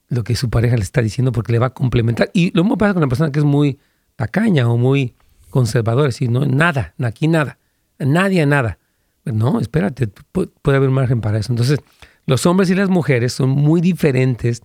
lo 0.07 0.24
que 0.24 0.36
su 0.36 0.49
pareja 0.49 0.78
le 0.78 0.84
está 0.84 1.01
diciendo 1.01 1.32
porque 1.32 1.51
le 1.51 1.59
va 1.59 1.68
a 1.68 1.74
complementar. 1.74 2.30
Y 2.34 2.51
lo 2.55 2.63
mismo 2.63 2.78
pasa 2.78 2.93
con 2.93 3.03
una 3.03 3.09
persona 3.09 3.32
que 3.32 3.39
es 3.39 3.45
muy 3.45 3.80
tacaña 4.16 4.70
o 4.70 4.78
muy 4.78 5.16
conservadora, 5.49 6.07
decir, 6.07 6.30
no, 6.30 6.45
nada, 6.45 6.93
aquí 6.99 7.28
nada, 7.28 7.57
nadie 8.00 8.46
nada. 8.46 8.80
No, 9.26 9.60
espérate, 9.60 10.08
puede 10.08 10.78
haber 10.78 10.91
margen 10.91 11.22
para 11.22 11.39
eso. 11.39 11.52
Entonces, 11.52 11.80
los 12.26 12.46
hombres 12.46 12.70
y 12.70 12.76
las 12.76 12.89
mujeres 12.89 13.34
son 13.34 13.50
muy 13.50 13.82
diferentes 13.82 14.62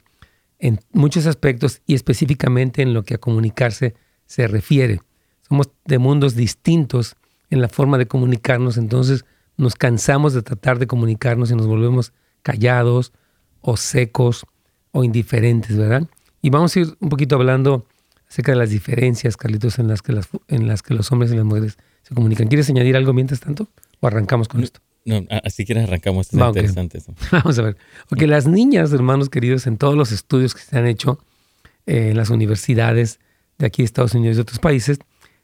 en 0.59 0.81
muchos 0.93 1.27
aspectos 1.27 1.81
y 1.87 1.95
específicamente 1.95 2.83
en 2.83 2.95
lo 2.95 3.03
que 3.03 3.15
a 3.15 3.19
comunicarse 3.19 3.95
se 4.27 4.47
refiere. 4.47 5.01
Somos 5.49 5.71
de 5.85 5.99
mundos 5.99 6.35
distintos 6.35 7.17
en 7.49 7.61
la 7.61 7.69
forma 7.69 7.99
de 7.99 8.07
comunicarnos, 8.07 8.77
entonces 8.77 9.25
nos 9.57 9.75
cansamos 9.75 10.33
de 10.33 10.43
tratar 10.43 10.79
de 10.79 10.87
comunicarnos 10.87 11.51
y 11.51 11.57
nos 11.57 11.67
volvemos 11.67 12.13
callados 12.43 13.13
o 13.61 13.77
secos 13.77 14.47
o 14.93 15.05
indiferentes, 15.05 15.77
¿verdad? 15.77 16.09
Y 16.43 16.51
vamos 16.51 16.77
a 16.77 16.81
ir 16.81 16.97
un 17.01 17.09
poquito 17.09 17.37
hablando 17.37 17.87
acerca 18.29 18.53
de 18.53 18.59
las 18.59 18.71
diferencias, 18.71 19.37
Carlitos, 19.37 19.79
en 19.79 19.89
las 19.89 20.03
que, 20.03 20.13
las, 20.13 20.29
en 20.49 20.69
las 20.69 20.83
que 20.83 20.95
los 20.95 21.11
hombres 21.13 21.33
y 21.33 21.37
las 21.37 21.45
mujeres 21.45 21.79
se 22.11 22.15
comunican. 22.17 22.49
¿Quieres 22.49 22.69
añadir 22.69 22.97
algo 22.97 23.13
mientras 23.13 23.39
tanto? 23.39 23.69
¿O 24.01 24.07
arrancamos 24.09 24.49
con 24.49 24.65
esto? 24.65 24.81
No, 25.05 25.25
así 25.45 25.65
quieres 25.65 25.85
arrancamos. 25.85 26.27
Es 26.27 26.35
interesante 26.35 26.99
eso. 26.99 27.15
Vamos 27.31 27.57
a 27.59 27.63
ver. 27.63 27.77
Porque 28.09 28.27
las 28.27 28.49
niñas, 28.49 28.93
hermanos 28.93 29.31
queridos, 29.31 29.69
en 29.69 29.79
todos 29.79 29.95
los 29.95 30.11
estudios 30.11 30.55
que 30.55 30.61
se 30.61 30.77
han 30.77 30.89
hecho 30.89 31.21
eh, 31.87 32.11
en 32.11 32.17
las 32.17 32.31
universidades 32.31 33.21
de 33.59 33.67
aquí 33.67 33.83
de 33.83 33.87
Estados 33.87 34.15
Unidos 34.15 34.35
y 34.35 34.37
de 34.37 34.43
otros 34.43 34.59
países, 34.59 34.99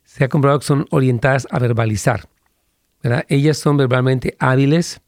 se 0.05 0.25
ha 0.25 0.29
comprobado 0.29 0.59
que 0.59 0.67
son 0.67 0.87
orientadas 0.91 1.47
a 1.51 1.61
verbalizar. 1.61 2.29
¿verdad? 3.01 3.25
Ellas 3.29 3.59
son 3.59 3.77
verbalmente 3.77 4.37
hábiles, 4.41 5.01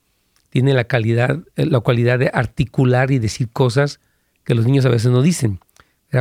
tienen 0.51 0.77
la, 0.77 0.85
calidad, 0.85 1.41
eh, 1.57 1.67
la 1.67 1.81
cualidad 1.81 2.21
de 2.21 2.31
articular 2.33 3.11
y 3.11 3.19
decir 3.19 3.49
cosas 3.51 3.99
que 4.45 4.55
los 4.55 4.65
niños 4.65 4.87
a 4.87 4.91
veces 4.91 5.11
no 5.11 5.23
dicen. 5.23 5.59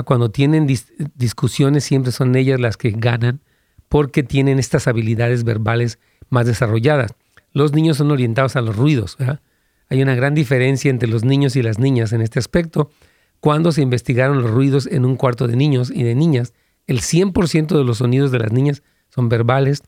Cuando 0.03 0.31
tienen 0.31 0.67
discusiones 1.15 1.85
siempre 1.85 2.11
son 2.11 2.35
ellas 2.35 2.59
las 2.59 2.75
que 2.75 2.91
ganan 2.91 3.39
porque 3.89 4.23
tienen 4.23 4.59
estas 4.59 4.88
habilidades 4.88 5.43
verbales 5.43 5.99
más 6.29 6.45
desarrolladas. 6.45 7.13
Los 7.53 7.73
niños 7.73 7.97
son 7.97 8.11
orientados 8.11 8.55
a 8.55 8.61
los 8.61 8.75
ruidos. 8.75 9.17
Hay 9.89 10.01
una 10.01 10.15
gran 10.15 10.35
diferencia 10.35 10.91
entre 10.91 11.09
los 11.09 11.23
niños 11.23 11.55
y 11.55 11.61
las 11.61 11.79
niñas 11.79 12.13
en 12.13 12.21
este 12.21 12.39
aspecto. 12.39 12.91
Cuando 13.39 13.71
se 13.71 13.81
investigaron 13.81 14.41
los 14.41 14.51
ruidos 14.51 14.88
en 14.88 15.05
un 15.05 15.15
cuarto 15.15 15.47
de 15.47 15.55
niños 15.55 15.91
y 15.91 16.03
de 16.03 16.15
niñas, 16.15 16.53
el 16.88 17.01
100% 17.01 17.77
de 17.77 17.83
los 17.83 17.99
sonidos 17.99 18.31
de 18.31 18.39
las 18.39 18.51
niñas 18.51 18.83
son 19.09 19.29
verbales, 19.29 19.83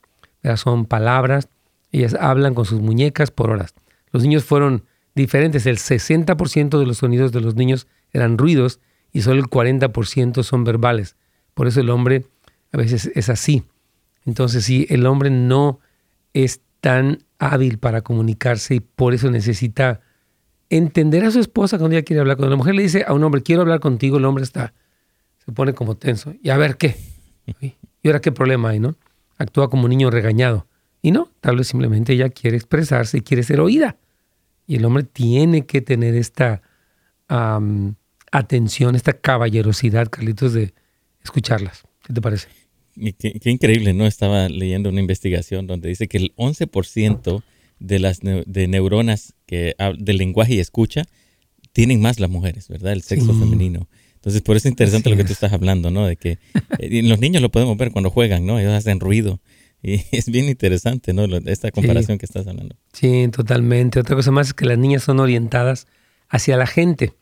son 0.55 0.85
palabras, 0.85 1.49
ellas 1.91 2.15
hablan 2.19 2.53
con 2.53 2.65
sus 2.65 2.81
muñecas 2.81 3.31
por 3.31 3.49
horas. 3.49 3.73
Los 4.11 4.23
niños 4.23 4.43
fueron 4.43 4.85
diferentes, 5.15 5.65
el 5.65 5.77
60% 5.77 6.79
de 6.79 6.85
los 6.85 6.97
sonidos 6.97 7.31
de 7.31 7.41
los 7.41 7.55
niños 7.55 7.87
eran 8.11 8.37
ruidos 8.37 8.79
y 9.11 9.21
solo 9.21 9.39
el 9.39 9.47
40% 9.47 10.43
son 10.43 10.63
verbales. 10.63 11.15
Por 11.53 11.67
eso 11.67 11.81
el 11.81 11.89
hombre 11.89 12.25
a 12.71 12.77
veces 12.77 13.11
es 13.15 13.29
así. 13.29 13.63
Entonces, 14.29 14.63
sí, 14.63 14.85
el 14.89 15.07
hombre 15.07 15.31
no 15.31 15.79
es 16.33 16.61
tan 16.81 17.25
hábil 17.39 17.79
para 17.79 18.01
comunicarse 18.01 18.75
y 18.75 18.79
por 18.79 19.15
eso 19.15 19.31
necesita 19.31 20.01
entender 20.69 21.25
a 21.25 21.31
su 21.31 21.39
esposa 21.39 21.79
cuando 21.79 21.97
ella 21.97 22.05
quiere 22.05 22.19
hablar. 22.19 22.37
Cuando 22.37 22.51
la 22.51 22.57
mujer 22.57 22.75
le 22.75 22.83
dice 22.83 23.03
a 23.07 23.13
un 23.13 23.23
hombre, 23.23 23.41
quiero 23.41 23.63
hablar 23.63 23.79
contigo, 23.79 24.17
el 24.17 24.25
hombre 24.25 24.43
está, 24.43 24.75
se 25.43 25.51
pone 25.51 25.73
como 25.73 25.97
tenso. 25.97 26.35
Y 26.43 26.51
a 26.51 26.57
ver 26.57 26.77
qué. 26.77 26.95
¿Y 27.59 28.07
ahora 28.07 28.21
qué 28.21 28.31
problema 28.31 28.69
hay, 28.69 28.79
no? 28.79 28.95
Actúa 29.39 29.67
como 29.71 29.85
un 29.85 29.89
niño 29.89 30.11
regañado. 30.11 30.67
Y 31.01 31.09
no, 31.09 31.31
tal 31.41 31.57
vez 31.57 31.67
simplemente 31.67 32.13
ella 32.13 32.29
quiere 32.29 32.55
expresarse 32.55 33.17
y 33.17 33.21
quiere 33.21 33.41
ser 33.41 33.61
oída. 33.61 33.97
Y 34.67 34.75
el 34.75 34.85
hombre 34.85 35.01
tiene 35.01 35.65
que 35.65 35.81
tener 35.81 36.13
esta 36.13 36.61
atención, 38.31 38.95
esta 38.95 39.13
caballerosidad, 39.13 40.07
Carlitos, 40.07 40.53
de 40.53 40.75
escucharlas. 41.23 41.83
¿Qué 42.03 42.13
te 42.13 42.21
parece? 42.21 42.58
Qué, 43.17 43.49
increíble, 43.49 43.93
¿no? 43.93 44.05
Estaba 44.05 44.49
leyendo 44.49 44.89
una 44.89 44.99
investigación 44.99 45.67
donde 45.67 45.89
dice 45.89 46.07
que 46.07 46.17
el 46.17 46.33
11% 46.35 47.43
de 47.79 47.99
las 47.99 48.19
de 48.21 48.67
neuronas 48.67 49.35
que 49.45 49.75
del 49.97 50.17
lenguaje 50.17 50.55
y 50.55 50.59
escucha 50.59 51.03
tienen 51.71 52.01
más 52.01 52.19
las 52.19 52.29
mujeres, 52.29 52.67
¿verdad? 52.67 52.93
El 52.93 53.01
sexo 53.01 53.33
femenino. 53.33 53.87
Entonces, 54.15 54.41
por 54.41 54.57
eso 54.57 54.67
es 54.67 54.73
interesante 54.73 55.09
lo 55.09 55.15
que 55.15 55.23
tú 55.23 55.31
estás 55.31 55.53
hablando, 55.53 55.91
¿no? 55.91 56.05
De 56.05 56.17
que 56.17 56.39
eh, 56.79 57.01
los 57.03 57.19
niños 57.19 57.41
lo 57.41 57.49
podemos 57.49 57.77
ver 57.77 57.91
cuando 57.91 58.09
juegan, 58.09 58.45
¿no? 58.45 58.59
Ellos 58.59 58.73
hacen 58.73 58.99
ruido. 58.99 59.39
Y 59.81 60.01
es 60.11 60.29
bien 60.29 60.49
interesante, 60.49 61.13
¿no? 61.13 61.23
Esta 61.45 61.71
comparación 61.71 62.17
que 62.17 62.25
estás 62.25 62.47
hablando. 62.47 62.75
Sí, 62.91 63.29
totalmente. 63.31 63.99
Otra 63.99 64.15
cosa 64.15 64.31
más 64.31 64.47
es 64.47 64.53
que 64.53 64.65
las 64.65 64.77
niñas 64.77 65.03
son 65.03 65.19
orientadas 65.19 65.87
hacia 66.27 66.57
la 66.57 66.67
gente. 66.67 67.13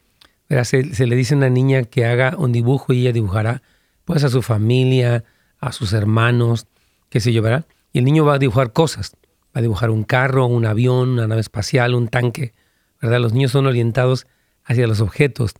Se, 0.63 0.95
se, 0.95 1.05
le 1.07 1.15
dice 1.15 1.34
a 1.34 1.38
una 1.38 1.49
niña 1.49 1.84
que 1.84 2.05
haga 2.05 2.36
un 2.38 2.51
dibujo 2.51 2.93
y 2.93 3.01
ella 3.01 3.11
dibujará 3.11 3.61
pues 4.05 4.23
a 4.23 4.30
su 4.30 4.41
familia, 4.41 5.25
a 5.68 5.72
sus 5.74 5.93
hermanos, 5.93 6.68
qué 7.09 7.20
se 7.20 7.32
llevará. 7.32 7.65
Y 7.93 7.99
el 7.99 8.05
niño 8.05 8.26
va 8.26 8.36
a 8.36 8.39
dibujar 8.39 8.74
cosas. 8.74 9.15
Va 9.55 9.59
a 9.59 9.61
dibujar 9.61 9.89
un 9.89 10.03
carro, 10.03 10.45
un 10.45 10.65
avión, 10.65 11.09
una 11.09 11.28
nave 11.28 11.41
espacial, 11.41 11.95
un 11.95 12.07
tanque. 12.07 12.53
¿verdad? 13.01 13.20
Los 13.20 13.34
niños 13.34 13.51
son 13.51 13.65
orientados 13.65 14.28
hacia 14.63 14.88
los 14.88 15.01
objetos. 15.01 15.53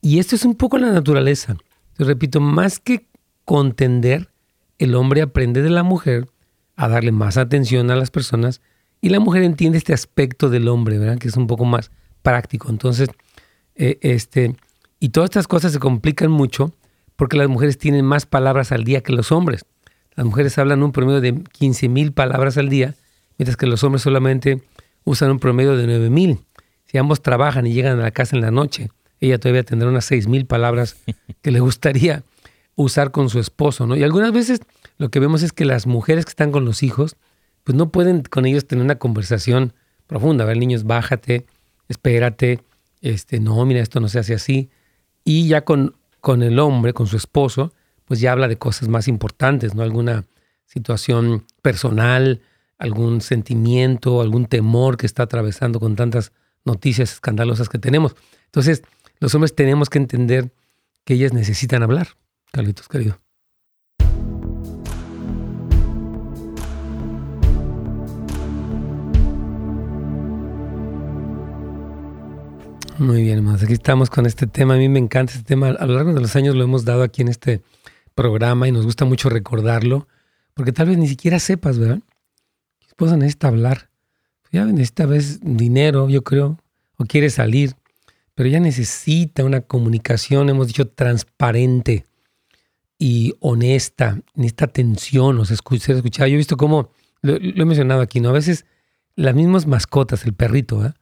Y 0.00 0.18
esto 0.18 0.34
es 0.34 0.44
un 0.44 0.54
poco 0.54 0.78
la 0.78 0.90
naturaleza. 0.90 1.56
Repito, 1.98 2.40
más 2.40 2.78
que 2.78 3.06
contender, 3.44 4.30
el 4.78 4.94
hombre 4.94 5.22
aprende 5.22 5.62
de 5.62 5.70
la 5.70 5.82
mujer 5.82 6.26
a 6.76 6.88
darle 6.88 7.12
más 7.12 7.36
atención 7.36 7.90
a 7.90 7.96
las 7.96 8.10
personas 8.10 8.62
y 9.02 9.10
la 9.10 9.20
mujer 9.20 9.42
entiende 9.42 9.78
este 9.78 9.92
aspecto 9.92 10.48
del 10.48 10.68
hombre, 10.68 10.98
¿verdad? 10.98 11.18
Que 11.18 11.28
es 11.28 11.36
un 11.36 11.46
poco 11.46 11.64
más 11.64 11.90
práctico. 12.22 12.70
Entonces, 12.70 13.08
eh, 13.74 13.98
este, 14.00 14.56
y 14.98 15.10
todas 15.10 15.28
estas 15.28 15.46
cosas 15.46 15.72
se 15.72 15.78
complican 15.78 16.30
mucho 16.30 16.74
porque 17.20 17.36
las 17.36 17.50
mujeres 17.50 17.76
tienen 17.76 18.06
más 18.06 18.24
palabras 18.24 18.72
al 18.72 18.82
día 18.82 19.02
que 19.02 19.12
los 19.12 19.30
hombres. 19.30 19.66
Las 20.14 20.24
mujeres 20.24 20.56
hablan 20.56 20.82
un 20.82 20.90
promedio 20.90 21.20
de 21.20 21.44
15 21.52 21.90
mil 21.90 22.12
palabras 22.12 22.56
al 22.56 22.70
día, 22.70 22.94
mientras 23.36 23.58
que 23.58 23.66
los 23.66 23.84
hombres 23.84 24.00
solamente 24.00 24.62
usan 25.04 25.30
un 25.30 25.38
promedio 25.38 25.76
de 25.76 25.86
9 25.86 26.08
mil. 26.08 26.38
Si 26.86 26.96
ambos 26.96 27.20
trabajan 27.20 27.66
y 27.66 27.74
llegan 27.74 27.98
a 27.98 28.02
la 28.04 28.10
casa 28.10 28.36
en 28.36 28.40
la 28.40 28.50
noche, 28.50 28.88
ella 29.20 29.38
todavía 29.38 29.64
tendrá 29.64 29.90
unas 29.90 30.06
6 30.06 30.28
mil 30.28 30.46
palabras 30.46 30.96
que 31.42 31.50
le 31.50 31.60
gustaría 31.60 32.22
usar 32.74 33.10
con 33.10 33.28
su 33.28 33.38
esposo, 33.38 33.86
¿no? 33.86 33.96
Y 33.96 34.02
algunas 34.02 34.32
veces 34.32 34.60
lo 34.96 35.10
que 35.10 35.20
vemos 35.20 35.42
es 35.42 35.52
que 35.52 35.66
las 35.66 35.86
mujeres 35.86 36.24
que 36.24 36.30
están 36.30 36.50
con 36.50 36.64
los 36.64 36.82
hijos, 36.82 37.16
pues 37.64 37.76
no 37.76 37.90
pueden 37.90 38.22
con 38.22 38.46
ellos 38.46 38.66
tener 38.66 38.82
una 38.82 38.94
conversación 38.94 39.74
profunda. 40.06 40.44
A 40.44 40.46
ver, 40.46 40.56
niños, 40.56 40.84
bájate, 40.84 41.44
espérate, 41.86 42.60
este, 43.02 43.40
no, 43.40 43.62
mira, 43.66 43.82
esto 43.82 44.00
no 44.00 44.08
se 44.08 44.20
hace 44.20 44.32
así. 44.32 44.70
Y 45.22 45.48
ya 45.48 45.66
con 45.66 45.99
con 46.20 46.42
el 46.42 46.58
hombre, 46.58 46.92
con 46.92 47.06
su 47.06 47.16
esposo, 47.16 47.72
pues 48.04 48.20
ya 48.20 48.32
habla 48.32 48.48
de 48.48 48.58
cosas 48.58 48.88
más 48.88 49.08
importantes, 49.08 49.74
¿no? 49.74 49.82
Alguna 49.82 50.26
situación 50.66 51.46
personal, 51.62 52.42
algún 52.78 53.20
sentimiento, 53.20 54.20
algún 54.20 54.46
temor 54.46 54.96
que 54.96 55.06
está 55.06 55.24
atravesando 55.24 55.80
con 55.80 55.96
tantas 55.96 56.32
noticias 56.64 57.12
escandalosas 57.12 57.68
que 57.68 57.78
tenemos. 57.78 58.16
Entonces, 58.46 58.82
los 59.18 59.34
hombres 59.34 59.54
tenemos 59.54 59.90
que 59.90 59.98
entender 59.98 60.52
que 61.04 61.14
ellas 61.14 61.32
necesitan 61.32 61.82
hablar, 61.82 62.08
Carlitos 62.52 62.88
querido. 62.88 63.20
Muy 73.00 73.22
bien, 73.22 73.38
hermanos. 73.38 73.62
Aquí 73.62 73.72
estamos 73.72 74.10
con 74.10 74.26
este 74.26 74.46
tema. 74.46 74.74
A 74.74 74.76
mí 74.76 74.90
me 74.90 74.98
encanta 74.98 75.32
este 75.32 75.42
tema. 75.42 75.68
A 75.68 75.86
lo 75.86 75.94
largo 75.94 76.12
de 76.12 76.20
los 76.20 76.36
años 76.36 76.54
lo 76.54 76.62
hemos 76.62 76.84
dado 76.84 77.02
aquí 77.02 77.22
en 77.22 77.28
este 77.28 77.62
programa 78.14 78.68
y 78.68 78.72
nos 78.72 78.84
gusta 78.84 79.06
mucho 79.06 79.30
recordarlo, 79.30 80.06
porque 80.52 80.70
tal 80.70 80.88
vez 80.88 80.98
ni 80.98 81.08
siquiera 81.08 81.38
sepas, 81.38 81.78
¿verdad? 81.78 82.00
Tu 82.78 82.88
esposa 82.88 83.16
necesita 83.16 83.48
hablar. 83.48 83.88
Ya 84.52 84.66
necesita 84.66 85.04
a 85.04 85.06
veces 85.06 85.40
dinero, 85.42 86.10
yo 86.10 86.22
creo, 86.22 86.58
o 86.98 87.06
quiere 87.06 87.30
salir, 87.30 87.74
pero 88.34 88.50
ya 88.50 88.60
necesita 88.60 89.44
una 89.44 89.62
comunicación, 89.62 90.50
hemos 90.50 90.66
dicho, 90.66 90.86
transparente 90.86 92.04
y 92.98 93.32
honesta, 93.40 94.20
necesita 94.34 94.66
atención, 94.66 95.38
o 95.38 95.46
sea, 95.46 95.56
ser 95.56 95.96
escuchado. 95.96 96.28
Yo 96.28 96.34
he 96.34 96.36
visto 96.36 96.58
cómo, 96.58 96.90
lo, 97.22 97.36
he 97.36 97.64
mencionado 97.64 98.02
aquí, 98.02 98.20
¿no? 98.20 98.28
A 98.28 98.32
veces 98.32 98.66
las 99.16 99.34
mismas 99.34 99.66
mascotas, 99.66 100.26
el 100.26 100.34
perrito, 100.34 100.76
¿verdad? 100.76 100.96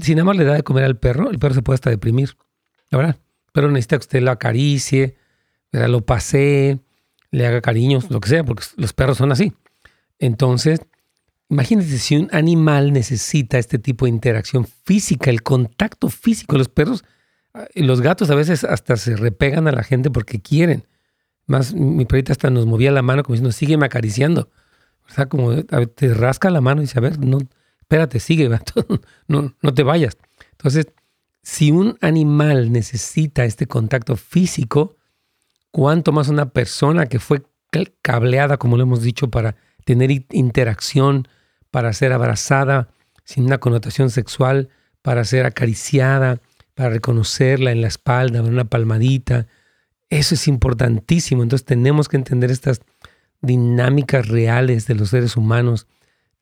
Si 0.00 0.14
nada 0.14 0.24
más 0.24 0.36
le 0.36 0.44
da 0.44 0.54
de 0.54 0.62
comer 0.62 0.84
al 0.84 0.96
perro, 0.96 1.30
el 1.30 1.38
perro 1.38 1.54
se 1.54 1.62
puede 1.62 1.74
hasta 1.74 1.90
deprimir. 1.90 2.36
¿verdad? 2.96 3.16
Pero 3.52 3.70
necesita 3.70 3.96
que 3.96 4.02
usted 4.02 4.22
lo 4.22 4.30
acaricie, 4.30 5.16
lo 5.72 6.04
pasee, 6.04 6.80
le 7.30 7.46
haga 7.46 7.60
cariños, 7.60 8.10
lo 8.10 8.20
que 8.20 8.28
sea, 8.28 8.44
porque 8.44 8.64
los 8.76 8.92
perros 8.92 9.18
son 9.18 9.32
así. 9.32 9.52
Entonces, 10.18 10.80
imagínense 11.48 11.98
si 11.98 12.16
un 12.16 12.28
animal 12.32 12.92
necesita 12.92 13.58
este 13.58 13.78
tipo 13.78 14.06
de 14.06 14.10
interacción 14.10 14.66
física, 14.66 15.30
el 15.30 15.42
contacto 15.42 16.08
físico. 16.08 16.56
Los 16.56 16.68
perros, 16.68 17.04
ah, 17.54 17.66
los 17.74 18.00
gatos 18.00 18.30
a 18.30 18.34
veces 18.34 18.64
hasta 18.64 18.96
se 18.96 19.16
repegan 19.16 19.68
a 19.68 19.72
la 19.72 19.82
gente 19.82 20.10
porque 20.10 20.40
quieren. 20.40 20.86
Más, 21.46 21.74
mi 21.74 22.04
perrita 22.06 22.32
hasta 22.32 22.50
nos 22.50 22.66
movía 22.66 22.90
la 22.90 23.02
mano 23.02 23.22
como 23.22 23.34
diciendo, 23.34 23.52
sígueme 23.52 23.86
acariciando. 23.86 24.50
O 25.08 25.12
sea, 25.12 25.26
como 25.26 25.62
te 25.64 26.14
rasca 26.14 26.48
la 26.50 26.62
mano 26.62 26.80
y 26.80 26.86
dice, 26.86 26.98
a 26.98 27.02
ver, 27.02 27.18
no, 27.18 27.38
espérate, 27.84 28.18
sigue, 28.18 28.48
no, 29.28 29.54
no 29.60 29.74
te 29.74 29.82
vayas. 29.82 30.16
Entonces, 30.52 30.88
si 31.42 31.70
un 31.70 31.98
animal 32.00 32.72
necesita 32.72 33.44
este 33.44 33.66
contacto 33.66 34.16
físico, 34.16 34.96
¿cuánto 35.70 36.10
más 36.10 36.28
una 36.28 36.48
persona 36.50 37.06
que 37.06 37.18
fue 37.18 37.42
cableada, 38.00 38.56
como 38.56 38.76
lo 38.76 38.84
hemos 38.84 39.02
dicho, 39.02 39.30
para 39.30 39.56
tener 39.84 40.10
interacción, 40.30 41.28
para 41.70 41.92
ser 41.92 42.12
abrazada 42.12 42.88
sin 43.24 43.44
una 43.44 43.58
connotación 43.58 44.10
sexual, 44.10 44.70
para 45.02 45.24
ser 45.24 45.44
acariciada, 45.44 46.40
para 46.74 46.90
reconocerla 46.90 47.72
en 47.72 47.82
la 47.82 47.88
espalda, 47.88 48.40
una 48.40 48.64
palmadita. 48.64 49.46
Eso 50.08 50.34
es 50.34 50.48
importantísimo. 50.48 51.42
Entonces 51.42 51.66
tenemos 51.66 52.08
que 52.08 52.16
entender 52.16 52.50
estas 52.50 52.80
dinámicas 53.42 54.28
reales 54.28 54.86
de 54.86 54.94
los 54.94 55.10
seres 55.10 55.36
humanos 55.36 55.86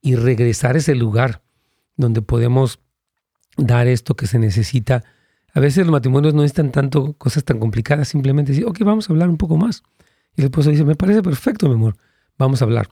y 0.02 0.16
regresar 0.16 0.74
a 0.74 0.78
ese 0.78 0.94
lugar 0.94 1.40
donde 1.96 2.20
podemos 2.20 2.80
dar 3.56 3.86
esto 3.86 4.14
que 4.14 4.26
se 4.26 4.38
necesita. 4.38 5.04
A 5.54 5.60
veces 5.60 5.86
los 5.86 5.92
matrimonios 5.92 6.34
no 6.34 6.42
necesitan 6.42 6.72
tanto 6.72 7.12
cosas 7.14 7.44
tan 7.44 7.58
complicadas, 7.58 8.08
simplemente 8.08 8.52
decir, 8.52 8.66
ok, 8.66 8.80
vamos 8.80 9.08
a 9.08 9.12
hablar 9.12 9.28
un 9.28 9.36
poco 9.36 9.56
más. 9.56 9.82
Y 10.36 10.40
el 10.40 10.46
esposo 10.46 10.70
dice, 10.70 10.84
me 10.84 10.96
parece 10.96 11.22
perfecto, 11.22 11.68
mi 11.68 11.74
amor, 11.74 11.96
vamos 12.36 12.60
a 12.60 12.64
hablar. 12.64 12.88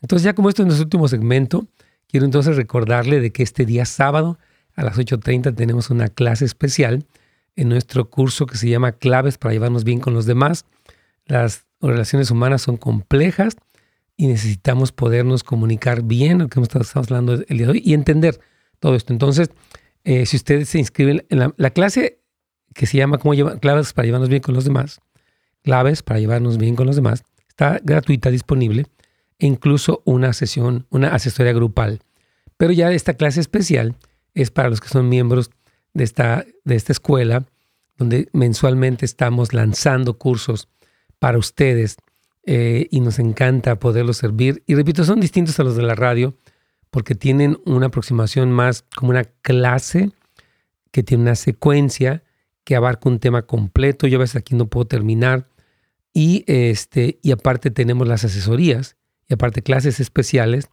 Entonces 0.00 0.24
ya 0.24 0.34
como 0.34 0.48
esto 0.48 0.62
es 0.62 0.66
nuestro 0.66 0.84
último 0.84 1.08
segmento, 1.08 1.66
quiero 2.08 2.26
entonces 2.26 2.56
recordarle 2.56 3.20
de 3.20 3.32
que 3.32 3.42
este 3.42 3.66
día 3.66 3.84
sábado 3.84 4.38
a 4.74 4.84
las 4.84 4.98
8.30 4.98 5.54
tenemos 5.54 5.90
una 5.90 6.08
clase 6.08 6.44
especial 6.44 7.06
en 7.56 7.68
nuestro 7.68 8.08
curso 8.08 8.46
que 8.46 8.56
se 8.56 8.68
llama 8.68 8.92
Claves 8.92 9.38
para 9.38 9.52
llevarnos 9.52 9.84
bien 9.84 10.00
con 10.00 10.14
los 10.14 10.26
demás. 10.26 10.64
Las 11.26 11.66
relaciones 11.80 12.30
humanas 12.30 12.62
son 12.62 12.76
complejas 12.76 13.56
y 14.16 14.26
necesitamos 14.26 14.92
podernos 14.92 15.42
comunicar 15.44 16.02
bien, 16.02 16.38
lo 16.38 16.48
que 16.48 16.60
estamos 16.60 16.96
hablando 16.96 17.34
el 17.34 17.58
día 17.58 17.66
de 17.66 17.72
hoy, 17.72 17.82
y 17.84 17.94
entender 17.94 18.40
todo 18.78 18.94
esto. 18.94 19.12
Entonces, 19.12 19.50
eh, 20.04 20.26
si 20.26 20.36
ustedes 20.36 20.68
se 20.68 20.78
inscriben 20.78 21.24
en 21.28 21.52
la, 21.56 21.70
clase 21.70 22.20
que 22.74 22.86
se 22.86 22.98
llama 22.98 23.18
¿Cómo 23.18 23.34
llevar, 23.34 23.60
Claves 23.60 23.92
para 23.92 24.06
llevarnos 24.06 24.28
bien 24.28 24.42
con 24.42 24.54
los 24.54 24.64
demás, 24.64 25.00
claves 25.62 26.02
para 26.02 26.20
llevarnos 26.20 26.58
bien 26.58 26.74
con 26.74 26.86
los 26.86 26.96
demás, 26.96 27.22
está 27.48 27.80
gratuita, 27.82 28.30
disponible, 28.30 28.86
e 29.38 29.46
incluso 29.46 30.02
una 30.04 30.32
sesión, 30.32 30.86
una 30.90 31.08
asesoría 31.14 31.52
grupal. 31.52 32.00
Pero 32.56 32.72
ya 32.72 32.92
esta 32.92 33.14
clase 33.14 33.40
especial 33.40 33.96
es 34.34 34.50
para 34.50 34.70
los 34.70 34.80
que 34.80 34.88
son 34.88 35.08
miembros 35.08 35.50
de 35.94 36.04
esta, 36.04 36.44
de 36.64 36.74
esta 36.74 36.92
escuela, 36.92 37.44
donde 37.96 38.28
mensualmente 38.32 39.04
estamos 39.04 39.52
lanzando 39.52 40.18
cursos 40.18 40.68
para 41.18 41.38
ustedes 41.38 41.96
eh, 42.44 42.88
y 42.90 43.00
nos 43.00 43.18
encanta 43.18 43.78
poderlos 43.78 44.16
servir. 44.16 44.62
Y 44.66 44.74
repito, 44.74 45.04
son 45.04 45.20
distintos 45.20 45.58
a 45.60 45.64
los 45.64 45.76
de 45.76 45.82
la 45.82 45.94
radio 45.94 46.34
porque 46.90 47.14
tienen 47.14 47.58
una 47.64 47.86
aproximación 47.86 48.52
más 48.52 48.84
como 48.94 49.10
una 49.10 49.24
clase 49.24 50.10
que 50.90 51.02
tiene 51.02 51.22
una 51.22 51.36
secuencia 51.36 52.22
que 52.64 52.76
abarca 52.76 53.08
un 53.08 53.18
tema 53.18 53.42
completo. 53.42 54.06
Yo 54.06 54.18
a 54.18 54.20
veces 54.20 54.36
aquí 54.36 54.54
no 54.54 54.66
puedo 54.66 54.86
terminar. 54.86 55.48
Y, 56.12 56.44
este, 56.46 57.18
y 57.22 57.30
aparte 57.30 57.70
tenemos 57.70 58.06
las 58.06 58.24
asesorías 58.24 58.96
y 59.28 59.34
aparte 59.34 59.62
clases 59.62 59.98
especiales 59.98 60.68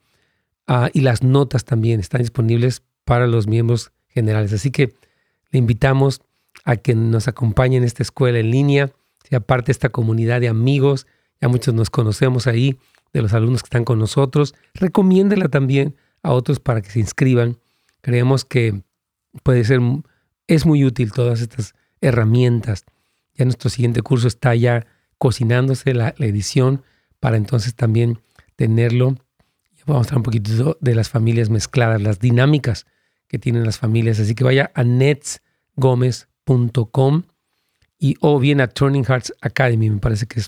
ah, 0.67 0.89
y 0.93 1.01
las 1.01 1.24
notas 1.24 1.63
también 1.63 2.01
están 2.01 2.22
disponibles 2.22 2.84
para 3.05 3.26
los 3.26 3.47
miembros 3.47 3.91
generales. 4.09 4.51
Así 4.51 4.72
que 4.72 4.93
le 5.51 5.59
invitamos 5.59 6.22
a 6.65 6.76
que 6.76 6.95
nos 6.95 7.28
acompañe 7.28 7.78
en 7.78 7.86
esta 7.86 8.03
escuela 8.03 8.39
en 8.39 8.51
línea, 8.51 8.91
sea 9.24 9.39
parte 9.39 9.67
de 9.67 9.74
esta 9.74 9.89
comunidad 9.89 10.41
de 10.41 10.49
amigos, 10.49 11.07
ya 11.41 11.47
muchos 11.47 11.73
nos 11.73 11.89
conocemos 11.89 12.47
ahí, 12.47 12.77
de 13.13 13.21
los 13.21 13.33
alumnos 13.33 13.63
que 13.63 13.67
están 13.67 13.85
con 13.85 13.97
nosotros. 13.99 14.53
Recomiéndela 14.73 15.47
también 15.47 15.95
a 16.21 16.33
otros 16.33 16.59
para 16.59 16.81
que 16.81 16.89
se 16.89 16.99
inscriban. 16.99 17.57
Creemos 18.01 18.43
que 18.45 18.81
puede 19.43 19.63
ser, 19.63 19.79
es 20.47 20.65
muy 20.65 20.83
útil 20.85 21.11
todas 21.11 21.41
estas 21.41 21.75
herramientas. 22.01 22.85
Ya 23.35 23.45
nuestro 23.45 23.69
siguiente 23.69 24.01
curso 24.01 24.27
está 24.27 24.55
ya 24.55 24.87
cocinándose 25.17 25.93
la, 25.93 26.15
edición 26.17 26.83
para 27.19 27.37
entonces 27.37 27.75
también 27.75 28.19
tenerlo. 28.55 29.15
Vamos 29.85 30.07
a 30.07 30.09
hablar 30.09 30.17
un 30.17 30.23
poquito 30.23 30.77
de 30.81 30.95
las 30.95 31.09
familias 31.09 31.49
mezcladas, 31.49 32.01
las 32.01 32.19
dinámicas 32.19 32.85
que 33.27 33.39
tienen 33.39 33.63
las 33.65 33.79
familias. 33.79 34.19
Así 34.19 34.35
que 34.35 34.43
vaya 34.43 34.71
a 34.75 34.83
netsgomez.com 34.83 37.23
y 37.97 38.15
o 38.21 38.39
bien 38.39 38.61
a 38.61 38.67
Turning 38.67 39.03
Hearts 39.03 39.33
Academy, 39.41 39.89
me 39.89 39.97
parece 39.97 40.27
que 40.27 40.39
es 40.39 40.47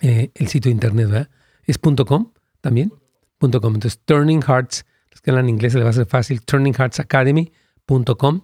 eh, 0.00 0.30
el 0.34 0.48
sitio 0.48 0.70
de 0.70 0.74
internet, 0.74 1.08
¿verdad? 1.08 1.30
Es 1.64 1.78
.com 1.78 2.32
también, 2.60 2.92
.com. 3.38 3.50
Entonces, 3.50 4.00
Turning 4.04 4.42
Hearts, 4.42 4.84
los 5.10 5.20
que 5.20 5.30
hablan 5.30 5.48
inglés 5.48 5.74
le 5.74 5.84
va 5.84 5.90
a 5.90 5.94
ser 5.94 6.06
fácil, 6.06 6.42
turningheartsacademy.com, 6.42 8.42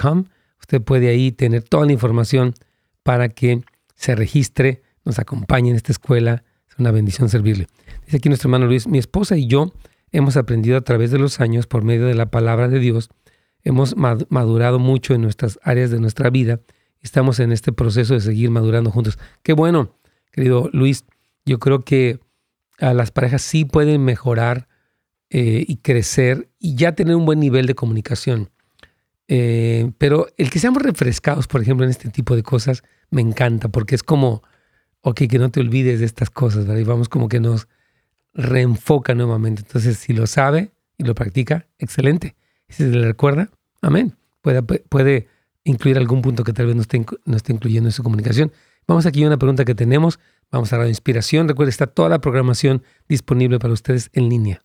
.com. 0.00 0.24
Usted 0.60 0.82
puede 0.82 1.08
ahí 1.08 1.32
tener 1.32 1.62
toda 1.62 1.86
la 1.86 1.92
información 1.92 2.54
para 3.02 3.28
que 3.28 3.62
se 3.94 4.14
registre, 4.14 4.82
nos 5.04 5.18
acompañe 5.18 5.70
en 5.70 5.76
esta 5.76 5.92
escuela. 5.92 6.44
Es 6.68 6.78
una 6.78 6.90
bendición 6.90 7.28
servirle. 7.28 7.68
Dice 8.04 8.18
aquí 8.18 8.28
nuestro 8.28 8.48
hermano 8.48 8.66
Luis, 8.66 8.86
mi 8.86 8.98
esposa 8.98 9.36
y 9.36 9.46
yo 9.46 9.72
hemos 10.12 10.36
aprendido 10.36 10.76
a 10.76 10.82
través 10.82 11.10
de 11.10 11.18
los 11.18 11.40
años 11.40 11.66
por 11.66 11.84
medio 11.84 12.06
de 12.06 12.14
la 12.14 12.26
palabra 12.26 12.68
de 12.68 12.78
Dios, 12.78 13.10
hemos 13.62 13.96
madurado 13.96 14.78
mucho 14.78 15.14
en 15.14 15.22
nuestras 15.22 15.58
áreas 15.62 15.90
de 15.90 16.00
nuestra 16.00 16.30
vida. 16.30 16.60
Estamos 17.00 17.40
en 17.40 17.52
este 17.52 17.72
proceso 17.72 18.14
de 18.14 18.20
seguir 18.20 18.50
madurando 18.50 18.90
juntos. 18.90 19.18
Qué 19.42 19.52
bueno, 19.52 19.96
querido 20.36 20.70
Luis. 20.72 21.04
Yo 21.44 21.58
creo 21.58 21.84
que 21.84 22.20
a 22.78 22.94
las 22.94 23.10
parejas 23.10 23.42
sí 23.42 23.64
pueden 23.64 24.04
mejorar 24.04 24.68
eh, 25.30 25.64
y 25.66 25.78
crecer 25.78 26.50
y 26.60 26.76
ya 26.76 26.94
tener 26.94 27.16
un 27.16 27.24
buen 27.24 27.40
nivel 27.40 27.66
de 27.66 27.74
comunicación. 27.74 28.50
Eh, 29.28 29.90
pero 29.98 30.28
el 30.36 30.50
que 30.50 30.60
seamos 30.60 30.82
refrescados, 30.82 31.48
por 31.48 31.62
ejemplo, 31.62 31.84
en 31.84 31.90
este 31.90 32.10
tipo 32.10 32.36
de 32.36 32.42
cosas, 32.42 32.84
me 33.10 33.22
encanta 33.22 33.68
porque 33.68 33.94
es 33.94 34.02
como, 34.02 34.42
ok, 35.00 35.22
que 35.28 35.38
no 35.38 35.50
te 35.50 35.60
olvides 35.60 36.00
de 36.00 36.06
estas 36.06 36.30
cosas, 36.30 36.66
¿verdad? 36.66 36.80
Y 36.80 36.84
vamos 36.84 37.08
como 37.08 37.28
que 37.28 37.40
nos 37.40 37.66
reenfoca 38.34 39.14
nuevamente. 39.14 39.62
Entonces, 39.62 39.96
si 39.96 40.12
lo 40.12 40.26
sabe 40.26 40.70
y 40.98 41.04
lo 41.04 41.14
practica, 41.14 41.66
excelente. 41.78 42.36
Si 42.68 42.84
se 42.84 42.90
le 42.90 43.06
recuerda, 43.06 43.48
amén. 43.80 44.14
Puede, 44.42 45.28
incluir 45.64 45.96
algún 45.96 46.22
punto 46.22 46.44
que 46.44 46.52
tal 46.52 46.66
vez 46.66 46.76
no 46.76 46.84
no 47.24 47.36
esté 47.36 47.52
incluyendo 47.52 47.88
en 47.88 47.92
su 47.92 48.04
comunicación. 48.04 48.52
Vamos 48.88 49.04
aquí 49.04 49.24
a 49.24 49.26
una 49.26 49.36
pregunta 49.36 49.64
que 49.64 49.74
tenemos. 49.74 50.20
Vamos 50.50 50.72
a 50.72 50.78
la 50.78 50.88
inspiración. 50.88 51.48
Recuerda, 51.48 51.70
está 51.70 51.88
toda 51.88 52.08
la 52.08 52.20
programación 52.20 52.84
disponible 53.08 53.58
para 53.58 53.74
ustedes 53.74 54.10
en 54.12 54.28
línea. 54.28 54.62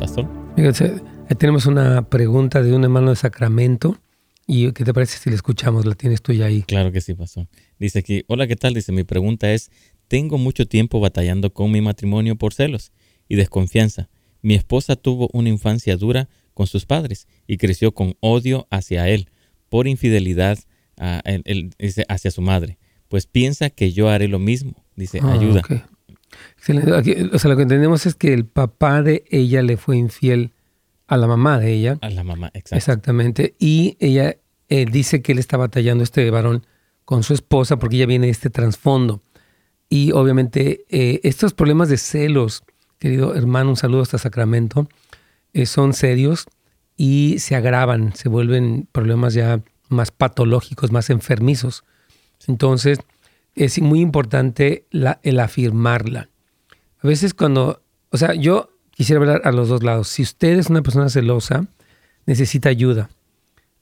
Pastor. 0.00 0.26
Ahí 0.56 1.36
tenemos 1.38 1.66
una 1.66 2.08
pregunta 2.08 2.62
de 2.62 2.74
un 2.74 2.82
hermano 2.82 3.10
de 3.10 3.16
Sacramento 3.16 3.96
¿Y 4.52 4.72
qué 4.72 4.82
te 4.82 4.92
parece 4.92 5.16
si 5.16 5.30
la 5.30 5.36
escuchamos? 5.36 5.86
La 5.86 5.94
tienes 5.94 6.22
tú 6.22 6.32
ya 6.32 6.46
ahí. 6.46 6.62
Claro 6.62 6.90
que 6.90 7.00
sí, 7.00 7.14
pasó. 7.14 7.46
Dice 7.78 8.00
aquí, 8.00 8.24
hola, 8.26 8.48
¿qué 8.48 8.56
tal? 8.56 8.74
Dice, 8.74 8.90
mi 8.90 9.04
pregunta 9.04 9.52
es, 9.52 9.70
tengo 10.08 10.38
mucho 10.38 10.66
tiempo 10.66 10.98
batallando 10.98 11.52
con 11.54 11.70
mi 11.70 11.80
matrimonio 11.80 12.34
por 12.34 12.52
celos 12.52 12.90
y 13.28 13.36
desconfianza. 13.36 14.08
Mi 14.42 14.54
esposa 14.54 14.96
tuvo 14.96 15.28
una 15.32 15.48
infancia 15.48 15.96
dura 15.96 16.28
con 16.54 16.66
sus 16.66 16.86
padres 16.86 17.26
y 17.46 17.56
creció 17.56 17.92
con 17.92 18.16
odio 18.20 18.66
hacia 18.70 19.08
él 19.08 19.28
por 19.68 19.86
infidelidad 19.86 20.58
hacia 22.08 22.30
su 22.30 22.42
madre. 22.42 22.78
Pues 23.08 23.26
piensa 23.26 23.70
que 23.70 23.92
yo 23.92 24.08
haré 24.08 24.28
lo 24.28 24.38
mismo. 24.38 24.84
Dice, 24.96 25.20
ah, 25.22 25.32
ayuda. 25.32 25.62
o 27.32 27.38
sea, 27.38 27.50
lo 27.50 27.56
que 27.56 27.62
entendemos 27.62 28.06
es 28.06 28.14
que 28.14 28.32
el 28.32 28.44
papá 28.44 29.02
de 29.02 29.24
ella 29.30 29.62
le 29.62 29.76
fue 29.76 29.96
infiel 29.96 30.52
a 31.06 31.16
la 31.16 31.26
mamá 31.26 31.58
de 31.58 31.72
ella. 31.72 31.98
A 32.02 32.10
la 32.10 32.22
mamá, 32.22 32.50
exacto. 32.54 32.76
Exactamente. 32.76 33.54
Y 33.58 33.96
ella 33.98 34.36
eh, 34.68 34.86
dice 34.90 35.22
que 35.22 35.32
él 35.32 35.38
está 35.38 35.56
batallando, 35.56 36.04
este 36.04 36.30
varón, 36.30 36.66
con 37.04 37.24
su 37.24 37.34
esposa 37.34 37.78
porque 37.78 37.96
ella 37.96 38.06
viene 38.06 38.26
de 38.26 38.32
este 38.32 38.50
trasfondo. 38.50 39.22
Y 39.88 40.12
obviamente 40.12 40.84
eh, 40.88 41.18
estos 41.24 41.52
problemas 41.52 41.88
de 41.88 41.96
celos, 41.96 42.62
querido 43.00 43.34
hermano, 43.34 43.70
un 43.70 43.76
saludo 43.76 44.02
hasta 44.02 44.18
Sacramento, 44.18 44.88
eh, 45.54 45.66
son 45.66 45.94
serios 45.94 46.46
y 46.96 47.38
se 47.40 47.56
agravan, 47.56 48.14
se 48.14 48.28
vuelven 48.28 48.86
problemas 48.92 49.34
ya 49.34 49.62
más 49.88 50.12
patológicos, 50.12 50.92
más 50.92 51.10
enfermizos. 51.10 51.82
Entonces, 52.46 53.00
es 53.56 53.80
muy 53.80 54.00
importante 54.00 54.86
el 55.22 55.40
afirmarla. 55.40 56.28
A 57.02 57.08
veces 57.08 57.34
cuando, 57.34 57.82
o 58.10 58.16
sea, 58.18 58.34
yo 58.34 58.70
quisiera 58.90 59.20
hablar 59.20 59.42
a 59.44 59.52
los 59.52 59.70
dos 59.70 59.82
lados. 59.82 60.08
Si 60.08 60.22
usted 60.22 60.58
es 60.58 60.68
una 60.68 60.82
persona 60.82 61.08
celosa, 61.08 61.66
necesita 62.26 62.68
ayuda. 62.68 63.08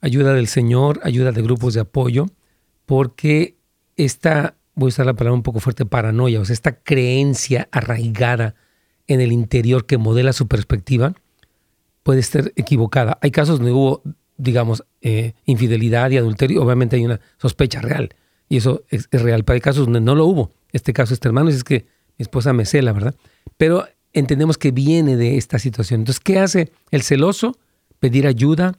Ayuda 0.01 0.33
del 0.33 0.47
Señor, 0.47 1.01
ayuda 1.03 1.33
de 1.33 1.43
grupos 1.43 1.75
de 1.75 1.81
apoyo, 1.81 2.27
porque 2.87 3.57
esta, 3.97 4.55
voy 4.77 4.87
a 4.87 4.89
usar 4.89 5.07
la 5.07 5.15
palabra 5.15 5.35
un 5.35 5.43
poco 5.43 5.59
fuerte, 5.59 5.85
paranoia, 5.85 6.41
o 6.41 6.45
sea, 6.45 6.55
esta 6.55 6.81
creencia 6.81 7.69
arraigada 7.73 8.55
en 9.09 9.21
el 9.21 9.33
interior 9.33 9.87
que 9.87 9.99
modela 9.99 10.33
su 10.33 10.47
perspectiva, 10.47 11.15
puede 12.03 12.21
estar 12.21 12.53
equivocada. 12.57 13.19
Hay 13.21 13.31
casos 13.31 13.59
donde 13.59 13.73
hubo, 13.73 14.03
digamos, 14.37 14.85
eh, 15.01 15.33
infidelidad 15.45 16.11
y 16.11 16.19
adulterio, 16.19 16.63
obviamente 16.63 16.97
hay 16.97 17.05
una 17.05 17.21
sospecha 17.39 17.81
real, 17.81 18.15
y 18.49 18.59
eso 18.59 18.85
es, 18.89 19.09
real, 19.11 19.45
pero 19.45 19.55
hay 19.55 19.61
casos 19.61 19.87
donde 19.87 20.01
no 20.01 20.15
lo 20.15 20.27
hubo. 20.27 20.53
Este 20.73 20.93
caso, 20.93 21.13
este 21.15 21.29
hermano, 21.29 21.51
es 21.51 21.65
que 21.65 21.87
mi 22.19 22.23
esposa 22.23 22.53
me 22.53 22.65
cela, 22.65 22.93
¿verdad? 22.93 23.15
Pero 23.57 23.87
entendemos 24.13 24.57
que 24.57 24.71
viene 24.71 25.17
de 25.17 25.37
esta 25.37 25.59
situación. 25.59 26.01
Entonces, 26.01 26.21
¿qué 26.21 26.39
hace 26.39 26.73
el 26.91 27.03
celoso? 27.03 27.59
Pedir 28.01 28.27
ayuda, 28.27 28.79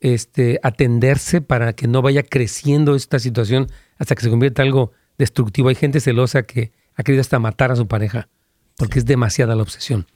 este, 0.00 0.58
atenderse 0.62 1.40
para 1.40 1.74
que 1.74 1.86
no 1.86 2.02
vaya 2.02 2.22
creciendo 2.22 2.94
esta 2.94 3.18
situación 3.18 3.68
hasta 3.98 4.14
que 4.14 4.22
se 4.22 4.30
convierte 4.30 4.62
en 4.62 4.68
algo 4.68 4.92
destructivo. 5.16 5.68
Hay 5.68 5.74
gente 5.76 6.00
celosa 6.00 6.42
que 6.42 6.72
ha 6.94 7.02
querido 7.02 7.20
hasta 7.20 7.38
matar 7.38 7.70
a 7.70 7.76
su 7.76 7.86
pareja 7.86 8.28
porque 8.76 8.98
es 8.98 9.06
demasiada 9.06 9.54
la 9.54 9.62
obsesión. 9.62 10.06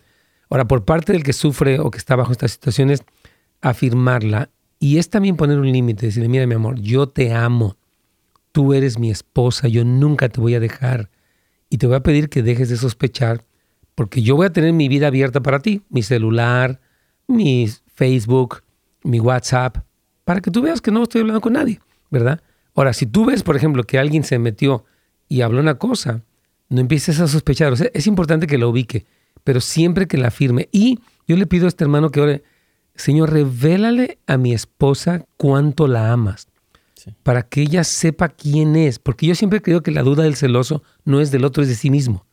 Ahora, 0.51 0.67
por 0.67 0.85
parte 0.85 1.13
del 1.13 1.23
que 1.23 1.33
sufre 1.33 1.79
o 1.81 1.91
que 1.91 1.99
está 1.99 2.17
bajo 2.17 2.33
estas 2.33 2.53
situaciones, 2.53 3.03
afirmarla 3.61 4.51
y 4.79 4.99
es 4.99 5.11
también 5.11 5.37
poner 5.37 5.59
un 5.59 5.71
límite, 5.71 6.07
decirle, 6.07 6.29
mira 6.29 6.47
mi 6.47 6.55
amor, 6.55 6.81
yo 6.81 7.09
te 7.09 7.33
amo, 7.33 7.77
tú 8.53 8.75
eres 8.75 8.99
mi 8.99 9.11
esposa, 9.11 9.69
yo 9.69 9.85
nunca 9.85 10.29
te 10.29 10.41
voy 10.41 10.55
a 10.55 10.61
dejar 10.61 11.11
y 11.69 11.79
te 11.79 11.87
voy 11.87 11.97
a 11.97 12.03
pedir 12.03 12.29
que 12.29 12.43
dejes 12.43 12.69
de 12.69 12.77
sospechar 12.77 13.45
porque 13.95 14.23
yo 14.23 14.37
voy 14.37 14.47
a 14.47 14.53
tener 14.53 14.73
mi 14.73 14.89
vida 14.89 15.09
abierta 15.09 15.41
para 15.41 15.59
ti, 15.59 15.83
mi 15.91 16.05
celular, 16.05 16.81
mi 17.27 17.69
Facebook, 17.95 18.63
mi 19.03 19.19
WhatsApp, 19.19 19.79
para 20.25 20.41
que 20.41 20.53
tú 20.53 20.63
veas 20.63 20.81
que 20.81 20.93
no 20.93 21.03
estoy 21.03 21.23
hablando 21.23 21.41
con 21.41 21.55
nadie, 21.55 21.81
¿verdad? 22.09 22.41
Ahora, 22.77 22.93
si 22.93 23.07
tú 23.07 23.25
ves, 23.25 23.43
por 23.43 23.57
ejemplo, 23.57 23.83
que 23.83 23.99
alguien 23.99 24.23
se 24.23 24.39
metió 24.39 24.85
y 25.29 25.41
habló 25.41 25.61
una 25.61 25.79
cosa, 25.79 26.23
no 26.69 26.81
empieces 26.81 27.21
a 27.21 27.29
sospechar. 27.29 27.73
O 27.73 27.77
sea, 27.77 27.91
es 27.95 28.07
importante 28.07 28.47
que 28.47 28.59
la 28.59 28.67
ubique, 28.67 29.07
pero 29.45 29.61
siempre 29.61 30.07
que 30.07 30.19
la 30.19 30.29
afirme. 30.29 30.69
Y 30.73 30.99
yo 31.27 31.37
le 31.37 31.47
pido 31.47 31.67
a 31.67 31.69
este 31.69 31.85
hermano 31.85 32.11
que 32.11 32.21
ore, 32.21 32.43
Señor, 32.95 33.33
revélale 33.33 34.19
a 34.27 34.37
mi 34.37 34.53
esposa 34.53 35.25
cuánto 35.37 35.87
la 35.87 36.13
amas, 36.13 36.49
para 37.23 37.43
que 37.43 37.63
ella 37.63 37.85
sepa 37.85 38.29
quién 38.29 38.77
es. 38.77 38.99
Porque 38.99 39.27
yo 39.27 39.35
siempre 39.35 39.63
creo 39.63 39.83
que 39.83 39.91
la 39.91 40.03
duda 40.03 40.25
del 40.25 40.37
celoso 40.37 40.83
no 41.05 41.21
es 41.21 41.31
del 41.31 41.45
otro, 41.45 41.63
es 41.63 41.69
de 41.69 41.75
sí 41.75 41.91
mismo. 41.91 42.27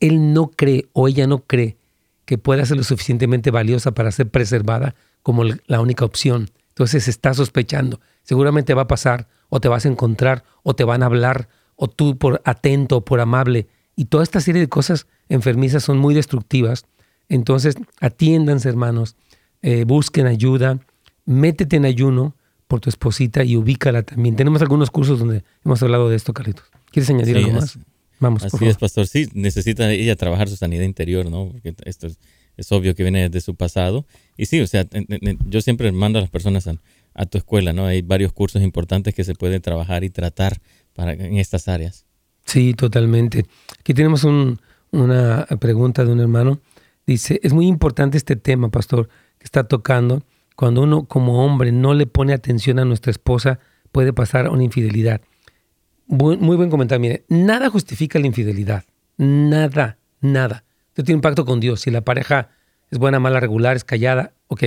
Él 0.00 0.32
no 0.32 0.48
cree 0.48 0.86
o 0.92 1.08
ella 1.08 1.26
no 1.26 1.38
cree 1.40 1.76
que 2.24 2.38
pueda 2.38 2.64
ser 2.66 2.76
lo 2.76 2.84
suficientemente 2.84 3.50
valiosa 3.50 3.92
para 3.92 4.12
ser 4.12 4.28
preservada 4.28 4.94
como 5.22 5.44
la 5.44 5.80
única 5.80 6.04
opción. 6.04 6.50
Entonces 6.68 7.08
está 7.08 7.34
sospechando. 7.34 8.00
Seguramente 8.22 8.74
va 8.74 8.82
a 8.82 8.86
pasar 8.86 9.26
o 9.48 9.60
te 9.60 9.68
vas 9.68 9.86
a 9.86 9.88
encontrar 9.88 10.44
o 10.62 10.74
te 10.74 10.84
van 10.84 11.02
a 11.02 11.06
hablar 11.06 11.48
o 11.78 11.88
tú 11.88 12.18
por 12.18 12.42
atento 12.44 12.98
o 12.98 13.04
por 13.04 13.20
amable. 13.20 13.68
Y 13.96 14.06
toda 14.06 14.24
esta 14.24 14.40
serie 14.40 14.60
de 14.60 14.68
cosas 14.68 15.06
enfermizas 15.28 15.84
son 15.84 15.98
muy 15.98 16.12
destructivas. 16.12 16.84
Entonces 17.28 17.76
atiéndanse 18.00 18.68
hermanos, 18.68 19.16
eh, 19.62 19.84
busquen 19.84 20.26
ayuda, 20.26 20.80
métete 21.24 21.76
en 21.76 21.84
ayuno 21.84 22.34
por 22.66 22.80
tu 22.80 22.90
esposita 22.90 23.44
y 23.44 23.56
ubícala 23.56 24.02
también. 24.02 24.36
Tenemos 24.36 24.60
algunos 24.60 24.90
cursos 24.90 25.18
donde 25.20 25.44
hemos 25.64 25.82
hablado 25.82 26.10
de 26.10 26.16
esto, 26.16 26.34
Carlitos. 26.34 26.66
¿Quieres 26.90 27.08
añadir 27.10 27.38
algo 27.38 27.52
más? 27.52 27.78
Vamos, 28.20 28.44
Así 28.44 28.66
es, 28.66 28.76
pastor. 28.76 29.06
Sí, 29.06 29.28
necesita 29.32 29.90
ella 29.92 30.16
trabajar 30.16 30.48
su 30.48 30.56
sanidad 30.56 30.82
interior, 30.82 31.30
¿no? 31.30 31.50
Porque 31.52 31.74
esto 31.84 32.08
es, 32.08 32.18
es 32.56 32.72
obvio 32.72 32.94
que 32.94 33.04
viene 33.04 33.28
de 33.28 33.40
su 33.40 33.54
pasado. 33.54 34.04
Y 34.36 34.46
sí, 34.46 34.60
o 34.60 34.66
sea, 34.66 34.86
yo 35.46 35.60
siempre 35.60 35.90
mando 35.92 36.18
a 36.18 36.22
las 36.22 36.30
personas 36.30 36.68
a, 37.14 37.26
tu 37.26 37.38
escuela, 37.38 37.72
¿no? 37.72 37.86
Hay 37.86 38.02
varios 38.02 38.32
cursos 38.32 38.62
importantes 38.62 39.14
que 39.14 39.24
se 39.24 39.34
pueden 39.34 39.62
trabajar 39.62 40.04
y 40.04 40.10
tratar 40.10 40.60
para, 40.98 41.12
en 41.12 41.38
estas 41.38 41.68
áreas. 41.68 42.04
Sí, 42.44 42.74
totalmente. 42.74 43.46
Aquí 43.78 43.94
tenemos 43.94 44.24
una 44.90 45.46
pregunta 45.60 46.04
de 46.04 46.12
un 46.12 46.20
hermano. 46.20 46.60
Dice, 47.06 47.40
es 47.42 47.52
muy 47.52 47.66
importante 47.66 48.18
este 48.18 48.36
tema, 48.36 48.68
pastor, 48.68 49.08
que 49.38 49.44
está 49.44 49.64
tocando. 49.64 50.24
Cuando 50.56 50.82
uno 50.82 51.04
como 51.04 51.44
hombre 51.44 51.70
no 51.70 51.94
le 51.94 52.06
pone 52.06 52.32
atención 52.32 52.78
a 52.78 52.84
nuestra 52.84 53.12
esposa, 53.12 53.60
puede 53.92 54.12
pasar 54.12 54.48
una 54.48 54.64
infidelidad. 54.64 55.20
muy 56.06 56.56
buen 56.56 56.68
comentario. 56.68 57.00
Mire, 57.00 57.24
nada 57.28 57.70
justifica 57.70 58.18
la 58.18 58.26
infidelidad. 58.26 58.84
Nada, 59.16 59.98
nada 60.20 60.64
tiene 61.02 61.16
un 61.16 61.22
pacto 61.22 61.44
con 61.44 61.60
Dios. 61.60 61.80
Si 61.80 61.90
la 61.90 62.02
pareja 62.02 62.50
es 62.90 62.98
buena, 62.98 63.20
mala, 63.20 63.40
regular, 63.40 63.76
es 63.76 63.84
callada, 63.84 64.32
ok. 64.48 64.64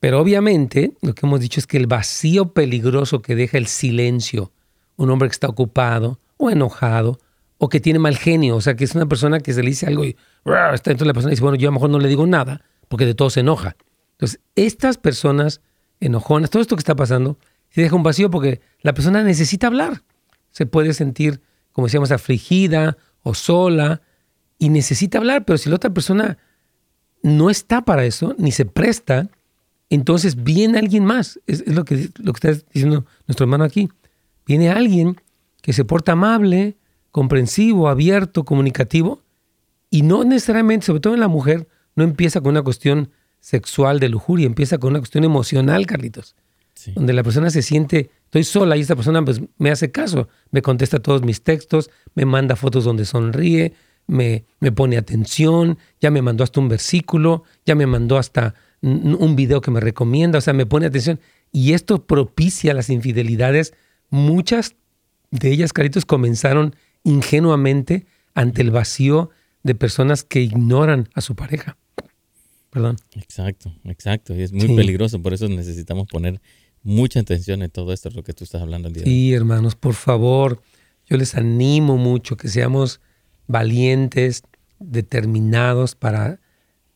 Pero 0.00 0.20
obviamente 0.20 0.92
lo 1.02 1.14
que 1.14 1.26
hemos 1.26 1.40
dicho 1.40 1.60
es 1.60 1.66
que 1.66 1.76
el 1.76 1.86
vacío 1.86 2.52
peligroso 2.52 3.22
que 3.22 3.34
deja 3.34 3.58
el 3.58 3.66
silencio, 3.66 4.52
un 4.96 5.10
hombre 5.10 5.28
que 5.28 5.32
está 5.32 5.48
ocupado 5.48 6.18
o 6.36 6.50
enojado 6.50 7.18
o 7.58 7.68
que 7.68 7.80
tiene 7.80 7.98
mal 7.98 8.16
genio, 8.16 8.56
o 8.56 8.60
sea, 8.60 8.76
que 8.76 8.84
es 8.84 8.94
una 8.94 9.06
persona 9.06 9.40
que 9.40 9.52
se 9.52 9.62
le 9.62 9.70
dice 9.70 9.86
algo 9.86 10.04
y 10.04 10.16
está 10.74 10.90
dentro 10.90 11.04
de 11.04 11.08
la 11.08 11.14
persona 11.14 11.32
y 11.32 11.34
dice, 11.34 11.42
bueno, 11.42 11.56
yo 11.56 11.68
a 11.68 11.70
lo 11.70 11.74
mejor 11.74 11.90
no 11.90 11.98
le 11.98 12.08
digo 12.08 12.26
nada 12.26 12.62
porque 12.88 13.06
de 13.06 13.14
todo 13.14 13.30
se 13.30 13.40
enoja. 13.40 13.76
Entonces, 14.12 14.40
estas 14.54 14.98
personas 14.98 15.60
enojonas, 16.00 16.50
todo 16.50 16.62
esto 16.62 16.76
que 16.76 16.80
está 16.80 16.94
pasando, 16.94 17.38
se 17.70 17.82
deja 17.82 17.96
un 17.96 18.02
vacío 18.02 18.30
porque 18.30 18.60
la 18.80 18.94
persona 18.94 19.22
necesita 19.22 19.66
hablar. 19.66 20.02
Se 20.50 20.66
puede 20.66 20.94
sentir, 20.94 21.40
como 21.72 21.86
decíamos, 21.86 22.10
afligida 22.10 22.96
o 23.22 23.34
sola 23.34 24.02
y 24.58 24.68
necesita 24.68 25.18
hablar, 25.18 25.44
pero 25.44 25.58
si 25.58 25.68
la 25.68 25.76
otra 25.76 25.90
persona 25.90 26.38
no 27.22 27.50
está 27.50 27.82
para 27.84 28.04
eso, 28.04 28.34
ni 28.38 28.52
se 28.52 28.64
presta, 28.64 29.28
entonces 29.90 30.42
viene 30.42 30.78
alguien 30.78 31.04
más. 31.04 31.40
Es, 31.46 31.66
lo, 31.66 31.84
que, 31.84 32.10
lo 32.16 32.32
que 32.32 32.48
está 32.48 32.64
diciendo 32.72 33.04
nuestro 33.26 33.44
hermano 33.44 33.64
aquí. 33.64 33.88
Viene 34.46 34.70
alguien 34.70 35.20
que 35.60 35.72
se 35.72 35.84
porta 35.84 36.12
amable, 36.12 36.76
comprensivo, 37.10 37.88
abierto, 37.88 38.44
comunicativo, 38.44 39.22
y 39.90 40.02
no 40.02 40.24
necesariamente, 40.24 40.86
sobre 40.86 41.00
todo 41.00 41.14
en 41.14 41.20
la 41.20 41.28
mujer, 41.28 41.68
no 41.94 42.04
empieza 42.04 42.40
con 42.40 42.50
una 42.50 42.62
cuestión 42.62 43.10
sexual 43.40 44.00
de 44.00 44.08
lujuria, 44.08 44.46
empieza 44.46 44.78
con 44.78 44.90
una 44.90 45.00
cuestión 45.00 45.24
emocional, 45.24 45.86
Carlitos. 45.86 46.36
Donde 46.94 47.14
la 47.14 47.22
persona 47.22 47.50
se 47.50 47.62
siente, 47.62 48.10
estoy 48.24 48.44
sola 48.44 48.76
y 48.76 48.80
esta 48.80 48.94
persona 48.94 49.24
pues, 49.24 49.40
me 49.58 49.70
hace 49.70 49.90
caso, 49.90 50.28
me 50.50 50.62
contesta 50.62 51.00
todos 51.00 51.22
mis 51.22 51.42
textos, 51.42 51.90
me 52.14 52.26
manda 52.26 52.54
fotos 52.54 52.84
donde 52.84 53.06
sonríe, 53.06 53.72
me, 54.06 54.44
pone 54.74 54.96
atención, 54.96 55.78
ya 56.00 56.10
me 56.10 56.22
mandó 56.22 56.44
hasta 56.44 56.60
un 56.60 56.68
versículo, 56.68 57.44
ya 57.64 57.74
me 57.74 57.86
mandó 57.86 58.18
hasta 58.18 58.54
un 58.82 59.34
video 59.36 59.60
que 59.60 59.70
me 59.70 59.80
recomienda, 59.80 60.38
o 60.38 60.42
sea, 60.42 60.52
me 60.52 60.66
pone 60.66 60.86
atención. 60.86 61.18
Y 61.50 61.72
esto 61.72 62.06
propicia 62.06 62.74
las 62.74 62.90
infidelidades. 62.90 63.74
Muchas 64.10 64.74
de 65.30 65.52
ellas, 65.52 65.72
caritos, 65.72 66.04
comenzaron 66.04 66.76
ingenuamente 67.04 68.06
ante 68.34 68.62
el 68.62 68.70
vacío 68.70 69.30
de 69.62 69.74
personas 69.74 70.22
que 70.22 70.40
ignoran 70.40 71.08
a 71.14 71.20
su 71.20 71.34
pareja. 71.34 71.76
Perdón. 72.70 72.96
Exacto, 73.14 73.74
exacto. 73.84 74.34
Y 74.34 74.42
es 74.42 74.52
muy 74.52 74.76
peligroso, 74.76 75.20
por 75.22 75.32
eso 75.32 75.48
necesitamos 75.48 76.06
poner 76.06 76.40
mucha 76.82 77.20
atención 77.20 77.62
en 77.62 77.70
todo 77.70 77.92
esto, 77.92 78.10
lo 78.10 78.22
que 78.22 78.32
tú 78.32 78.44
estás 78.44 78.62
hablando. 78.62 78.88
El 78.88 78.94
día 78.94 79.04
sí, 79.04 79.32
hermanos, 79.32 79.74
por 79.74 79.94
favor, 79.94 80.62
yo 81.06 81.16
les 81.16 81.34
animo 81.34 81.96
mucho 81.96 82.36
que 82.36 82.48
seamos 82.48 83.00
valientes, 83.46 84.42
determinados 84.78 85.94
para 85.94 86.40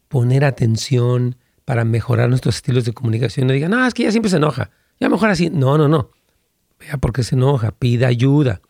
poner 0.09 0.45
atención, 0.45 1.37
para 1.65 1.85
mejorar 1.85 2.29
nuestros 2.29 2.57
estilos 2.57 2.85
de 2.85 2.93
comunicación. 2.93 3.47
No 3.47 3.53
digan, 3.53 3.71
no, 3.71 3.87
es 3.87 3.95
que 3.95 4.03
ella 4.03 4.13
siempre 4.13 4.31
se 4.31 4.37
enoja. 4.37 4.71
Ya 5.01 5.09
mejor 5.09 5.31
así. 5.31 5.51
No, 5.51 5.79
no, 5.79 5.89
no. 5.89 6.11
Vea 6.81 6.97
por 6.97 7.12
qué 7.12 7.22
se 7.22 7.35
enoja, 7.35 7.70
pida 7.72 8.09
ayuda. 8.09 8.61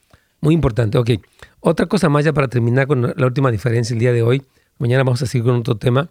Muy 0.40 0.54
importante. 0.54 0.98
Ok. 0.98 1.11
Otra 1.61 1.86
cosa 1.86 2.08
más 2.08 2.24
ya 2.24 2.32
para 2.32 2.48
terminar 2.48 2.86
con 2.86 3.14
la 3.16 3.26
última 3.26 3.50
diferencia 3.50 3.94
el 3.94 4.00
día 4.00 4.12
de 4.12 4.22
hoy. 4.22 4.42
Mañana 4.78 5.04
vamos 5.04 5.22
a 5.22 5.26
seguir 5.26 5.46
con 5.46 5.56
otro 5.56 5.76
tema. 5.76 6.11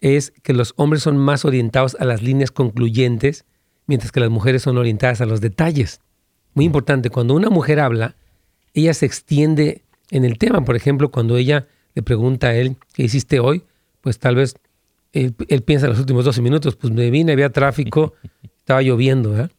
Es 0.00 0.32
que 0.42 0.52
los 0.52 0.74
hombres 0.76 1.02
son 1.02 1.16
más 1.16 1.44
orientados 1.44 1.96
a 2.00 2.04
las 2.04 2.22
líneas 2.22 2.50
concluyentes, 2.50 3.44
mientras 3.86 4.12
que 4.12 4.20
las 4.20 4.30
mujeres 4.30 4.62
son 4.62 4.78
orientadas 4.78 5.20
a 5.20 5.26
los 5.26 5.40
detalles. 5.40 6.00
Muy 6.54 6.64
importante. 6.64 7.10
Cuando 7.10 7.34
una 7.34 7.50
mujer 7.50 7.80
habla, 7.80 8.16
ella 8.74 8.94
se 8.94 9.06
extiende 9.06 9.82
en 10.10 10.24
el 10.24 10.38
tema. 10.38 10.64
Por 10.64 10.76
ejemplo, 10.76 11.10
cuando 11.10 11.36
ella 11.36 11.66
le 11.94 12.02
pregunta 12.02 12.48
a 12.48 12.54
él, 12.54 12.76
¿qué 12.92 13.04
hiciste 13.04 13.40
hoy? 13.40 13.62
Pues 14.00 14.18
tal 14.18 14.36
vez 14.36 14.56
él, 15.12 15.34
piensa 15.64 15.86
en 15.86 15.90
los 15.90 16.00
últimos 16.00 16.24
12 16.24 16.42
minutos, 16.42 16.76
pues 16.76 16.92
me 16.92 17.10
vine, 17.10 17.32
había 17.32 17.50
tráfico, 17.50 18.14
estaba 18.58 18.82
lloviendo, 18.82 19.50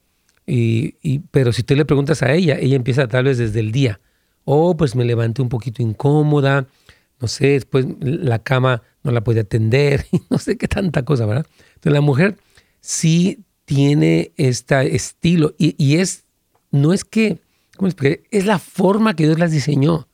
Y, 0.53 1.19
pero 1.31 1.53
si 1.53 1.63
tú 1.63 1.75
le 1.75 1.85
preguntas 1.85 2.23
a 2.23 2.33
ella, 2.33 2.57
ella 2.59 2.75
empieza 2.75 3.07
tal 3.07 3.23
vez 3.23 3.37
desde 3.37 3.61
el 3.61 3.71
día. 3.71 4.01
Oh, 4.43 4.75
pues 4.75 4.95
me 4.95 5.05
levanté 5.05 5.41
un 5.41 5.47
poquito 5.47 5.81
incómoda, 5.81 6.67
no 7.21 7.27
sé, 7.29 7.47
después 7.47 7.85
la 8.01 8.39
cama 8.39 8.83
no 9.01 9.11
la 9.11 9.23
puede 9.23 9.41
atender, 9.41 10.05
no 10.29 10.39
sé 10.39 10.57
qué 10.57 10.67
tanta 10.67 11.03
cosa, 11.03 11.25
¿verdad? 11.25 11.45
Entonces 11.75 11.93
la 11.93 12.01
mujer 12.01 12.37
sí 12.81 13.45
tiene 13.63 14.33
este 14.35 14.93
estilo 14.93 15.55
y, 15.57 15.75
y 15.81 15.97
es, 15.99 16.25
no 16.69 16.91
es 16.91 17.05
que, 17.05 17.39
¿cómo 17.77 17.87
explicar? 17.87 18.19
Es 18.29 18.45
la 18.45 18.59
forma 18.59 19.15
que 19.15 19.25
Dios 19.25 19.39
las 19.39 19.51
diseñó 19.51 20.09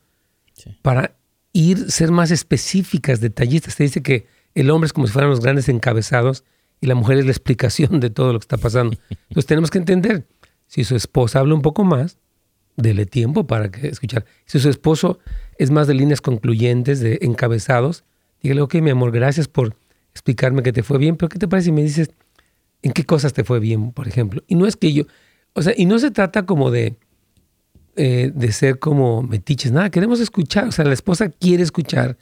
para 0.83 1.15
ir, 1.51 1.89
ser 1.91 2.11
más 2.11 2.29
específicas, 2.29 3.21
detallistas. 3.21 3.75
Te 3.75 3.85
dice 3.85 4.03
que 4.03 4.27
el 4.53 4.69
hombre 4.69 4.85
es 4.85 4.93
como 4.93 5.07
si 5.07 5.13
fueran 5.13 5.31
los 5.31 5.41
grandes 5.41 5.67
encabezados 5.67 6.43
y 6.80 6.88
la 6.88 6.95
mujer 6.95 7.17
es 7.17 7.25
la 7.25 7.32
explicación 7.32 7.99
de 7.99 8.09
todo 8.09 8.34
lo 8.34 8.39
que 8.39 8.43
está 8.43 8.57
pasando. 8.57 8.97
Entonces 9.09 9.45
tenemos 9.45 9.71
que 9.71 9.78
entender, 9.78 10.28
si 10.67 10.84
su 10.84 10.95
esposa 10.95 11.39
habla 11.39 11.55
un 11.55 11.61
poco 11.61 11.84
más, 11.84 12.17
dele 12.75 13.05
tiempo 13.05 13.47
para 13.47 13.71
que 13.71 13.88
escuchar. 13.88 14.25
Si 14.45 14.59
su 14.59 14.69
esposo 14.69 15.19
es 15.57 15.71
más 15.71 15.88
de 15.88 15.95
líneas 15.95 16.21
concluyentes, 16.21 16.99
de 16.99 17.19
encabezados, 17.21 18.03
dígale, 18.41 18.61
ok, 18.61 18.75
mi 18.75 18.91
amor, 18.91 19.11
gracias 19.11 19.47
por 19.47 19.75
explicarme 20.11 20.63
que 20.63 20.71
te 20.71 20.84
fue 20.84 20.97
bien, 20.97 21.17
pero 21.17 21.30
¿qué 21.30 21.39
te 21.39 21.47
parece 21.47 21.65
si 21.65 21.71
me 21.71 21.84
dices 21.84 22.11
en 22.84 22.91
qué 22.91 23.03
cosas 23.05 23.34
te 23.34 23.43
fue 23.43 23.59
bien, 23.59 23.91
por 23.91 24.07
ejemplo? 24.07 24.43
Y 24.47 24.55
no 24.55 24.67
es 24.67 24.75
que 24.75 24.93
yo, 24.93 25.03
o 25.53 25.61
sea, 25.61 25.73
y 25.75 25.86
no 25.86 25.97
se 25.99 26.11
trata 26.11 26.45
como 26.45 26.69
de, 26.69 26.95
eh, 27.95 28.32
de 28.34 28.51
ser 28.51 28.78
como 28.78 29.23
metiches, 29.23 29.71
nada, 29.71 29.89
queremos 29.89 30.19
escuchar, 30.19 30.67
o 30.67 30.71
sea, 30.71 30.86
la 30.86 30.93
esposa 30.93 31.30
quiere 31.30 31.63
escuchar 31.63 32.17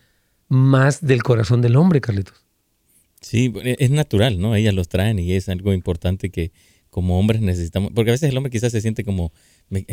más 0.47 1.05
del 1.05 1.23
corazón 1.23 1.61
del 1.61 1.75
hombre, 1.75 1.99
Carlitos. 1.99 2.44
Sí, 3.25 3.51
es 3.79 3.89
natural, 3.89 4.39
¿no? 4.39 4.53
Ellas 4.53 4.75
los 4.75 4.87
traen 4.87 5.17
y 5.17 5.33
es 5.33 5.49
algo 5.49 5.73
importante 5.73 6.29
que 6.29 6.51
como 6.91 7.17
hombres 7.17 7.41
necesitamos, 7.41 7.91
porque 7.95 8.11
a 8.11 8.13
veces 8.13 8.29
el 8.29 8.37
hombre 8.37 8.51
quizás 8.51 8.71
se 8.71 8.81
siente 8.81 9.03
como, 9.03 9.33
me, 9.67 9.83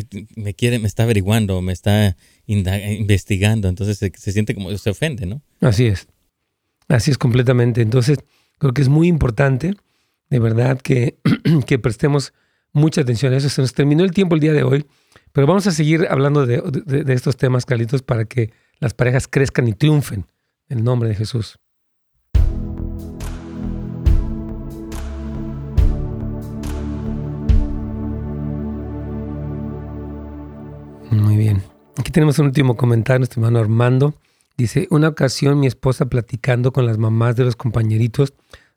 quiere, 0.53 0.77
me 0.77 0.87
está 0.87 1.01
averiguando, 1.01 1.59
me 1.63 1.73
está 1.73 2.15
investigando, 2.45 3.69
entonces 3.69 3.97
se, 3.97 4.31
siente 4.31 4.53
como, 4.53 4.77
se 4.77 4.87
ofende, 4.91 5.25
¿no? 5.25 5.41
Así 5.61 5.87
es, 5.87 6.07
así 6.89 7.09
es 7.09 7.17
completamente. 7.17 7.81
Entonces, 7.81 8.19
creo 8.59 8.71
que 8.71 8.83
es 8.83 8.89
muy 8.89 9.07
importante, 9.07 9.73
de 10.29 10.39
verdad, 10.39 10.79
que, 10.79 11.17
que 11.65 11.79
prestemos 11.79 12.33
mucha 12.71 13.01
atención 13.01 13.33
a 13.33 13.37
eso. 13.37 13.49
Se 13.49 13.63
nos 13.63 13.73
terminó 13.73 14.03
el 14.03 14.11
tiempo 14.11 14.35
el 14.35 14.41
día 14.41 14.53
de 14.53 14.61
hoy, 14.61 14.85
pero 15.31 15.47
vamos 15.47 15.65
a 15.65 15.71
seguir 15.71 16.05
hablando 16.07 16.45
de, 16.45 16.61
de, 16.85 17.13
estos 17.15 17.35
temas, 17.35 17.65
Carlitos, 17.65 18.03
para 18.03 18.25
que 18.25 18.51
las 18.77 18.93
parejas 18.93 19.27
crezcan 19.27 19.67
y 19.67 19.73
triunfen 19.73 20.27
en 20.69 20.77
el 20.77 20.83
nombre 20.83 21.09
de 21.09 21.15
Jesús. 21.15 21.57
Muy 31.13 31.37
bien. 31.37 31.61
Aquí 31.97 32.11
tenemos 32.11 32.39
un 32.39 32.47
último 32.47 32.75
comentario, 32.75 33.19
nuestro 33.19 33.39
hermano 33.41 33.59
Armando. 33.59 34.15
Dice, 34.57 34.87
una 34.89 35.07
ocasión 35.07 35.59
mi 35.59 35.67
esposa 35.67 36.07
platicando 36.07 36.73
con 36.73 36.85
las 36.85 36.97
mamás 36.97 37.35
de 37.35 37.43
los 37.43 37.55
compañeritos, 37.55 38.33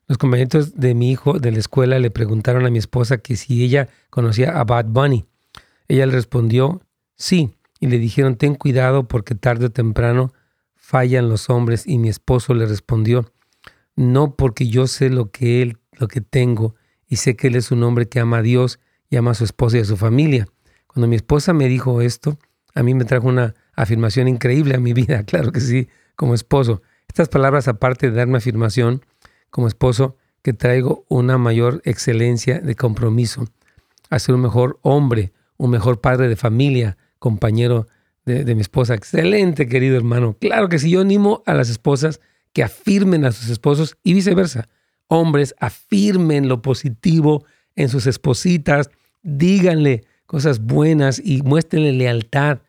los 0.07 0.17
compañeritos 0.17 0.75
de 0.75 0.93
mi 0.93 1.11
hijo 1.11 1.39
de 1.39 1.51
la 1.51 1.59
escuela 1.59 1.99
le 1.99 2.11
preguntaron 2.11 2.65
a 2.65 2.69
mi 2.69 2.77
esposa 2.77 3.17
que 3.17 3.35
si 3.35 3.63
ella 3.63 3.89
conocía 4.09 4.59
a 4.59 4.63
Bad 4.63 4.85
Bunny. 4.85 5.25
Ella 5.87 6.05
le 6.05 6.13
respondió, 6.13 6.81
sí, 7.15 7.55
y 7.79 7.87
le 7.87 7.99
dijeron, 7.99 8.35
ten 8.37 8.55
cuidado 8.55 9.07
porque 9.07 9.35
tarde 9.35 9.65
o 9.65 9.71
temprano 9.71 10.31
fallan 10.75 11.29
los 11.29 11.49
hombres. 11.49 11.85
Y 11.87 11.97
mi 11.97 12.09
esposo 12.09 12.53
le 12.53 12.65
respondió, 12.65 13.31
no 13.95 14.35
porque 14.35 14.67
yo 14.67 14.87
sé 14.87 15.09
lo 15.09 15.31
que 15.31 15.61
él, 15.61 15.77
lo 15.93 16.07
que 16.07 16.21
tengo, 16.21 16.75
y 17.07 17.17
sé 17.17 17.35
que 17.35 17.47
él 17.47 17.55
es 17.55 17.71
un 17.71 17.83
hombre 17.83 18.07
que 18.07 18.19
ama 18.19 18.37
a 18.37 18.41
Dios 18.41 18.79
y 19.09 19.17
ama 19.17 19.31
a 19.31 19.35
su 19.35 19.43
esposa 19.43 19.77
y 19.77 19.81
a 19.81 19.85
su 19.85 19.97
familia. 19.97 20.47
Cuando 20.97 21.09
mi 21.09 21.15
esposa 21.15 21.53
me 21.53 21.67
dijo 21.67 22.01
esto, 22.01 22.39
a 22.73 22.81
mí 22.81 22.95
me 22.95 23.05
trajo 23.05 23.27
una 23.27 23.53
afirmación 23.75 24.27
increíble 24.27 24.73
a 24.73 24.79
mi 24.79 24.93
vida, 24.93 25.21
claro 25.27 25.51
que 25.51 25.59
sí, 25.59 25.89
como 26.15 26.33
esposo. 26.33 26.81
Estas 27.07 27.29
palabras, 27.29 27.67
aparte 27.67 28.09
de 28.09 28.17
darme 28.17 28.39
afirmación 28.39 29.05
como 29.51 29.67
esposo, 29.67 30.17
que 30.41 30.53
traigo 30.53 31.05
una 31.07 31.37
mayor 31.37 31.83
excelencia 31.85 32.59
de 32.61 32.73
compromiso 32.73 33.45
a 34.09 34.17
ser 34.17 34.33
un 34.33 34.41
mejor 34.41 34.79
hombre, 34.81 35.33
un 35.57 35.69
mejor 35.69 36.01
padre 36.01 36.29
de 36.29 36.35
familia, 36.35 36.97
compañero 37.19 37.85
de, 38.25 38.43
de 38.43 38.55
mi 38.55 38.61
esposa. 38.61 38.95
Excelente, 38.95 39.67
querido 39.67 39.97
hermano. 39.97 40.35
Claro 40.41 40.67
que 40.67 40.79
sí, 40.79 40.89
yo 40.89 41.01
animo 41.01 41.43
a 41.45 41.53
las 41.53 41.69
esposas 41.69 42.21
que 42.53 42.63
afirmen 42.63 43.23
a 43.23 43.31
sus 43.31 43.51
esposos 43.51 43.97
y 44.01 44.15
viceversa. 44.15 44.67
Hombres, 45.05 45.53
afirmen 45.59 46.47
lo 46.47 46.63
positivo 46.63 47.45
en 47.75 47.87
sus 47.87 48.07
espositas, 48.07 48.89
díganle 49.21 50.05
cosas 50.27 50.59
buenas 50.59 51.19
y 51.23 51.41
muéstrenle 51.41 51.93
lealtad 51.93 52.59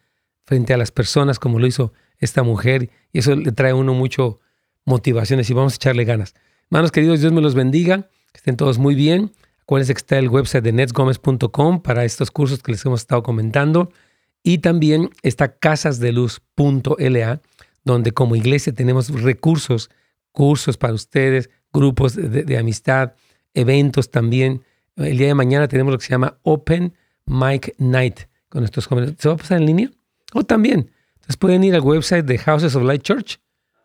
frente 0.45 0.73
a 0.73 0.79
las 0.79 0.91
personas 0.91 1.39
como 1.39 1.59
lo 1.59 1.67
hizo 1.67 1.93
esta 2.19 2.43
mujer 2.43 2.89
y 3.13 3.19
eso 3.19 3.37
le 3.37 3.53
trae 3.53 3.73
a 3.73 3.75
uno 3.75 3.93
mucho 3.93 4.41
motivaciones 4.87 5.51
y 5.51 5.53
vamos 5.53 5.75
a 5.75 5.77
echarle 5.77 6.05
ganas. 6.05 6.35
Hermanos 6.71 6.93
queridos, 6.93 7.21
Dios 7.21 7.33
me 7.33 7.43
los 7.43 7.55
bendiga, 7.55 8.09
que 8.33 8.39
estén 8.39 8.57
todos 8.57 8.79
muy 8.79 8.95
bien. 8.95 9.33
Acuérdense 9.63 9.93
que 9.93 9.99
está 9.99 10.19
el 10.19 10.31
website 10.31 10.65
de 10.65 10.73
netsgomez.com 10.73 11.83
para 11.83 12.05
estos 12.05 12.31
cursos 12.31 12.63
que 12.63 12.73
les 12.73 12.85
hemos 12.87 13.01
estado 13.01 13.23
comentando 13.23 13.93
y 14.43 14.59
también 14.59 15.11
está 15.23 15.59
casasdeluz.la 15.59 17.43
donde 17.85 18.13
como 18.13 18.37
iglesia 18.37 18.73
tenemos 18.73 19.09
recursos, 19.23 19.91
cursos 20.33 20.77
para 20.77 20.95
ustedes, 20.95 21.51
grupos 21.73 22.15
de 22.17 22.59
amistad, 22.59 23.15
eventos 23.55 24.11
también. 24.11 24.63
El 24.97 25.17
día 25.19 25.29
de 25.29 25.35
mañana 25.35 25.69
tenemos 25.69 25.93
lo 25.93 25.99
que 25.99 26.05
se 26.05 26.11
llama 26.11 26.39
Open 26.43 26.95
Mike 27.29 27.75
Knight 27.79 28.21
con 28.49 28.65
estos 28.65 28.87
jóvenes. 28.87 29.15
¿Se 29.19 29.29
va 29.29 29.35
a 29.35 29.39
pasar 29.39 29.59
en 29.59 29.67
línea? 29.67 29.91
O 30.35 30.43
también. 30.45 30.91
Entonces 31.15 31.37
pueden 31.37 31.65
ir 31.65 31.75
al 31.75 31.83
website 31.83 32.25
de 32.25 32.39
Houses 32.39 32.75
of 32.75 32.83
Light 32.85 33.03
Church 33.03 33.41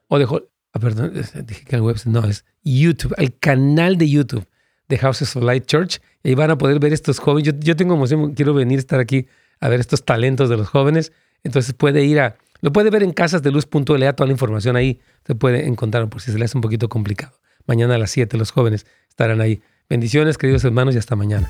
o 0.07 0.19
de... 0.19 0.27
Ah, 0.73 0.79
perdón, 0.79 1.13
dije 1.45 1.65
que 1.65 1.75
el 1.75 1.81
website 1.81 2.13
no, 2.13 2.25
es 2.25 2.45
YouTube, 2.63 3.13
el 3.17 3.37
canal 3.37 3.97
de 3.97 4.09
YouTube 4.09 4.47
de 4.89 4.97
Houses 4.97 5.35
of 5.35 5.43
Light 5.43 5.65
Church. 5.65 6.01
Y 6.23 6.29
ahí 6.29 6.35
van 6.35 6.51
a 6.51 6.57
poder 6.57 6.79
ver 6.79 6.93
estos 6.93 7.19
jóvenes. 7.19 7.53
Yo, 7.59 7.75
tengo 7.75 7.93
emoción, 7.93 8.33
quiero 8.33 8.53
venir 8.53 8.77
a 8.77 8.79
estar 8.79 8.99
aquí 8.99 9.27
a 9.59 9.69
ver 9.69 9.79
estos 9.79 10.03
talentos 10.03 10.49
de 10.49 10.57
los 10.57 10.67
jóvenes. 10.67 11.11
Entonces 11.43 11.73
puede 11.73 12.03
ir 12.05 12.19
a... 12.19 12.37
Lo 12.61 12.71
puede 12.71 12.89
ver 12.89 13.03
en 13.03 13.11
casasdeluz.la, 13.11 14.13
toda 14.13 14.27
la 14.27 14.31
información 14.31 14.77
ahí 14.77 15.01
se 15.27 15.35
puede 15.35 15.67
encontrar 15.67 16.09
por 16.09 16.21
si 16.21 16.31
se 16.31 16.39
le 16.39 16.45
hace 16.45 16.57
un 16.57 16.61
poquito 16.61 16.87
complicado. 16.87 17.37
Mañana 17.67 17.95
a 17.95 17.97
las 17.97 18.11
7 18.11 18.37
los 18.37 18.51
jóvenes 18.51 18.85
estarán 19.09 19.41
ahí. 19.41 19.61
Bendiciones, 19.89 20.37
queridos 20.37 20.63
hermanos, 20.63 20.95
y 20.95 20.97
hasta 20.97 21.15
mañana. 21.15 21.49